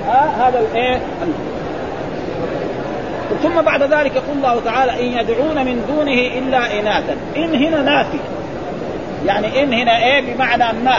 ها؟ 0.08 0.48
هذا 0.48 0.60
الايه 0.60 1.00
ثم 3.44 3.62
بعد 3.62 3.84
ذلك 3.84 4.16
يقول 4.16 4.38
الله 4.38 4.62
تعالى 4.66 4.92
إن 4.92 5.20
يدعون 5.20 5.66
من 5.66 5.86
دونه 5.88 6.22
إلا 6.38 6.80
إناثا. 6.80 7.16
إن 7.38 7.56
هنا 7.56 7.82
نافي. 7.82 8.18
يعني 9.26 9.64
إن 9.64 9.74
هنا 9.74 10.06
إيه؟ 10.06 10.34
بمعنى 10.34 10.80
ما. 10.84 10.98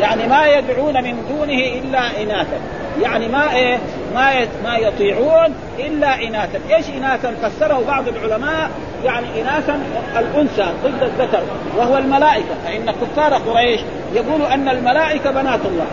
يعني 0.00 0.26
ما 0.26 0.46
يدعون 0.46 1.04
من 1.04 1.24
دونه 1.28 1.62
إلا 1.62 2.22
إناثا. 2.22 2.58
يعني 3.02 3.28
ما 3.28 3.54
إيه؟ 3.54 3.78
ما 4.14 4.46
ما 4.64 4.76
يطيعون 4.76 5.54
إلا 5.78 6.22
إناثا، 6.22 6.60
إيش 6.76 6.88
إناثا؟ 6.88 7.34
فسره 7.42 7.82
بعض 7.86 8.04
العلماء 8.08 8.70
يعني 9.04 9.42
اناثا 9.42 9.78
الأنثى 10.18 10.66
ضد 10.84 11.02
الذكر 11.02 11.42
وهو 11.76 11.96
الملائكة، 11.96 12.54
فإن 12.64 12.90
كفار 12.90 13.34
قريش 13.34 13.80
يقولوا 14.14 14.54
أن 14.54 14.68
الملائكة 14.68 15.30
بنات 15.30 15.60
الله. 15.64 15.86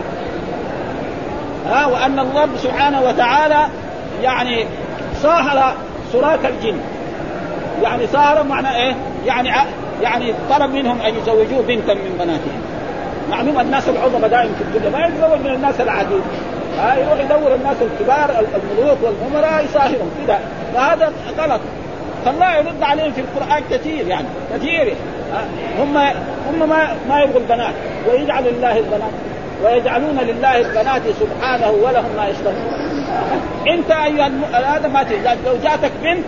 ها 1.66 1.86
وأن 1.86 2.18
الله 2.18 2.48
سبحانه 2.62 3.02
وتعالى 3.02 3.66
يعني 4.22 4.66
صاهر 5.22 5.74
سراك 6.12 6.46
الجن. 6.46 6.78
يعني 7.82 8.06
صاهر 8.06 8.42
معنى 8.42 8.76
إيه؟ 8.76 8.94
يعني 9.26 9.50
يعني 10.02 10.34
طلب 10.50 10.70
منهم 10.74 11.00
أن 11.00 11.14
يزوجوه 11.14 11.62
بنتا 11.62 11.94
من 11.94 12.16
بناتهم. 12.18 12.62
معلوم 13.30 13.60
الناس 13.60 13.88
العظمى 13.88 14.28
دائما 14.28 14.54
في 14.54 14.62
الدنيا 14.62 14.90
ما 14.90 15.06
يتزوج 15.06 15.40
من 15.40 15.54
الناس 15.54 15.80
العاديين 15.80 16.22
ها 16.78 16.96
يروح 16.96 17.20
يدور 17.20 17.54
الناس 17.54 17.76
الكبار 17.80 18.30
الملوك 18.40 18.98
والامراء 19.02 19.64
يصاهرهم 19.64 20.10
كذا 20.26 20.40
فهذا 20.74 21.12
غلط 21.38 21.60
فالله 22.24 22.56
يرد 22.56 22.82
عليهم 22.82 23.12
في 23.12 23.20
القرآن 23.20 23.62
كثير 23.70 24.06
يعني 24.06 24.26
كثير. 24.54 24.94
هم 25.78 25.96
هم 26.48 26.68
ما 26.68 26.96
ما 27.08 27.20
يبغوا 27.20 27.40
البنات. 27.40 27.74
ويجعل 28.08 28.44
لله 28.44 28.78
البنات. 28.78 29.12
ويجعلون 29.64 30.18
لله 30.18 30.58
البنات 30.58 31.02
سبحانه 31.20 31.70
ولهم 31.70 32.16
ما 32.16 32.28
يشتهون. 32.28 32.72
انت 33.68 33.90
أيها 33.90 34.30
هذا 34.76 34.88
ما 34.88 35.06
لو 35.46 35.56
جاتك 35.62 35.92
بنت 36.02 36.24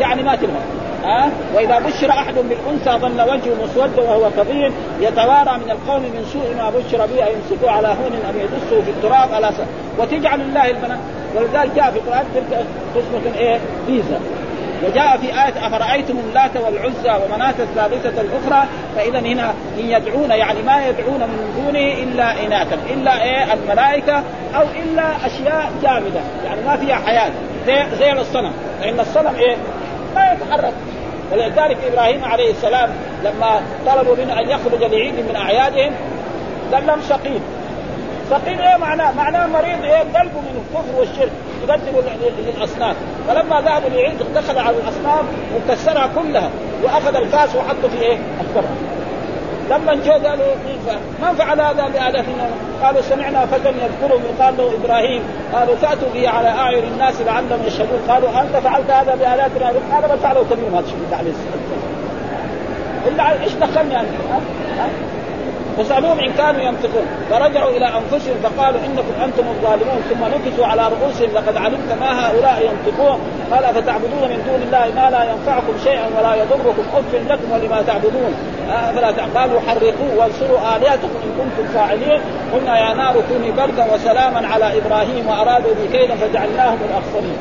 يعني 0.00 0.22
ما 0.22 0.36
تبغى. 0.36 0.80
ها؟ 1.04 1.24
أه؟ 1.24 1.28
وإذا 1.54 1.78
بشر 1.78 2.10
أحد 2.10 2.34
بالأنثى 2.34 2.90
ظل 2.90 3.20
وجهه 3.22 3.54
مسودا 3.64 4.02
وهو 4.02 4.30
كظيم 4.36 4.72
يتوارى 5.00 5.58
من 5.64 5.70
القوم 5.70 6.02
من 6.02 6.26
سوء 6.32 6.54
ما 6.56 6.70
بشر 6.70 7.06
به 7.06 7.26
يمسكه 7.26 7.70
على 7.70 7.88
هون 7.88 8.12
ام 8.30 8.36
يدسه 8.36 8.82
في 8.82 8.90
التراب. 8.90 9.32
على 9.32 9.50
سنة. 9.56 9.66
وتجعل 9.98 10.40
الله 10.40 10.70
البنات. 10.70 10.98
ولذلك 11.36 11.70
جاء 11.76 11.90
في 11.90 11.98
القرآن 11.98 12.24
تلك 12.34 12.66
قسمة 12.96 13.38
إيه؟ 13.38 13.58
بيزا. 13.86 14.20
وجاء 14.84 15.16
في 15.16 15.26
آية 15.26 15.66
أفرأيتم 15.66 16.18
اللات 16.18 16.56
والعزى 16.56 17.24
ومناة 17.24 17.54
الثالثة 17.58 18.20
الأخرى؟ 18.20 18.68
فإذا 18.96 19.18
هنا 19.18 19.54
إن 19.78 19.84
يدعون 19.90 20.30
يعني 20.30 20.62
ما 20.62 20.88
يدعون 20.88 21.20
من 21.20 21.64
دونه 21.64 21.92
إلا 21.92 22.46
إناثا 22.46 22.78
إلا 22.90 23.22
إيه؟ 23.22 23.52
الملائكة 23.52 24.22
أو 24.54 24.62
إلا 24.62 25.26
أشياء 25.26 25.72
جامدة 25.82 26.20
يعني 26.44 26.60
ما 26.66 26.76
فيها 26.76 26.96
حياة 26.96 27.30
زي 27.66 27.84
زي 27.98 28.12
الصنم 28.12 28.52
فإن 28.80 29.00
الصنم 29.00 29.34
إيه؟ 29.38 29.56
ما 30.14 30.32
يتحرك. 30.32 30.72
ولذلك 31.32 31.78
إبراهيم 31.92 32.24
عليه 32.24 32.50
السلام 32.50 32.90
لما 33.24 33.60
طلبوا 33.86 34.16
منه 34.16 34.40
أن 34.40 34.50
يخرج 34.50 34.84
لعيد 34.84 35.14
من 35.14 35.36
أعيادهم 35.36 35.92
قال 36.72 36.86
لهم 36.86 37.00
سقيم. 37.08 37.40
سقيم 38.30 38.58
إيه 38.58 38.76
معناه؟ 38.76 39.12
معناه 39.12 39.46
مريض 39.46 39.84
إيه؟ 39.84 39.98
قلبه 39.98 40.40
من 40.40 40.64
الكفر 40.64 41.00
والشرك. 41.00 41.32
يقدم 41.68 41.92
للاصنام 42.38 42.94
فلما 43.28 43.60
ذهبوا 43.60 43.88
لعيد 43.88 44.18
دخل 44.34 44.58
على 44.58 44.76
الاصنام 44.76 45.24
وكسرها 45.56 46.10
كلها 46.16 46.50
وأخذ 46.82 47.16
الكاس 47.16 47.56
وحطه 47.56 47.88
في 47.88 48.02
إيه؟ 48.02 48.18
التراب 48.40 48.76
لما 49.70 49.94
جو 49.94 50.12
قالوا 50.12 50.46
من 51.22 51.34
فعل 51.38 51.60
هذا 51.60 51.88
بآلهتنا؟ 51.88 52.50
قالوا 52.82 53.00
سمعنا 53.00 53.46
فتى 53.46 53.68
يذكرهم 53.68 54.22
يقال 54.34 54.56
له 54.56 54.72
إبراهيم 54.84 55.22
قالوا 55.52 55.76
فأتوا 55.76 56.08
به 56.14 56.28
على 56.28 56.48
أعين 56.48 56.84
الناس 56.84 57.20
لعلهم 57.20 57.66
يشهدون. 57.66 58.00
قالوا 58.08 58.28
أنت 58.40 58.56
فعلت 58.56 58.90
هذا 58.90 59.14
بآلهتنا؟ 59.14 59.66
قال 59.66 60.08
بل 60.10 60.18
فعله 60.18 60.44
كبيرهم 60.50 60.74
هذا 60.74 60.80
الشيء 60.80 61.30
إلا 63.08 63.42
إيش 63.42 63.52
دخلني 63.52 64.00
أنا؟ 64.00 64.06
فسالوهم 65.82 66.20
إن 66.20 66.32
كانوا 66.32 66.60
ينطقون. 66.60 67.06
فرجعوا 67.30 67.70
إلى 67.70 67.86
أنفسهم 67.86 68.36
فقالوا 68.42 68.80
إنكم 68.86 69.14
أنتم 69.24 69.44
الظالمون. 69.48 70.00
ثم 70.10 70.24
نكسوا 70.24 70.66
على 70.66 70.82
رؤوسهم 70.88 71.30
لقد 71.34 71.56
علمت 71.56 71.92
ما 72.00 72.26
هؤلاء 72.26 72.70
ينطقون. 72.70 73.20
قال 73.52 73.74
فتعبدون 73.74 74.22
من 74.32 74.42
دون 74.48 74.62
الله 74.66 75.02
ما 75.02 75.10
لا 75.10 75.24
ينفعكم 75.30 75.74
شيئا 75.84 76.06
ولا 76.18 76.34
يضركم. 76.34 76.82
أف 76.94 77.14
لكم 77.30 77.52
ولما 77.52 77.82
تعبدون. 77.82 78.34
فلا 78.94 79.40
قالوا 79.40 79.60
حرقوه 79.60 80.10
وانصروا 80.16 80.76
آلهتكم 80.76 81.18
إن 81.24 81.30
كنتم 81.38 81.68
فاعلين. 81.74 82.20
قلنا 82.54 82.78
يا 82.78 82.94
نار 82.94 83.14
كوني 83.28 83.50
بردا 83.50 83.94
وسلاما 83.94 84.48
على 84.48 84.78
إبراهيم 84.78 85.26
وأرادوا 85.28 85.74
به 85.74 85.98
كيدا 85.98 86.14
فجعلناهم 86.14 86.78
الأخسرين. 86.90 87.38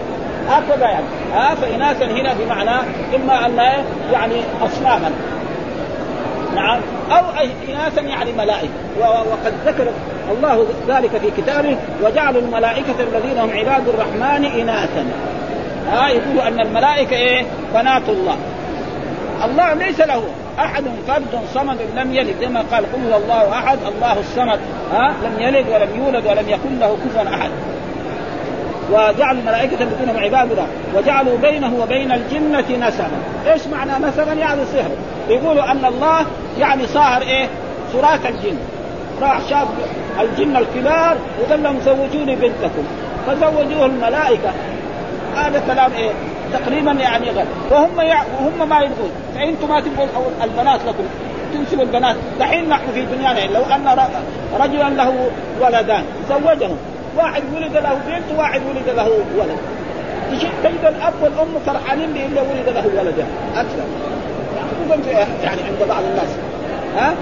هكذا 0.49 0.85
يعني. 0.85 1.05
ها 1.33 1.55
فاناثا 1.55 2.05
هنا 2.05 2.33
بمعنى 2.33 2.77
إما 3.15 3.45
أن 3.45 3.83
يعني 4.13 4.41
اصناما. 4.61 5.11
نعم. 6.55 6.79
أو 7.11 7.25
اناثا 7.69 8.01
يعني 8.01 8.31
ملائكه 8.31 8.69
وقد 8.99 9.53
ذكر 9.65 9.87
الله 10.31 10.65
ذلك 10.87 11.09
في 11.09 11.41
كتابه 11.41 11.77
وجعلوا 12.03 12.41
الملائكة 12.41 12.95
الذين 12.99 13.37
هم 13.37 13.49
عباد 13.49 13.89
الرحمن 13.89 14.45
اناثا. 14.45 15.05
ها 15.87 16.07
آه 16.07 16.09
يقولوا 16.09 16.47
أن 16.47 16.59
الملائكة 16.59 17.15
إيه؟ 17.15 17.45
بنات 17.73 18.09
الله. 18.09 18.35
الله 19.45 19.73
ليس 19.73 19.99
له 19.99 20.23
أحد 20.59 20.83
فرد 21.07 21.39
صمد 21.53 21.77
لم 21.95 22.13
يلد 22.13 22.35
كما 22.41 22.63
قال 22.71 22.85
قل 22.93 23.11
هو 23.11 23.17
الله 23.17 23.53
أحد 23.53 23.77
الله 23.95 24.19
الصمد 24.19 24.59
ها 24.93 25.13
لم 25.23 25.35
يلد 25.39 25.65
ولم 25.69 26.03
يولد 26.05 26.27
ولم 26.27 26.49
يكن 26.49 26.79
له 26.79 26.97
كفوا 27.05 27.35
أحد. 27.35 27.49
وجعلوا 28.91 29.39
الملائكة 29.39 29.83
الذين 29.83 30.09
هم 30.09 30.17
عباد 30.17 30.51
الله 30.51 30.67
وجعلوا 30.95 31.37
بينه 31.37 31.73
وبين 31.81 32.11
الجنة 32.11 32.87
نسبا، 32.87 33.07
إيش 33.51 33.67
معنى 33.67 34.05
نسبا؟ 34.05 34.33
يعني 34.33 34.61
سحر، 34.73 34.89
يقولوا 35.29 35.71
أن 35.71 35.85
الله 35.85 36.25
يعني 36.59 36.87
صاهر 36.87 37.21
إيه؟ 37.21 37.47
سراة 37.93 38.19
الجن، 38.29 38.57
راح 39.21 39.39
شاف 39.49 39.67
الجن 40.19 40.57
الكبار 40.57 41.17
وقال 41.41 41.63
لهم 41.63 41.79
زوجوني 41.85 42.35
بنتكم، 42.35 42.83
فزوجوه 43.27 43.85
الملائكة، 43.85 44.51
هذا 45.35 45.63
كلام 45.67 45.91
إيه؟ 45.93 46.11
تقريبا 46.53 46.91
يعني 46.91 47.29
غير 47.29 47.45
وهم 47.71 48.01
يع... 48.01 48.23
وهم 48.39 48.69
ما 48.69 48.79
يبغون. 48.79 49.11
فأنتم 49.35 49.69
ما 49.69 49.79
تبغون 49.79 50.09
البنات 50.43 50.79
لكم. 50.87 51.03
تنسبوا 51.53 51.83
البنات. 51.83 52.15
دحين 52.39 52.69
نحن 52.69 52.91
في 52.93 53.05
دنيانا 53.05 53.39
لو 53.39 53.61
أن 53.75 54.07
رجلا 54.59 54.89
له 54.89 55.29
ولدان 55.61 56.03
زوجهم. 56.29 56.77
واحد 57.17 57.43
ولد 57.55 57.77
له 57.77 57.93
بنت 58.07 58.37
وواحد 58.37 58.61
ولد 58.69 58.89
له 58.97 59.09
ولد. 59.37 59.57
تجد 60.63 60.85
الأب 60.85 61.13
والأم 61.21 61.59
فرحانين 61.65 62.13
بإن 62.13 62.37
ولد 62.37 62.69
له 62.69 63.01
ولد 63.01 63.25
أكثر. 63.55 63.83
يعني, 65.11 65.29
يعني 65.43 65.61
عند 65.61 65.89
بعض 65.89 66.03
الناس. 66.03 66.37
ها؟ 66.97 67.13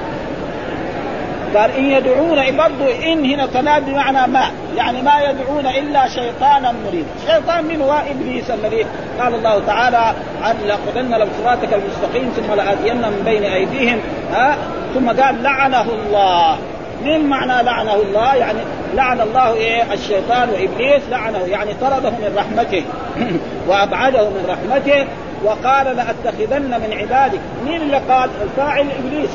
قال 1.56 1.72
إن 1.72 1.92
يدعون 1.92 2.58
برضو 2.58 2.92
إن 3.04 3.26
هنا 3.26 3.46
تناد 3.46 3.86
بمعنى 3.86 4.32
ما. 4.32 4.44
يعني 4.78 5.02
ما 5.02 5.22
يدعون 5.22 5.68
إلا 5.68 6.08
شيطانا 6.08 6.74
مريدا 6.86 7.08
شيطان 7.28 7.66
من 7.66 7.82
هو؟ 7.82 8.02
إبليس 8.12 8.52
الذي 8.52 8.86
قال 9.20 9.36
الله 9.36 9.62
تعالى 9.68 10.14
عن 10.42 10.56
لاقضن 10.68 11.10
لهم 11.10 11.30
صراطك 11.44 11.74
المستقيم 11.74 12.30
ثم 12.36 12.54
لاتين 12.54 12.98
من 12.98 13.22
بين 13.26 13.44
أيديهم. 13.44 14.00
ها؟ 14.32 14.58
ثم 14.94 15.08
قال 15.22 15.44
لعنه 15.44 15.82
الله. 15.82 16.58
من 17.04 17.30
معنى 17.30 17.64
لعنه 17.64 17.96
الله؟ 17.96 18.36
يعني 18.36 18.60
لعن 18.94 19.22
الله 19.22 19.54
إيه؟ 19.54 19.94
الشيطان 19.94 20.50
وإبليس 20.50 21.02
لعنه 21.10 21.40
يعني 21.40 21.74
طرده 21.82 22.10
من 22.10 22.36
رحمته 22.38 22.84
وأبعده 23.68 24.30
من 24.30 24.46
رحمته 24.50 25.08
وقال 25.44 25.86
لأتخذن 25.86 26.82
من 26.82 26.98
عبادك. 27.00 27.40
مين 27.66 27.82
اللي 27.82 27.98
قال؟ 28.10 28.30
الفاعل 28.42 28.86
إبليس 29.00 29.30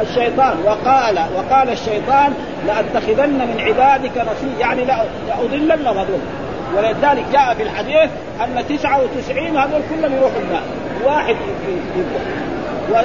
الشيطان. 0.00 0.56
وقال 0.64 1.18
وقال 1.36 1.70
الشيطان 1.70 2.34
لأتخذن 2.66 3.28
من 3.28 3.60
عبادك 3.60 4.12
نصيب 4.18 4.60
يعني 4.60 4.84
لأضلنهم 5.28 5.98
هذول. 5.98 6.20
ولذلك 6.76 7.24
جاء 7.32 7.54
في 7.54 7.62
الحديث 7.62 8.10
أن 8.40 8.64
99 8.68 9.56
هذول 9.56 9.80
كلهم 9.90 10.12
يروحوا 10.12 10.40
النار 10.40 10.62
واحد 11.04 11.36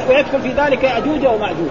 ويدخل 0.10 0.42
في 0.42 0.52
ذلك 0.62 0.86
اجوج 0.86 1.26
وماجوج 1.26 1.70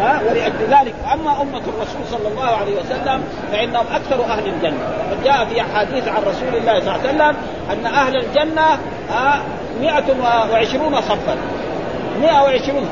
ها 0.00 0.20
ولأجل 0.28 0.64
ذلك. 0.70 0.94
أما 1.12 1.42
أمة 1.42 1.62
الرسول 1.68 2.02
صلى 2.10 2.28
الله 2.28 2.50
عليه 2.56 2.80
وسلم 2.80 3.24
فإنهم 3.52 3.84
أكثر 3.94 4.24
أهل 4.24 4.46
الجنة. 4.46 4.78
قد 5.10 5.24
جاء 5.24 5.44
في 5.44 5.60
أحاديث 5.60 6.08
عن 6.08 6.22
رسول 6.22 6.56
الله 6.56 6.80
صلى 6.80 6.88
الله 6.88 6.92
عليه 6.92 7.08
وسلم 7.08 7.36
أن 7.72 7.86
أهل 7.86 8.16
الجنة 8.16 8.78
ها 9.10 9.40
120 9.80 11.00
صفا. 11.00 11.36
120 12.20 12.88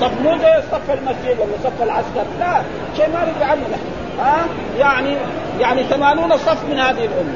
صف 0.00 0.20
مو 0.22 0.38
زي 0.38 0.62
صف 0.72 0.90
المسجد 0.90 1.40
ولا 1.40 1.56
صف 1.64 1.82
العسكر؟ 1.82 2.24
لا 2.40 2.62
شيء 2.96 3.08
ما 3.08 3.24
ندري 3.24 3.44
عنه 3.44 3.62
ها 4.20 4.36
يعني 4.78 5.16
يعني 5.60 5.82
80 5.82 6.36
صف 6.36 6.64
من 6.70 6.78
هذه 6.78 7.04
الأمة. 7.04 7.34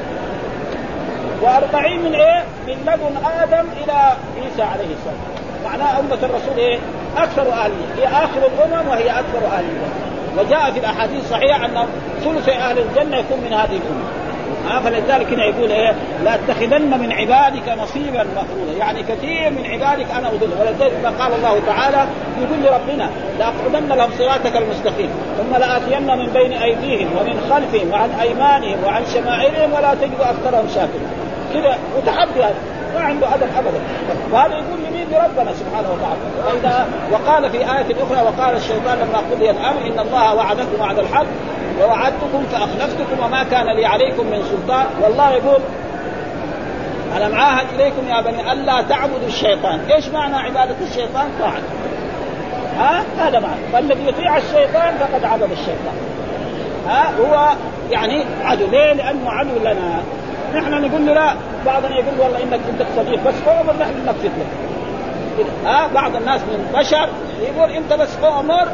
وأربعين 1.41 2.03
من 2.03 2.15
إيه؟ 2.15 2.43
من 2.67 2.73
لدن 2.81 3.25
آدم 3.41 3.65
إلى 3.83 4.13
عيسى 4.41 4.61
عليه 4.61 4.95
السلام. 4.95 5.44
معناه 5.65 5.99
أمة 5.99 6.19
الرسول 6.23 6.57
إيه؟ 6.57 6.79
أكثر 7.17 7.53
أهل 7.53 7.71
هي 7.97 8.07
آخر 8.07 8.39
الأمم 8.47 8.87
وهي 8.87 9.09
أهل 9.09 9.23
الجنه 9.35 10.05
وجاء 10.37 10.71
في 10.71 10.79
الأحاديث 10.79 11.23
الصحيحة 11.23 11.65
أن 11.65 11.85
ثلث 12.23 12.49
أهل 12.49 12.79
الجنة 12.79 13.17
يكون 13.17 13.39
من 13.39 13.53
هذه 13.53 13.79
الامه 13.79 14.25
آه 14.71 14.79
فلذلك 14.79 15.33
هنا 15.33 15.45
يقول 15.45 15.71
إيه؟ 15.71 15.95
لاتخذن 16.23 16.99
من 16.99 17.11
عبادك 17.11 17.69
نصيبا 17.83 18.23
مفروضا. 18.23 18.77
يعني 18.79 19.03
كثير 19.03 19.49
من 19.49 19.65
عبادك 19.65 20.11
أنا 20.11 20.27
اضل 20.27 20.49
ولذلك 20.59 21.05
قال 21.19 21.33
الله 21.33 21.61
تعالى 21.67 22.07
يقول 22.41 22.63
لربنا 22.63 23.09
لاقعدن 23.39 23.87
لهم 23.87 24.09
صراطك 24.17 24.55
المستقيم. 24.57 25.09
ثم 25.37 25.55
لاتين 25.55 26.17
من 26.17 26.29
بين 26.33 26.53
أيديهم 26.53 27.07
ومن 27.17 27.47
خلفهم 27.49 27.91
وعن 27.91 28.09
أيمانهم 28.21 28.83
وعن 28.85 29.03
شمائلهم 29.13 29.73
ولا 29.73 29.93
تجد 29.93 30.19
أكثرهم 30.21 30.67
شاكرين. 30.67 31.09
كذا 31.53 31.77
وتحدي 31.97 32.43
هذا. 32.43 32.74
ما 32.95 33.01
عنده 33.01 33.35
أدب 33.35 33.49
ابدا 33.57 33.79
وهذا 34.31 34.53
يقول 34.53 34.79
يمين 34.87 35.07
ربنا 35.13 35.53
سبحانه 35.53 35.89
وتعالى 35.93 36.85
وقال 37.11 37.49
في 37.51 37.57
آية 37.57 38.03
أخرى 38.03 38.21
وقال 38.21 38.55
الشيطان 38.55 38.97
لما 38.97 39.17
قضي 39.31 39.49
الأمر 39.49 39.81
إن 39.87 39.99
الله 39.99 40.35
وعدكم 40.35 40.81
وعد 40.81 40.99
الحق 40.99 41.25
ووعدتكم 41.81 42.43
فأخلفتكم 42.51 43.25
وما 43.25 43.43
كان 43.43 43.65
لي 43.75 43.85
عليكم 43.85 44.25
من 44.25 44.43
سلطان 44.43 44.85
والله 45.01 45.31
يقول 45.31 45.59
ألم 47.17 47.35
عاهد 47.35 47.65
إليكم 47.75 48.07
يا 48.07 48.21
بني 48.21 48.51
ألا 48.51 48.81
تعبدوا 48.81 49.27
الشيطان، 49.27 49.79
إيش 49.91 50.07
معنى 50.07 50.35
عبادة 50.35 50.75
الشيطان؟ 50.81 51.27
طاعة. 51.39 51.61
ها؟ 52.77 53.03
هذا 53.19 53.39
معنى، 53.39 53.61
فالذي 53.73 54.07
يطيع 54.07 54.37
الشيطان 54.37 54.97
فقد 54.97 55.23
عبد 55.23 55.51
الشيطان. 55.51 55.95
ها؟ 56.87 57.11
هو 57.19 57.49
يعني 57.91 58.23
عدو، 58.43 58.67
ليه؟ 58.67 58.93
لأنه 58.93 59.31
عدو 59.31 59.59
لنا. 59.59 60.03
نحن 60.53 60.81
نقول 60.81 61.05
له 61.05 61.13
لا، 61.13 61.35
بعضنا 61.65 61.95
يقول 61.95 62.19
والله 62.19 62.43
إنك 62.43 62.59
أنت 62.69 62.87
صديق، 62.97 63.23
بس 63.27 63.33
أمر 63.61 63.73
نحن 63.79 63.93
ننفذ 64.05 64.25
لك. 64.25 64.75
ها؟ 65.65 65.87
بعض 65.87 66.15
الناس 66.15 66.41
من 66.41 66.67
البشر 66.67 67.09
يقول 67.41 67.69
أنت 67.69 67.93
بس 67.93 68.09
أمر 68.23 68.67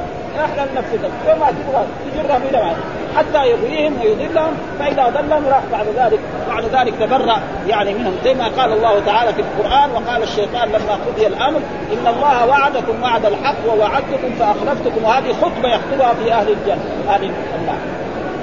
إحنا 0.45 0.65
ننفذك 0.75 1.11
وما 1.27 1.51
تبغى 1.51 1.85
تجرهم 2.13 2.41
إلى 2.49 2.57
بعد 2.57 2.75
حتى 3.17 3.49
يغويهم 3.49 3.93
ويضلهم 4.01 4.53
فإذا 4.79 5.03
ضلهم 5.09 5.47
راح 5.47 5.61
بعد 5.71 5.85
ذلك 5.87 6.19
بعد 6.49 6.63
ذلك 6.65 6.93
تبرأ 6.99 7.39
يعني 7.67 7.93
منهم 7.93 8.13
زي 8.23 8.33
ما 8.33 8.47
قال 8.57 8.71
الله 8.73 8.99
تعالى 9.05 9.33
في 9.33 9.41
القرآن 9.41 9.89
وقال 9.91 10.23
الشيطان 10.23 10.69
لما 10.69 10.99
قضي 11.07 11.27
الأمر 11.27 11.59
إن 11.93 12.07
الله 12.07 12.45
وعدكم 12.45 13.03
وعد 13.03 13.25
الحق 13.25 13.55
ووعدتكم 13.67 14.31
فأخلفتكم 14.39 15.03
وهذه 15.03 15.33
خطبة 15.41 15.69
يخطبها 15.69 16.13
في 16.13 16.33
أهل 16.33 16.49
الجنة 16.49 16.83
أهل 17.09 17.31
النار 17.61 17.77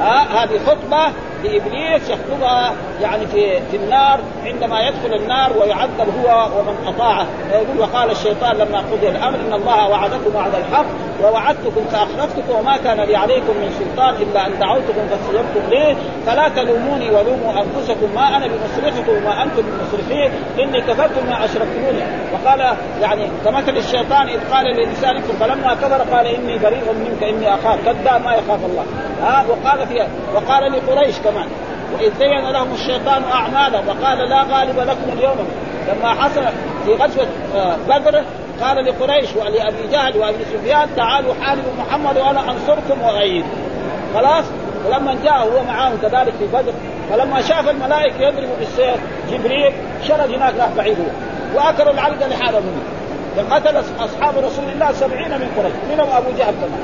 ها 0.00 0.44
هذه 0.44 0.58
خطبة 0.66 1.12
لإبليس 1.44 2.10
يخطبها 2.10 2.72
يعني 3.00 3.26
في 3.26 3.60
في 3.70 3.76
النار 3.76 4.20
عندما 4.44 4.80
يدخل 4.80 5.14
النار 5.14 5.52
ويعذب 5.58 6.08
هو 6.24 6.48
ومن 6.58 6.76
أطاعه. 6.86 7.26
يقول 7.52 7.80
وقال 7.80 8.10
الشيطان 8.10 8.56
لما 8.56 8.78
قضي 8.78 9.08
الأمر 9.08 9.38
إن 9.48 9.52
الله 9.52 9.88
وعدكم 9.88 10.34
وعد 10.34 10.54
الحق 10.54 10.86
ووعدتكم 11.22 11.84
فأخلفتكم 11.92 12.54
وما 12.58 12.76
كان 12.76 13.00
لي 13.00 13.16
عليكم 13.16 13.56
من 13.56 13.70
سلطان 13.78 14.14
إلا 14.14 14.46
أن 14.46 14.58
دعوتكم 14.58 15.08
فاستجبتم 15.10 15.70
لي. 15.70 15.96
فلا 16.26 16.48
تلوموني 16.48 17.10
ولوموا 17.10 17.52
أنفسكم 17.52 18.14
ما 18.14 18.36
أنا 18.36 18.46
بمصرخكم 18.46 19.12
وما 19.12 19.42
أنتم 19.42 19.62
بمصرخين 19.62 20.30
إني 20.58 20.80
كفرت 20.80 21.24
ما 21.28 21.44
أشركتموني. 21.44 22.02
وقال 22.32 22.76
يعني 23.00 23.28
كمثل 23.44 23.76
الشيطان 23.76 24.28
إذ 24.28 24.40
قال 24.52 24.66
للإنسان 24.66 25.22
فلما 25.40 25.74
كفر 25.74 26.16
قال 26.16 26.26
إني 26.26 26.58
بريء 26.58 26.92
منك 26.92 27.22
إني 27.22 27.54
أخاف. 27.54 27.84
كذاب 27.84 28.24
ما 28.24 28.34
يخاف 28.34 28.64
الله. 28.64 28.84
ها 29.22 29.44
وقال 29.48 29.86
فيها 29.86 30.06
وقال 30.34 30.72
لقريش 30.72 31.18
كمان 31.30 31.46
وإذ 31.94 32.18
زين 32.18 32.50
لهم 32.52 32.74
الشيطان 32.74 33.22
اعمالهم 33.24 33.88
وقال 33.88 34.18
لا 34.28 34.42
غالب 34.42 34.78
لكم 34.78 35.18
اليوم. 35.18 35.48
لما 35.88 36.14
حصل 36.14 36.42
في 36.84 36.92
غزوة 36.92 37.26
بدر 37.88 38.24
قال 38.62 38.84
لقريش 38.84 39.36
ولأبي 39.36 39.86
جهل 39.92 40.16
وأبي 40.16 40.44
سفيان 40.44 40.88
تعالوا 40.96 41.34
حاربوا 41.40 41.72
محمد 41.78 42.16
وأنا 42.16 42.40
أنصركم 42.40 43.02
واؤيدكم 43.02 43.48
خلاص؟ 44.14 44.44
ولما 44.86 45.16
جاء 45.24 45.34
هو 45.34 45.64
معاهم 45.68 45.98
كذلك 46.02 46.32
في 46.38 46.46
بدر 46.46 46.72
فلما 47.10 47.42
شاف 47.42 47.68
الملائكة 47.68 48.20
يضربوا 48.20 48.56
بالسيف 48.58 49.00
جبريل 49.30 49.72
شرد 50.08 50.30
هناك 50.34 50.54
راح 50.58 50.68
بعيد 50.76 50.96
وأكلوا 51.54 51.92
العلقه 51.92 52.28
لحالهم 52.28 52.62
فقتل 53.36 53.76
أصحاب 53.78 54.38
رسول 54.38 54.64
الله 54.74 54.92
سبعين 54.92 55.30
من 55.30 55.48
قريش 55.56 55.72
منهم 55.92 56.16
أبو 56.16 56.30
جهل 56.38 56.54
كمان. 56.54 56.80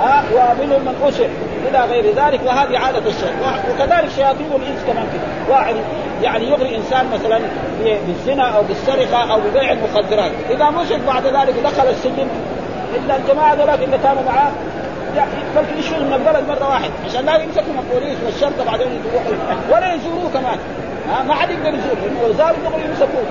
ها 0.00 0.24
ومنهم 0.34 0.80
من 0.80 0.94
أسر. 1.08 1.28
إلى 1.68 1.84
غير 1.84 2.14
ذلك 2.14 2.40
وهذه 2.46 2.78
عادة 2.78 3.02
الشيطان 3.06 3.60
وكذلك 3.70 4.10
شياطين 4.16 4.46
الإنس 4.46 4.80
كمان 4.86 5.06
كده. 5.12 5.56
واحد 5.56 5.74
يعني 6.22 6.50
يغري 6.50 6.76
إنسان 6.76 7.06
مثلا 7.14 7.40
بالزنا 8.06 8.42
أو 8.42 8.62
بالسرقة 8.62 9.32
أو 9.32 9.40
ببيع 9.40 9.72
المخدرات. 9.72 10.32
إذا 10.50 10.70
مشي 10.70 10.94
بعد 11.06 11.26
ذلك 11.26 11.54
دخل 11.64 11.88
السجن 11.88 12.28
إلا 12.96 13.16
الجماعة 13.16 13.54
ذولاك 13.54 13.82
اللي 13.82 13.98
كانوا 13.98 14.22
معاه 14.22 14.50
يمكن 15.56 15.78
يشيلوا 15.78 16.06
من 16.06 16.12
البلد 16.12 16.48
مرة 16.48 16.68
واحد 16.68 16.90
عشان 17.08 17.24
لا 17.24 17.36
يمسكوا 17.36 17.64
البوليس 17.78 18.18
والشرطة 18.26 18.64
بعدين 18.64 18.86
يروحوا. 18.86 19.32
ولا 19.76 19.94
يزوروه 19.94 20.30
كمان. 20.30 20.58
ما 21.28 21.34
حد 21.34 21.50
يقدر 21.50 21.68
يزور 21.68 21.96
لأنه 22.02 22.22
لو 22.26 22.32
زاروا 22.32 22.56
يمسكوه. 22.88 23.24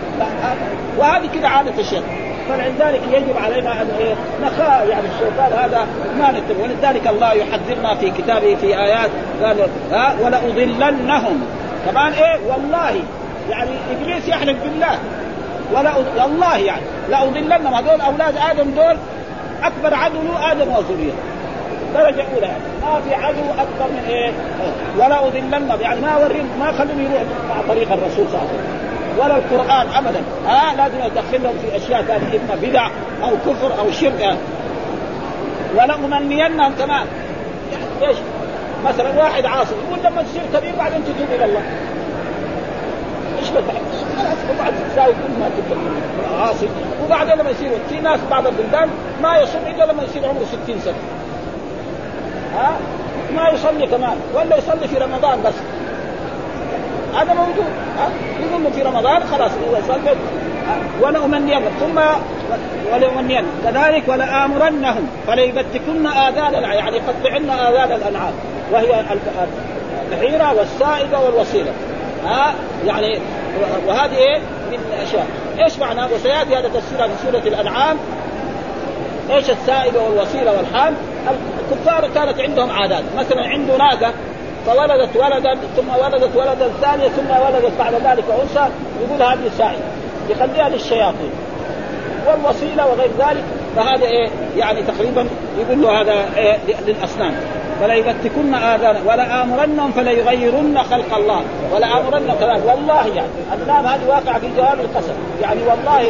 وهذه 0.97 1.29
كده 1.35 1.47
عادة 1.47 1.79
الشيطان 1.79 2.31
فلذلك 2.51 3.01
يجب 3.11 3.37
علينا 3.43 3.81
أن 3.81 3.87
إيه 3.99 4.13
نخاف 4.43 4.89
يعني 4.89 5.07
الشيطان 5.07 5.63
هذا 5.63 5.87
ما 6.19 6.31
نتبع 6.31 6.63
ولذلك 6.63 7.07
الله 7.07 7.33
يحذرنا 7.33 7.95
في 7.95 8.11
كتابه 8.11 8.55
في 8.55 8.79
آيات 8.79 9.09
قال 9.43 9.57
ها 9.91 10.15
ولأضلنهم. 10.21 11.41
كمان 11.85 12.13
إيه 12.13 12.39
والله 12.47 12.99
يعني 13.49 13.69
إبليس 13.91 14.27
يحلف 14.27 14.57
بالله. 14.63 14.97
ولا 15.73 15.91
والله 16.17 16.57
يعني 16.57 16.81
لأضلنهم. 17.09 17.73
هذول 17.73 18.01
أولاد 18.01 18.35
آدم 18.51 18.71
دول 18.71 18.97
أكبر 19.63 19.95
عدو 19.95 20.19
آدم 20.51 20.71
وذريته. 20.71 21.15
درجة 21.93 22.25
أولى 22.35 22.47
يعني. 22.47 22.63
ما 22.81 23.01
في 23.01 23.15
عدو 23.15 23.49
أكبر 23.59 23.91
من 23.91 24.03
إيه 24.09 24.31
ولا 24.97 25.27
أضلنهم. 25.27 25.81
يعني 25.81 26.01
ما 26.01 26.09
أوريهم 26.09 26.49
ما 26.59 26.71
خلوهم 26.71 26.99
يروحوا 26.99 27.25
مع 27.49 27.73
طريق 27.73 27.91
الرسول 27.91 28.25
صلى 28.27 28.39
الله 28.41 28.49
عليه 28.49 28.59
وسلم. 28.59 28.90
ولا 29.17 29.37
القرآن 29.37 29.87
ابدا. 29.95 30.21
ها 30.47 30.75
لازم 30.75 30.97
ادخلهم 31.01 31.53
في 31.61 31.77
أشياء 31.77 32.03
ثانية 32.03 32.39
إما 32.39 32.55
بدع 32.61 32.87
أو 33.23 33.31
كفر 33.45 33.79
أو 33.79 33.91
شرك. 33.91 34.19
يعني. 34.19 34.37
ولا 35.75 35.95
امنينهم 35.95 36.73
كمان. 36.79 37.05
يعني 37.71 38.07
إيش؟ 38.07 38.17
مثلا 38.85 39.23
واحد 39.23 39.45
عاصي 39.45 39.75
يقول 39.87 40.05
لما 40.05 40.23
تصير 40.23 40.41
كبير 40.53 40.75
بعدين 40.75 41.03
تتوب 41.03 41.27
إلى 41.35 41.45
الله. 41.45 41.61
إيش 43.39 43.49
خلاص 43.49 44.37
وبعد 44.53 44.73
تساوي 44.91 45.13
كل 45.13 45.39
ما 45.39 45.49
تقدر. 45.49 45.81
عاصي. 46.41 46.67
وبعدين 47.05 47.37
لما 47.37 47.49
يصير 47.49 47.71
في 47.89 47.99
ناس 47.99 48.19
بعض 48.31 48.47
البلدان 48.47 48.89
ما 49.23 49.37
يصوم 49.37 49.61
إلا 49.67 49.91
لما 49.91 50.03
يصير 50.03 50.25
عمره 50.25 50.45
60 50.65 50.79
سنة. 50.79 50.93
ها؟ 52.55 52.71
ما 53.35 53.49
يصلي 53.49 53.87
كمان 53.87 54.17
ولا 54.33 54.57
يصلي 54.57 54.87
في 54.87 54.97
رمضان 54.97 55.41
بس. 55.43 55.53
هذا 57.15 57.33
موجود. 57.33 57.71
ها؟ 57.97 58.09
في 58.71 58.81
رمضان 58.81 59.23
خلاص 59.31 59.51
اذا 59.69 59.81
صلت 59.87 60.17
ولا 61.01 61.25
امنين 61.25 61.61
ثم 61.79 61.99
ولا 62.93 63.19
امنين 63.19 63.43
كذلك 63.63 64.03
ولا 64.07 64.45
امرنهم 64.45 65.07
فليبتكن 65.27 66.07
آذان 66.07 66.53
يعني 66.53 66.97
يقطعن 66.97 67.49
آذان 67.49 67.91
الأنعام. 67.91 68.33
وهي 68.71 69.05
البحيرة 70.11 70.53
والسائقه 70.53 71.25
والوسيله 71.25 71.71
ها؟ 72.25 72.53
يعني 72.85 73.19
وهذه 73.87 74.17
إيه؟ 74.17 74.37
من 74.71 74.79
الاشياء 74.93 75.25
إيش 75.63 75.79
معنى؟ 75.79 76.13
وسيأتي 76.13 76.55
هذا 76.55 76.67
تفسيرها 76.67 77.07
في 77.07 77.13
سورة 77.25 77.47
الأنعام. 77.47 77.97
إيش 79.31 79.49
السائبه 79.49 79.99
والوسيله 80.03 80.57
والحام 80.57 80.93
الكفار 81.71 82.09
كانت 82.15 82.39
عندهم 82.39 82.71
عادات. 82.71 83.03
مثلا 83.17 83.47
عنده 83.47 83.77
ناقة. 83.77 84.13
فولدت 84.65 85.15
ولدا 85.15 85.57
ثم 85.77 85.89
ولدت 86.03 86.35
ولدا 86.35 86.69
ثانيا 86.81 87.09
ثم 87.09 87.29
ولدت 87.45 87.71
بعد 87.79 87.93
ذلك 87.93 88.23
أنثى 88.41 88.69
يقول 89.01 89.21
هذه 89.21 89.51
سائبه 89.57 89.81
يخليها 90.29 90.69
للشياطين. 90.69 91.31
والوسيلة 92.27 92.87
وغير 92.87 93.09
ذلك 93.19 93.43
فهذا 93.75 94.05
إيه؟ 94.05 94.29
يعني 94.57 94.81
تقريبا 94.83 95.27
يقول 95.59 95.81
له 95.81 96.01
هذا 96.01 96.13
إيه؟ 96.37 96.57
للأصنام. 96.87 97.33
فليبتكن 97.81 98.53
آذان 98.53 98.95
ولا 99.05 99.43
آمرنهم 99.43 99.91
فليغيرن 99.91 100.83
خلق 100.83 101.15
الله. 101.17 101.41
ولا 101.73 101.87
آمرن 101.99 102.35
كذلك 102.39 102.63
والله 102.67 103.07
يعني 103.15 103.27
اللام 103.61 103.85
هذه 103.85 104.07
واقعة 104.07 104.39
في 104.39 104.47
جواب 104.57 104.79
القسم. 104.79 105.13
يعني 105.41 105.59
والله 105.63 106.09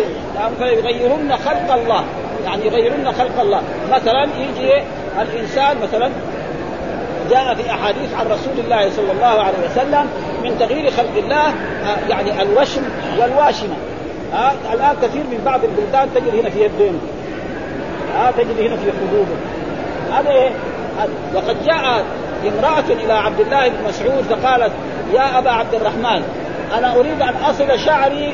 فليغيرن 0.60 1.38
خلق 1.38 1.74
الله. 1.74 2.04
يعني 2.46 2.66
يغيرن 2.66 3.12
خلق 3.12 3.42
الله. 3.42 3.62
مثلا 3.92 4.24
يجي 4.24 4.84
الإنسان 5.22 5.78
مثلا 5.84 6.10
جاء 7.32 7.56
في 7.56 7.72
أحاديث 7.72 8.14
عن 8.14 8.26
رسول 8.26 8.60
الله 8.64 8.90
صلى 8.90 9.12
الله 9.12 9.44
عليه 9.44 9.58
وسلم 9.72 10.08
من 10.44 10.58
تغيير 10.60 10.92
خلق 10.92 11.18
الله 11.18 11.48
آه، 11.48 12.10
يعني 12.10 12.42
الوشم 12.42 12.82
والواشمة. 13.20 13.76
ها 14.34 14.52
آه 14.52 14.74
الآن 14.74 14.96
كثير 15.02 15.24
من 15.24 15.42
بعض 15.46 15.60
البلدان 15.64 16.10
تجد 16.16 16.36
هنا 16.40 16.50
في 16.50 16.64
يدين 16.66 17.00
ها 18.16 18.28
آه 18.28 18.32
تجد 18.32 18.60
هنا 18.60 18.76
في 18.76 18.92
خدوده 18.92 19.36
هذا 20.12 20.30
إيه؟ 20.30 20.50
وقد 21.36 21.64
جاء 21.66 22.06
امرأة 22.48 23.04
إلى 23.04 23.14
عبد 23.14 23.40
الله 23.40 23.68
بن 23.68 23.76
مسعود 23.88 24.24
فقالت 24.24 24.72
يا 25.14 25.38
أبا 25.38 25.52
عبد 25.52 25.76
الرحمن 25.76 26.24
أنا 26.78 26.96
أريد 26.96 27.22
أن 27.22 27.34
أصل 27.50 27.80
شعري 27.80 28.34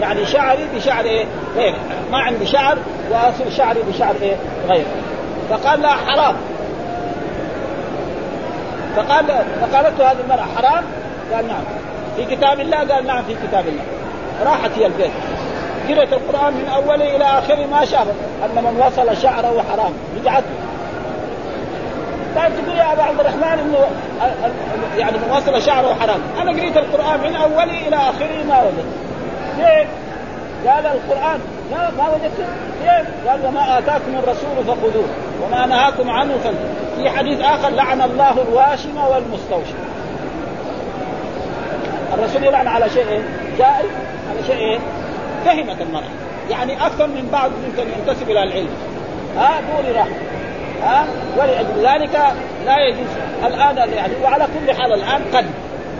يعني 0.00 0.26
شعري 0.26 0.66
بشعر 0.74 1.04
إيه؟ 1.04 1.24
غير 1.56 1.74
ما 2.12 2.18
عندي 2.18 2.46
شعر 2.46 2.78
وأصل 3.10 3.52
شعري 3.56 3.80
بشعر 3.88 4.14
إيه؟ 4.22 4.36
غير 4.68 4.84
فقال 5.50 5.80
لا 5.80 5.88
حرام. 5.88 6.34
فقال 8.96 9.26
فقالت 9.60 10.00
هذه 10.00 10.16
المرأة 10.24 10.46
حرام؟ 10.56 10.84
قال 11.34 11.48
نعم. 11.48 11.64
في 12.16 12.36
كتاب 12.36 12.60
الله؟ 12.60 12.78
قال 12.78 13.06
نعم 13.06 13.22
في 13.22 13.34
كتاب 13.34 13.64
الله. 13.68 13.84
راحت 14.44 14.70
هي 14.78 14.86
البيت. 14.86 15.10
قرأت 15.88 16.12
القرآن 16.12 16.54
من 16.54 16.68
أوله 16.74 17.16
إلى 17.16 17.24
آخره 17.24 17.66
ما 17.66 17.84
شافت 17.84 18.14
أن 18.44 18.64
من 18.64 18.82
وصل 18.86 19.16
شعره 19.22 19.64
حرام. 19.72 19.92
رجعت. 20.20 20.44
لا 22.34 22.48
تقول 22.48 22.76
يا 22.76 22.92
أبا 22.92 23.02
عبد 23.02 23.20
الرحمن 23.20 23.42
إنه 23.42 23.78
يعني 24.98 25.18
من 25.18 25.30
وصل 25.36 25.62
شعره 25.62 25.96
حرام، 26.00 26.20
أنا 26.42 26.50
قريت 26.50 26.76
القرآن 26.76 27.20
من 27.20 27.36
أوله 27.36 27.88
إلى 27.88 27.96
آخره 27.96 28.44
ما 28.48 28.62
وجدت. 28.62 28.92
ليه؟ 29.58 29.86
قال 30.66 30.86
القرآن 30.86 31.40
لا 31.70 31.90
ما 31.98 32.08
وجدت؟ 32.08 32.48
كيف؟ 32.82 33.28
قال 33.28 33.46
وما 33.46 33.78
آتاكم 33.78 34.14
الرسول 34.18 34.64
فخذوه. 34.66 35.04
وما 35.42 35.66
نهاكم 35.66 36.10
عنه 36.10 36.32
فانتهوا 36.44 36.82
في 36.96 37.10
حديث 37.10 37.40
آخر 37.40 37.68
لعن 37.68 38.00
الله 38.00 38.42
الواشم 38.42 38.96
والمستوشم. 38.96 39.78
الرسول 42.14 42.44
يلعن 42.44 42.66
على 42.66 42.90
شيء 42.90 43.08
إيه؟ 43.08 43.22
جائز؟ 43.58 43.90
على 44.30 44.46
شيء 44.46 44.56
إيه؟ 44.56 44.78
فهمت 45.44 45.80
المرأة. 45.80 46.10
يعني 46.50 46.86
أكثر 46.86 47.06
من 47.06 47.28
بعض 47.32 47.50
يمكن 47.66 47.90
ينتسب 47.98 48.30
إلى 48.30 48.42
العلم. 48.42 48.70
ها؟ 49.36 49.60
دوري 49.60 49.92
راح 49.92 50.08
ها؟ 50.82 51.04
ولأجل 51.36 51.86
ذلك 51.86 52.34
لا 52.66 52.78
يجوز. 52.88 53.06
الآن 53.44 53.76
يعني 53.76 54.12
وعلى 54.24 54.44
كل 54.44 54.72
حال 54.74 54.92
الآن 54.92 55.22
قد. 55.34 55.46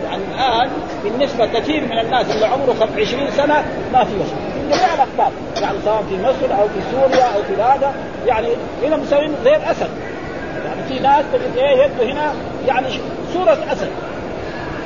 يعني 0.03 0.23
الآن 0.35 0.69
بالنسبة 1.03 1.45
كثير 1.45 1.85
من 1.85 1.99
الناس 1.99 2.31
اللي 2.31 2.45
عمره 2.45 2.75
20 2.97 3.31
سنة 3.31 3.65
ما 3.93 4.03
في 4.03 4.15
وجه 4.15 4.52
من 4.63 4.69
جميع 4.69 4.93
الاقطاب 4.93 5.31
يعني 5.61 5.77
سواء 5.85 6.03
في 6.09 6.17
مصر 6.23 6.61
أو 6.61 6.67
في 6.67 6.79
سوريا 6.91 7.23
أو 7.25 7.43
في 7.43 7.61
هذا 7.61 7.93
يعني 8.25 8.47
هنا 8.83 8.95
مسوين 8.97 9.35
غير 9.43 9.71
أسد. 9.71 9.89
يعني 10.65 10.83
في 10.87 10.99
ناس 10.99 11.25
تجد 11.33 11.57
إيه 11.57 11.83
يده 11.85 12.13
هنا 12.13 12.33
يعني 12.67 12.87
صورة 13.33 13.57
أسد. 13.71 13.89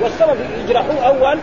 والسبب 0.01 0.37
يجرحوه 0.63 0.99
أول 1.07 1.39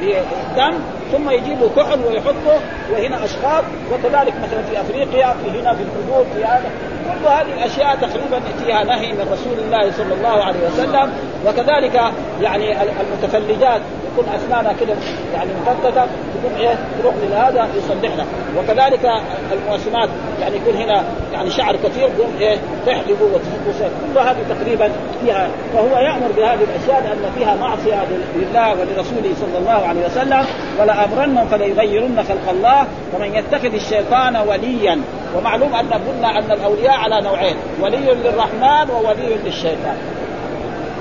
بدم 0.00 0.74
ثم 1.12 1.30
يجيب 1.30 1.60
له 1.60 1.70
كحل 1.76 2.04
ويحطه 2.04 2.60
وهنا 2.92 3.24
أشخاص 3.24 3.64
وكذلك 3.92 4.34
مثلا 4.42 4.62
في 4.70 4.80
أفريقيا 4.80 5.34
في 5.44 5.60
هنا 5.60 5.74
في 5.74 5.82
الحدود 5.82 6.26
في 6.34 6.44
هذا. 6.44 6.70
كل 7.06 7.28
هذه 7.28 7.58
الأشياء 7.58 7.96
تقريبا 7.96 8.40
فيها 8.64 8.84
نهي 8.84 9.12
من 9.12 9.28
رسول 9.32 9.58
الله 9.58 9.92
صلى 9.92 10.14
الله 10.14 10.44
عليه 10.44 10.60
وسلم. 10.66 11.12
وكذلك 11.46 12.00
يعني 12.40 12.76
المتفلجات 13.00 13.80
يكون 14.12 14.34
أسنانها 14.34 14.72
كده 14.72 14.94
يعني 15.34 15.50
مفتتة 15.60 16.06
تكون 16.34 16.58
إيه؟ 16.58 16.74
تروح 17.02 17.14
لهذا 17.30 17.68
يصلحها 17.76 18.26
وكذلك 18.58 19.10
المواسمات 19.52 20.08
يعني 20.40 20.56
يكون 20.56 20.74
هنا 20.74 21.04
يعني 21.32 21.50
شعر 21.50 21.76
كثير 21.76 22.08
يقوم 22.18 22.36
إيه؟ 22.40 22.56
تحلقه 22.86 23.24
وتفكه 23.34 23.88
كل 24.14 24.18
هذه 24.18 24.36
تقريبا 24.48 24.90
فيها. 25.20 25.48
فهو 25.74 25.98
يأمر 25.98 26.32
بهذه 26.36 26.60
الأشياء 26.62 27.02
لأن 27.04 27.32
فيها 27.38 27.56
معصية 27.56 28.06
لله 28.36 28.70
ولرسوله 28.70 29.34
صلى 29.40 29.58
الله 29.58 29.88
عليه 29.88 30.06
وسلم. 30.06 30.44
ولا 30.80 31.04
امرنهم 31.12 31.46
فليغيرن 31.48 32.24
خلق 32.28 32.50
الله 32.50 32.86
ومن 33.14 33.34
يتخذ 33.34 33.74
الشيطان 33.74 34.36
وليا. 34.36 35.00
ومعلوم 35.36 35.74
أن 35.74 35.88
قلنا 35.88 36.38
أن 36.38 36.50
الأولياء 36.50 36.94
على 36.94 37.20
نوعين 37.20 37.56
ولي 37.80 38.14
للرحمن 38.24 38.90
وولي 38.90 39.36
للشيطان. 39.44 39.96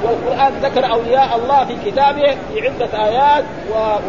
والقرآن 0.03 0.53
ذكر 0.63 0.91
أولياء 0.91 1.35
الله 1.35 1.65
في 1.65 1.91
كتابه 1.91 2.35
في 2.53 2.67
عده 2.67 3.05
آيات 3.05 3.43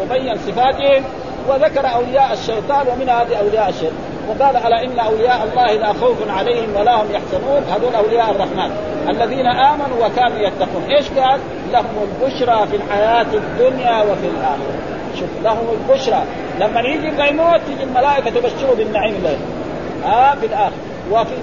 وبين 0.01 0.35
صفاتهم 0.47 1.03
وذكر 1.49 1.93
أولياء 1.93 2.33
الشيطان 2.33 2.87
ومن 2.87 3.09
هذه 3.09 3.35
أولياء 3.35 3.69
الشيطان. 3.69 3.97
وقال 4.29 4.55
ألا 4.57 4.83
إن 4.83 4.99
أولياء 4.99 5.47
الله 5.51 5.73
لا 5.73 5.93
خوف 5.93 6.17
عليهم 6.29 6.75
ولا 6.75 7.01
هم 7.01 7.07
يحزنون؟ 7.11 7.63
هذول 7.73 7.95
أولياء 7.95 8.31
الرحمن. 8.31 8.71
الذين 9.09 9.47
آمنوا 9.47 10.05
وكانوا 10.05 10.37
يتقون. 10.37 10.83
إيش 10.91 11.09
قال؟ 11.09 11.39
لهم 11.73 12.07
البشرى 12.07 12.67
في 12.67 12.75
الحياة 12.75 13.27
الدنيا 13.33 14.01
وفي 14.01 14.27
الآخرة. 14.27 14.96
شوف 15.19 15.29
لهم 15.43 15.67
البشرى. 15.73 16.23
لما 16.59 16.81
يجي 16.81 17.07
يموت 17.07 17.61
تيجي 17.67 17.83
الملائكة 17.83 18.29
تبشره 18.29 18.73
بالنعيم 18.77 19.15
الليل 19.15 19.39
ها 20.05 20.31
آه 20.31 20.35
في 20.35 20.45
الاخره 20.45 20.77
وفي 21.11 21.33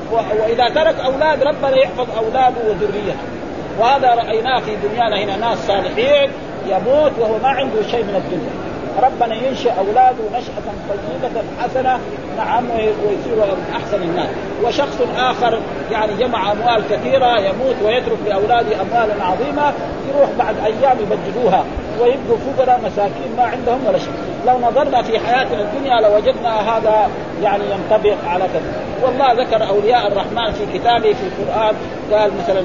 وإذا 0.43 0.69
ترك 0.69 1.01
أولاد 1.01 1.43
ربنا 1.43 1.77
يحفظ 1.77 2.07
أولاده 2.19 2.61
وذريته. 2.69 3.19
وهذا 3.79 4.09
رأيناه 4.09 4.61
في 4.61 4.77
دنيانا 4.77 5.25
هنا 5.25 5.37
ناس 5.37 5.67
صالحين 5.67 6.31
يموت 6.67 7.13
وهو 7.19 7.39
ما 7.43 7.49
عنده 7.49 7.83
شيء 7.91 8.05
من 8.05 8.17
الدنيا. 8.17 8.65
ربنا 9.03 9.35
ينشئ 9.35 9.71
أولاده 9.79 10.25
نشأة 10.33 10.67
طيبة 10.89 11.43
حسنة 11.61 11.99
نعم 12.37 12.65
ويصير 12.71 13.37
من 13.37 13.75
أحسن 13.77 14.03
الناس، 14.03 14.29
وشخص 14.65 14.99
آخر 15.19 15.61
يعني 15.93 16.15
جمع 16.15 16.53
أموال 16.53 16.83
كثيرة 16.91 17.41
يموت 17.41 17.77
ويترك 17.85 18.19
لأولاده 18.27 18.83
اموالا 18.83 19.25
عظيمة 19.25 19.73
يروح 20.09 20.31
بعد 20.39 20.55
أيام 20.65 20.97
يبددوها 21.01 21.65
ويبقوا 22.01 22.37
فقراء 22.57 22.81
مساكين 22.85 23.37
ما 23.37 23.43
عندهم 23.43 23.87
ولا 23.87 23.99
شيء. 23.99 24.13
لو 24.47 24.59
نظرنا 24.59 25.03
في 25.03 25.19
حياتنا 25.19 25.61
الدنيا 25.61 26.01
لوجدنا 26.01 26.77
هذا 26.77 27.09
يعني 27.43 27.65
ينطبق 27.65 28.17
على 28.29 28.45
كذا. 28.45 28.85
والله 29.03 29.33
ذكر 29.33 29.69
أولياء 29.69 30.07
الرحمن 30.07 30.53
في 30.53 30.79
كتابه 30.79 31.13
في 31.13 31.23
القرآن 31.27 31.75
قال 32.13 32.31
مثلا 32.43 32.61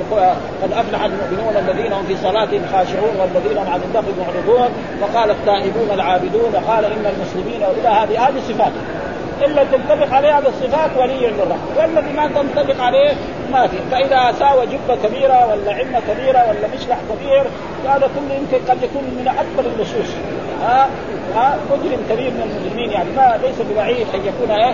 قد 0.64 0.72
أفلح 0.72 1.04
المؤمنون 1.04 1.56
الذين 1.58 1.94
هم 1.94 2.04
في 2.04 2.16
صلاتهم 2.18 2.62
خاشعون 2.72 3.16
والذين 3.20 3.58
هم 3.58 3.74
عن 3.74 3.82
اللغو 3.90 4.12
معرضون 4.20 4.70
وقال 5.02 5.32
التائبون 5.32 5.90
العابدون 5.94 6.52
وقال 6.54 6.86
إن 6.86 7.06
المسلمين 7.06 7.62
وإلى 7.64 7.88
هذه 7.88 8.28
هذه 8.28 8.40
صفات. 8.48 8.72
إلا 9.46 9.64
تنطبق 9.64 10.14
عليه 10.14 10.38
هذه 10.38 10.48
الصفات 10.48 10.90
ولي 10.98 11.28
للرحمن 11.28 11.76
والذي 11.78 12.14
ما 12.14 12.28
تنطبق 12.28 12.82
عليه 12.84 13.12
ما 13.52 13.68
في. 13.68 13.78
فإذا 13.92 14.32
ساوى 14.40 14.66
جبة 14.66 14.96
كبيرة 15.04 15.48
ولا 15.48 15.74
عمه 15.74 16.02
كبيرة 16.08 16.40
ولا 16.50 16.68
مشلح 16.76 16.98
كبير 17.10 17.44
هذا 17.86 18.10
كله 18.16 18.36
يمكن 18.36 18.72
قد 18.72 18.84
يكون 18.84 19.04
من 19.04 19.28
أكبر 19.28 19.72
اللصوص 19.72 20.16
ها؟ 20.62 20.90
ها؟ 21.36 21.58
مجرم 21.72 22.00
كبير 22.10 22.32
من 22.32 22.42
المجرمين 22.42 22.92
يعني 22.92 23.10
ما 23.16 23.40
ليس 23.44 23.62
ببعيد 23.72 24.08
أن 24.14 24.20
يكون 24.20 24.52
إيه 24.52 24.74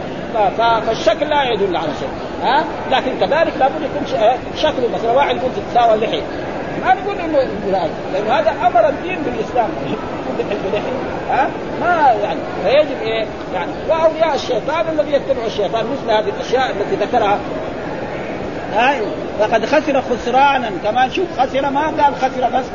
فالشكل 0.88 1.30
لا 1.30 1.43
يدل 1.43 1.78
على 1.78 1.89
شيء. 1.99 2.09
ها؟ 2.43 2.63
لكن 2.91 3.11
كذلك 3.20 3.53
لابد 3.59 3.82
يكون 3.82 4.07
شكله 4.55 4.89
مثلا 4.93 5.11
واحد 5.11 5.38
يقول 5.38 5.51
تتساوى 5.55 5.97
لحيه 5.97 6.22
ما 6.82 6.93
نقول 6.93 7.19
إنه 7.19 7.38
لأنه 8.13 8.34
هذا 8.34 8.53
أمر 8.67 8.89
الدين 8.89 9.17
بالإسلام. 9.21 9.69
ها؟ 11.30 11.49
ما 11.82 12.13
يعني 12.23 12.39
فيجب 12.63 13.01
إيه؟ 13.01 13.26
يعني 13.53 13.71
وأولياء 13.89 14.36
الشيطان 14.36 14.86
الذي 14.89 15.13
يتبع 15.13 15.45
الشيطان 15.45 15.86
مثل 15.86 16.11
هذه 16.11 16.30
الأشياء 16.38 16.71
التي 16.71 17.05
ذكرها. 17.05 17.39
هاي 18.76 19.01
فقد 19.39 19.65
خسر 19.65 20.01
خسرانا. 20.01 20.71
كمان 20.84 21.11
شوف 21.11 21.39
خسر 21.39 21.69
ما 21.69 21.82
قال 21.82 22.15
خسر 22.15 22.49
بس 22.49 22.65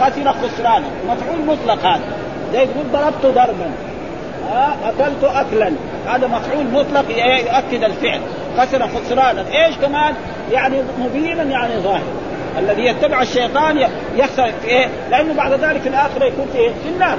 خسر 0.00 0.32
خسرانا. 0.32 0.86
مفعول 1.08 1.46
مطلق 1.46 1.86
هذا. 1.86 2.00
زي 2.52 2.58
يقول 2.58 2.92
ضربت 2.92 3.26
ضربا. 3.26 3.70
أكلت 4.84 5.24
أكلا. 5.24 5.72
هذا 6.06 6.26
مفعول 6.26 6.66
مطلق 6.72 7.04
يؤكد 7.10 7.84
الفعل. 7.84 8.20
خسر 8.58 8.88
خسرانا. 8.88 9.44
إيش 9.52 9.76
كمان؟ 9.76 10.14
يعني 10.52 10.82
مبينا 10.98 11.42
يعني 11.42 11.76
ظاهر. 11.76 12.02
الذي 12.58 12.86
يتبع 12.86 13.22
الشيطان 13.22 13.88
يخسر. 14.16 14.52
في 14.62 14.68
إيه؟ 14.68 14.88
لأنه 15.10 15.34
بعد 15.34 15.52
ذلك 15.52 15.80
في 15.80 15.88
الآخرة 15.88 16.24
يكون 16.24 16.46
في 16.52 16.58
إيه؟ 16.58 16.70
في 16.82 16.88
النار. 16.88 17.18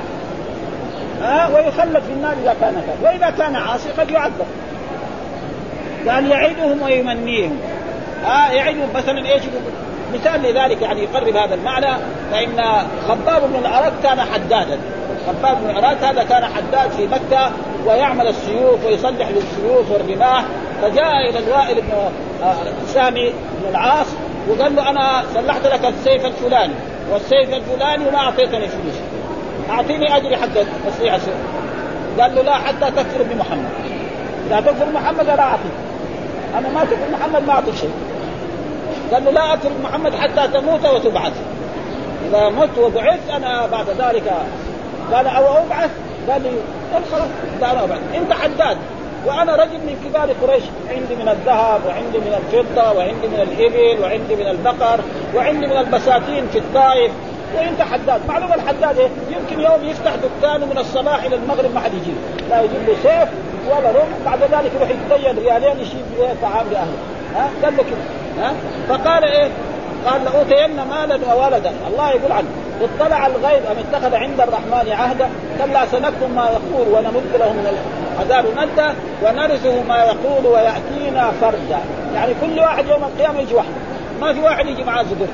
ها؟ 1.21 1.47
ويخلد 1.47 2.03
في 2.03 2.13
النار 2.13 2.33
إذا 2.43 2.55
كان 2.61 2.73
كافر 2.73 3.03
وإذا 3.03 3.29
كان 3.37 3.55
عاصي 3.55 3.89
قد 3.89 4.11
يعذب. 4.11 4.45
قال 6.09 6.31
يعدهم 6.31 6.81
ويمنيهم. 6.81 7.59
ها؟ 8.25 8.51
يعدهم 8.51 8.89
مثلا 8.95 9.25
إيش 9.33 9.43
مثال 10.13 10.41
لذلك 10.41 10.81
يعني 10.81 11.03
يقرب 11.03 11.35
هذا 11.35 11.55
المعنى. 11.55 11.97
فإن 12.31 12.63
خباب 13.07 13.41
بن 13.41 13.59
الأرت 13.59 13.93
كان 14.03 14.21
حدادا. 14.21 14.77
خباب 15.27 15.57
بن 15.63 15.69
الأرت 15.69 16.03
هذا 16.03 16.23
كان 16.23 16.45
حداد 16.45 16.91
في 16.91 17.07
مكة 17.07 17.51
ويعمل 17.85 18.27
السيوف 18.27 18.85
ويصلح 18.85 19.27
للسيوف 19.29 19.91
والرماح. 19.91 20.43
فجاء 20.81 21.29
إلى 21.29 21.39
الوائل 21.39 21.81
بن 21.81 22.11
سامي 22.87 23.29
بن 23.29 23.69
العاص 23.69 24.07
وقال 24.49 24.75
له 24.75 24.89
أنا 24.89 25.23
صلحت 25.33 25.67
لك 25.67 25.85
السيف 25.85 26.25
الفلاني 26.25 26.73
والسيف 27.11 27.53
الفلاني 27.53 28.07
وما 28.07 28.17
أعطيتني 28.17 28.67
فلوس. 28.67 28.95
أعطيني 29.69 30.17
أجري 30.17 30.37
حق 30.37 30.47
تصليح 30.87 31.13
السيف. 31.13 31.33
قال 32.19 32.35
له 32.35 32.41
لا 32.41 32.53
حتى 32.53 32.91
تكفر 32.91 33.23
بمحمد. 33.23 33.69
إذا 34.47 34.59
تكفر 34.59 34.91
محمد 34.93 35.25
لا 35.25 35.39
اعطيك 35.39 35.71
أنا 36.57 36.69
ما 36.69 36.83
تكفر 36.83 37.11
محمد 37.11 37.47
ما 37.47 37.53
اعطيك 37.53 37.75
شيء. 37.75 37.93
قال 39.13 39.25
له 39.25 39.31
لا 39.31 39.53
أكفر 39.53 39.69
محمد 39.83 40.15
حتى 40.15 40.47
تموت 40.47 40.85
وتبعث. 40.85 41.33
إذا 42.29 42.49
مت 42.49 42.77
وبعثت 42.77 43.29
أنا 43.29 43.67
بعد 43.67 43.89
ذلك 43.89 44.33
قال 45.13 45.27
أو 45.27 45.57
أبعث؟ 45.57 45.89
قال 46.29 46.41
لي 46.43 46.49
قال 46.93 47.03
خلاص 47.11 47.27
قال 47.61 47.83
أبعث. 47.83 48.01
أنت 48.15 48.33
حداد. 48.33 48.77
وأنا 49.25 49.55
رجل 49.55 49.77
من 49.77 49.95
كبار 50.05 50.29
قريش 50.41 50.63
عندي 50.89 51.15
من 51.15 51.29
الذهب 51.29 51.81
وعندي 51.87 52.17
من 52.17 52.33
الفضة 52.41 52.91
وعندي 52.97 53.27
من 53.27 53.39
الإبل 53.41 54.03
وعندي 54.03 54.35
من 54.35 54.47
البقر 54.47 54.99
وعندي 55.35 55.67
من 55.67 55.77
البساتين 55.77 56.47
في 56.51 56.57
الطائف. 56.59 57.11
وانت 57.57 57.81
حداد. 57.81 58.21
معلومه 58.27 58.55
الحداد 58.55 58.99
إيه؟ 58.99 59.09
يمكن 59.31 59.61
يوم 59.61 59.89
يفتح 59.89 60.11
دكانه 60.15 60.65
من 60.65 60.77
الصباح 60.77 61.23
إلى 61.23 61.35
المغرب 61.35 61.73
ما 61.73 61.79
حد 61.79 61.93
يجيب. 61.93 62.15
لا 62.49 62.61
يجيب 62.61 62.87
له 62.87 62.95
سيف 63.03 63.29
ولا 63.69 63.89
رمح. 63.89 64.17
بعد 64.25 64.39
ذلك 64.39 64.71
يروح 64.75 64.89
يتدين 64.89 65.43
ريالين 65.43 65.79
يشيل 65.79 66.01
طعام 66.41 66.65
لأهله. 66.71 66.97
ها؟ 67.35 67.49
قال 67.63 67.77
له 67.77 67.83
كده. 67.83 68.45
ها؟ 68.45 68.53
فقال 68.89 69.23
إيه؟ 69.23 69.49
قال 70.07 70.25
لأوتين 70.25 70.75
مالا 70.75 71.33
وولدا. 71.33 71.71
الله 71.87 72.09
يقول 72.09 72.31
عنه. 72.31 72.47
اطلع 72.81 73.27
الغيب 73.27 73.63
أم 73.71 73.77
اتخذ 73.77 74.15
عند 74.15 74.41
الرحمن 74.41 74.91
عهدا؟ 74.91 75.29
كلا 75.57 75.85
سنكتب 75.85 76.35
ما 76.35 76.45
يقول 76.45 76.87
ونمد 76.87 77.35
له 77.39 77.53
من 77.53 77.77
العذاب 78.21 78.45
مدا 78.57 78.95
ونرثه 79.23 79.83
ما 79.83 79.97
يقول 79.97 80.45
ويأتينا 80.45 81.31
فردا 81.41 81.79
يعني 82.13 82.33
كل 82.41 82.59
واحد 82.59 82.87
يوم 82.87 83.03
القيامة 83.03 83.39
يجي 83.39 83.53
واحد. 83.53 83.71
ما 84.21 84.33
في 84.33 84.39
واحد 84.39 84.65
يجي 84.65 84.83
معاه 84.83 85.03
زبر. 85.03 85.27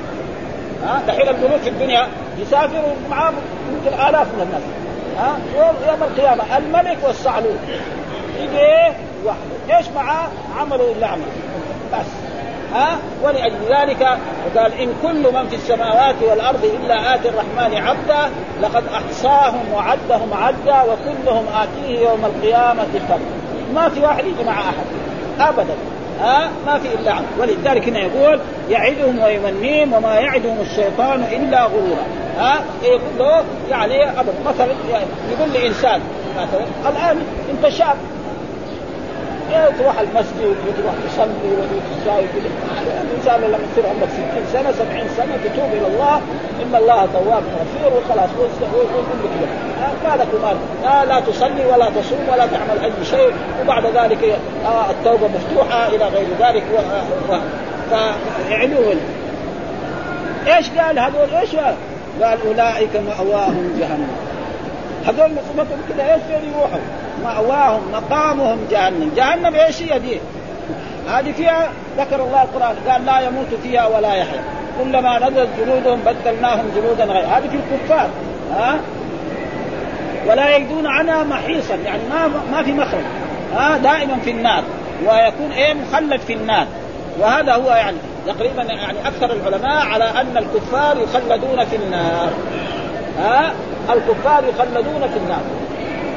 ها؟ 0.84 1.02
دحين 1.06 1.28
الملوك 1.28 1.60
في 1.60 1.68
الدنيا 1.68 2.06
يسافروا 2.38 2.94
معاه 3.10 3.32
يمكن 3.72 4.00
آلاف 4.08 4.26
من 4.34 4.42
الناس. 4.42 4.62
ها؟ 5.18 5.38
يوم 5.88 6.02
القيامة. 6.02 6.44
الملك 6.56 6.98
والصعلوك 7.02 7.58
يجي 8.40 8.94
واحد. 9.24 9.38
إيش 9.76 9.88
معاه 9.88 10.28
عملوا 10.60 10.92
اللي 10.92 11.06
عمل؟ 11.06 11.22
بس. 11.92 12.27
ها؟ 12.74 12.98
ولأجل 13.22 13.56
ذلك 13.68 14.18
قال 14.56 14.72
إن 14.72 14.88
كل 15.02 15.34
من 15.34 15.48
في 15.48 15.56
السماوات 15.56 16.14
والأرض 16.22 16.64
إلا 16.64 17.14
آتي 17.14 17.28
الرحمن 17.28 17.76
عبدا 17.76 18.30
لقد 18.62 18.84
أحصاهم 18.86 19.72
وعدهم 19.74 20.34
عدا 20.34 20.82
وكلهم 20.82 21.44
آتيه 21.54 22.00
يوم 22.00 22.24
القيامة 22.24 22.82
فردا 23.08 23.18
ما 23.74 23.88
في 23.88 24.00
واحد 24.00 24.24
يجي 24.24 24.44
مع 24.46 24.60
أحد. 24.60 24.84
ابدا. 25.40 25.74
ها؟ 26.20 26.50
ما 26.66 26.78
في 26.78 26.94
إلا 26.94 27.12
عبد. 27.12 27.26
ولذلك 27.38 27.88
هنا 27.88 27.98
يقول 27.98 28.40
يعدهم 28.70 29.18
ويمنيهم 29.18 29.92
وما 29.92 30.14
يعدهم 30.14 30.58
الشيطان 30.60 31.24
إلا 31.32 31.64
غرورا. 31.64 32.04
ها؟ 32.38 32.60
يقول 32.82 33.00
له 33.18 33.44
يعني 33.70 34.10
ابدا. 34.10 34.32
مثلا 34.46 34.72
يقول 35.32 35.52
لإنسان 35.52 36.00
مثلا 36.36 36.90
الآن 36.90 37.22
انت 37.50 37.68
شاب 37.68 37.96
تروح 39.78 40.00
المسجد 40.00 40.56
وتروح 40.68 40.94
تصلي 41.08 41.50
وتساوي 41.58 42.26
كذا 42.34 42.50
الانسان 43.02 43.40
لما 43.40 43.58
تصير 43.72 43.86
عمرك 43.86 44.08
60 44.08 44.46
سنة 44.52 44.72
70 44.72 45.08
سنة 45.16 45.36
تتوب 45.44 45.70
إلى 45.72 45.86
الله. 45.86 46.16
إن 46.62 46.74
الله 46.74 47.08
تواب 47.12 47.42
غفير 47.60 47.92
وخلاص. 47.96 48.30
ويقول 48.38 49.04
كذا 49.22 49.92
ما 50.04 50.22
لك 50.22 50.28
مال. 50.44 50.56
لا, 50.84 51.04
لا 51.04 51.20
تصلي 51.20 51.66
ولا 51.66 51.90
تصوم 51.90 52.28
ولا 52.32 52.46
تعمل 52.46 52.84
أي 52.84 53.04
شيء. 53.04 53.32
وبعد 53.62 53.86
ذلك 53.86 54.38
آه 54.66 54.90
التوبة 54.90 55.28
مفتوحة 55.28 55.88
إلى 55.88 56.04
غير 56.04 56.26
ذلك. 56.40 56.64
فيعلوه 57.90 58.96
إيش 60.46 60.70
قال 60.70 60.98
هذول؟ 60.98 61.34
إيش 61.40 61.56
قال؟ 61.56 61.74
أولئك 62.46 62.96
مأواهم 62.96 63.76
جهنم. 63.78 64.08
هذول 65.06 65.30
صفتهم 65.48 65.80
كذا 65.88 66.14
إيش 66.14 66.22
يروحوا؟ 66.30 66.78
مأواهم 67.24 67.80
مقامهم 67.92 68.58
جهنم، 68.70 69.12
جهنم 69.16 69.54
إيش 69.54 69.82
هي 69.82 69.98
دي؟ 69.98 70.20
هذه 71.10 71.32
فيها 71.32 71.68
ذكر 71.98 72.22
الله 72.22 72.42
القرآن 72.42 72.76
قال 72.88 73.06
لا 73.06 73.20
يموت 73.20 73.54
فيها 73.62 73.86
ولا 73.86 74.14
يحيا. 74.14 74.42
كلما 74.78 75.18
نزلت 75.18 75.48
جلودهم 75.58 76.00
بدلناهم 76.06 76.64
جلودا 76.76 77.04
غير. 77.04 77.24
هذه 77.24 77.48
في 77.48 77.56
الكفار 77.56 78.08
ها؟ 78.52 78.78
ولا 80.26 80.56
يجدون 80.56 80.86
عنها 80.86 81.22
محيصا. 81.22 81.74
يعني 81.74 82.02
ما 82.10 82.30
ما 82.52 82.62
في 82.62 82.72
مخرج 82.72 83.04
ها؟ 83.56 83.76
دائما 83.76 84.18
في 84.24 84.30
النار. 84.30 84.62
ويكون 85.06 85.52
إيه؟ 85.52 85.74
مخلد 85.74 86.20
في 86.20 86.32
النار. 86.32 86.66
وهذا 87.18 87.54
هو 87.54 87.70
يعني 87.70 87.96
تقريبا 88.26 88.62
يعني 88.62 88.98
أكثر 89.08 89.32
العلماء 89.32 89.86
على 89.86 90.04
أن 90.04 90.36
الكفار 90.36 90.96
يخلدون 90.96 91.64
في 91.64 91.76
النار 91.76 92.28
ها؟ 93.18 93.52
الكفار 93.90 94.44
يخلدون 94.44 95.00
في 95.00 95.18
النار. 95.18 95.42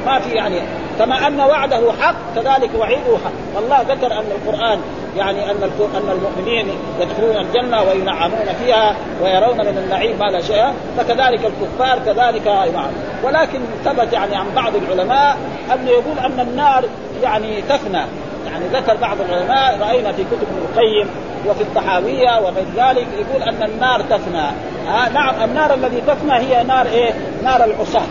ما 0.05 0.19
في 0.19 0.29
يعني. 0.29 0.61
كما 0.99 1.27
أن 1.27 1.41
وعده 1.41 1.91
حق 2.01 2.15
كذلك 2.35 2.69
وعيده 2.79 3.17
حق. 3.25 3.55
والله 3.55 3.81
ذكر 3.81 4.13
أن 4.13 4.25
القرآن 4.31 4.79
يعني 5.17 5.51
أن 5.51 5.63
أن 5.79 6.09
المؤمنين 6.11 6.67
يدخلون 6.99 7.37
الجنة 7.37 7.81
وينعمون 7.81 8.45
فيها 8.63 8.95
ويرون 9.23 9.57
من 9.57 9.77
النعيم 9.83 10.19
ما 10.19 10.25
لا 10.25 10.41
شيء 10.41 10.73
فكذلك 10.97 11.39
الكفار 11.45 11.99
كذلك 12.05 12.47
نعم 12.47 12.91
ولكن 13.23 13.59
ثبت 13.85 14.13
يعني 14.13 14.35
عن 14.35 14.45
بعض 14.55 14.73
العلماء 14.75 15.37
انه 15.73 15.89
يقول 15.89 16.19
أن 16.19 16.39
النار 16.39 16.83
يعني 17.23 17.61
تفنى. 17.61 18.05
يعني 18.45 18.65
ذكر 18.73 18.95
بعض 18.95 19.17
العلماء 19.21 19.79
رأينا 19.81 20.11
في 20.11 20.23
كتب 20.23 20.41
ابن 20.41 20.65
القيم 20.71 21.07
وفي 21.47 21.61
الطحاوية 21.61 22.39
وغير 22.39 22.65
ذلك 22.75 23.07
يقول 23.19 23.43
أن 23.43 23.63
النار 23.63 24.01
تفنى. 24.01 24.47
آه 24.89 25.09
نعم 25.09 25.43
النار 25.43 25.73
الذي 25.73 26.01
تفنى 26.07 26.33
هي 26.33 26.63
نار 26.63 26.85
إيه؟ 26.85 27.13
نار 27.43 27.63
العصاة. 27.63 28.05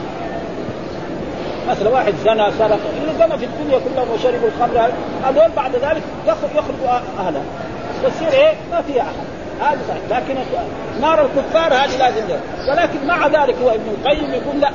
مثلا 1.71 1.89
واحد 1.91 2.15
زنى 2.25 2.51
سرق. 2.59 2.79
اللي 2.97 3.13
زنى 3.19 3.39
في 3.39 3.45
الدنيا 3.45 3.79
كلهم 3.79 4.11
وشربوا 4.15 4.49
الخمر 4.49 4.91
هذول 5.25 5.51
بعد 5.57 5.73
ذلك 5.75 6.03
يخرج 6.27 6.51
يخرجوا 6.55 7.01
أهله. 7.19 7.43
تصير 8.03 8.33
إيه؟ 8.33 8.55
ما 8.73 8.83
فيها 8.83 9.03
أحد. 9.03 9.31
هذا 9.61 9.81
صحيح. 9.89 10.19
لكن 10.19 10.35
نار 11.01 11.21
الكفار 11.27 11.75
هذه 11.75 11.97
لازم 11.99 12.29
ده. 12.29 12.41
ولكن 12.73 13.07
مع 13.07 13.27
ذلك 13.27 13.57
هو 13.63 13.71
ابن 13.71 13.89
القيم 13.89 14.35
يقول 14.35 14.61
لا. 14.61 14.71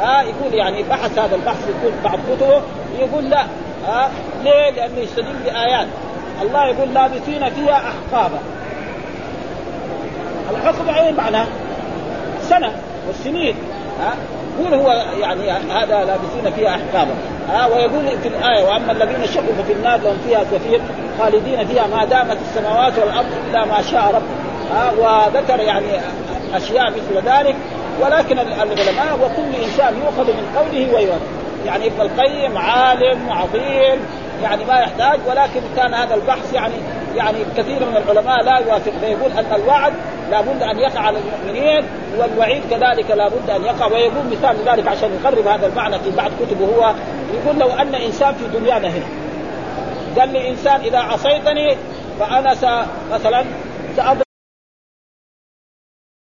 ها 0.00 0.22
يقول 0.22 0.54
يعني 0.54 0.82
بحث 0.82 1.18
هذا 1.18 1.34
البحث 1.34 1.68
يقول 1.68 1.92
بعض 2.04 2.18
كتبه 2.30 2.62
يقول 2.98 3.30
لا. 3.30 3.44
ها 3.86 4.10
ليه؟ 4.44 4.70
لأنه 4.70 4.98
يستدل 4.98 5.36
بآيات. 5.44 5.86
الله 6.42 6.66
يقول 6.66 6.94
لابثين 6.94 7.50
فيها 7.50 7.76
أحقابا. 7.76 8.38
الحقب 10.50 10.88
إيه 10.88 11.12
معناه؟ 11.12 11.46
سنة 12.42 12.72
والسنين. 13.06 13.54
ها؟ 14.00 14.14
يقول 14.58 14.74
هو 14.74 15.04
يعني 15.20 15.50
هذا 15.50 16.04
لابثين 16.04 16.52
فيها 16.56 16.68
احقابا 16.68 17.14
ها 17.48 17.66
ويقول 17.66 18.18
في 18.22 18.28
الآية 18.28 18.64
وأما 18.64 18.92
الذين 18.92 19.26
شقوا 19.26 19.54
ففي 19.62 19.72
النار 19.72 20.00
لهم 20.00 20.18
فيها 20.28 20.44
زفير 20.44 20.80
خالدين 21.18 21.66
فيها 21.66 21.86
ما 21.86 22.04
دامت 22.04 22.38
السماوات 22.48 22.98
والأرض 22.98 23.26
إلا 23.50 23.64
ما 23.64 23.82
شاء 23.82 24.14
رب 24.14 24.22
ها 24.72 24.92
وذكر 24.98 25.60
يعني 25.60 25.86
أشياء 26.54 26.90
مثل 26.90 27.28
ذلك. 27.28 27.56
ولكن 28.00 28.38
العلماء 28.38 29.18
وكل 29.22 29.64
إنسان 29.64 29.94
يؤخذ 29.96 30.26
من 30.26 30.56
قوله 30.56 30.94
ويرد 30.94 31.20
يعني 31.66 31.86
ابن 31.86 32.00
القيم 32.00 32.58
عالم 32.58 33.30
عظيم 33.30 34.00
يعني 34.42 34.64
ما 34.64 34.74
يحتاج 34.78 35.18
ولكن 35.26 35.60
كان 35.76 35.94
هذا 35.94 36.14
البحث 36.14 36.54
يعني 36.54 36.74
يعني 37.16 37.38
كثير 37.56 37.84
من 37.84 37.96
العلماء 37.96 38.42
لا 38.42 38.58
يوافق 38.58 38.92
فيقول 39.00 39.30
أن 39.32 39.60
الوعد 39.60 39.92
لابد 40.30 40.62
أن 40.62 40.78
يقع 40.78 41.00
على 41.00 41.18
المؤمنين 41.18 41.84
والوعيد 42.18 42.62
كذلك 42.70 43.10
لابد 43.10 43.50
أن 43.50 43.64
يقع 43.64 43.86
ويقول 43.86 44.26
مثال 44.30 44.56
لذلك 44.64 44.88
عشان 44.88 45.10
يقرب 45.20 45.46
هذا 45.46 45.66
المعنى 45.66 45.98
في 45.98 46.10
بعض 46.10 46.30
كتبه 46.40 46.64
هو 46.64 46.94
يقول 47.34 47.58
لو 47.58 47.68
أن 47.68 47.94
إنسان 47.94 48.34
في 48.34 48.58
دنيانا 48.58 48.88
هنا 48.88 49.06
قال 50.18 50.32
لي 50.32 50.50
إنسان 50.50 50.80
إذا 50.80 50.98
عصيتني 50.98 51.76
فأنا 52.20 52.54
مثلا 53.12 53.44
سأضرب 53.96 54.25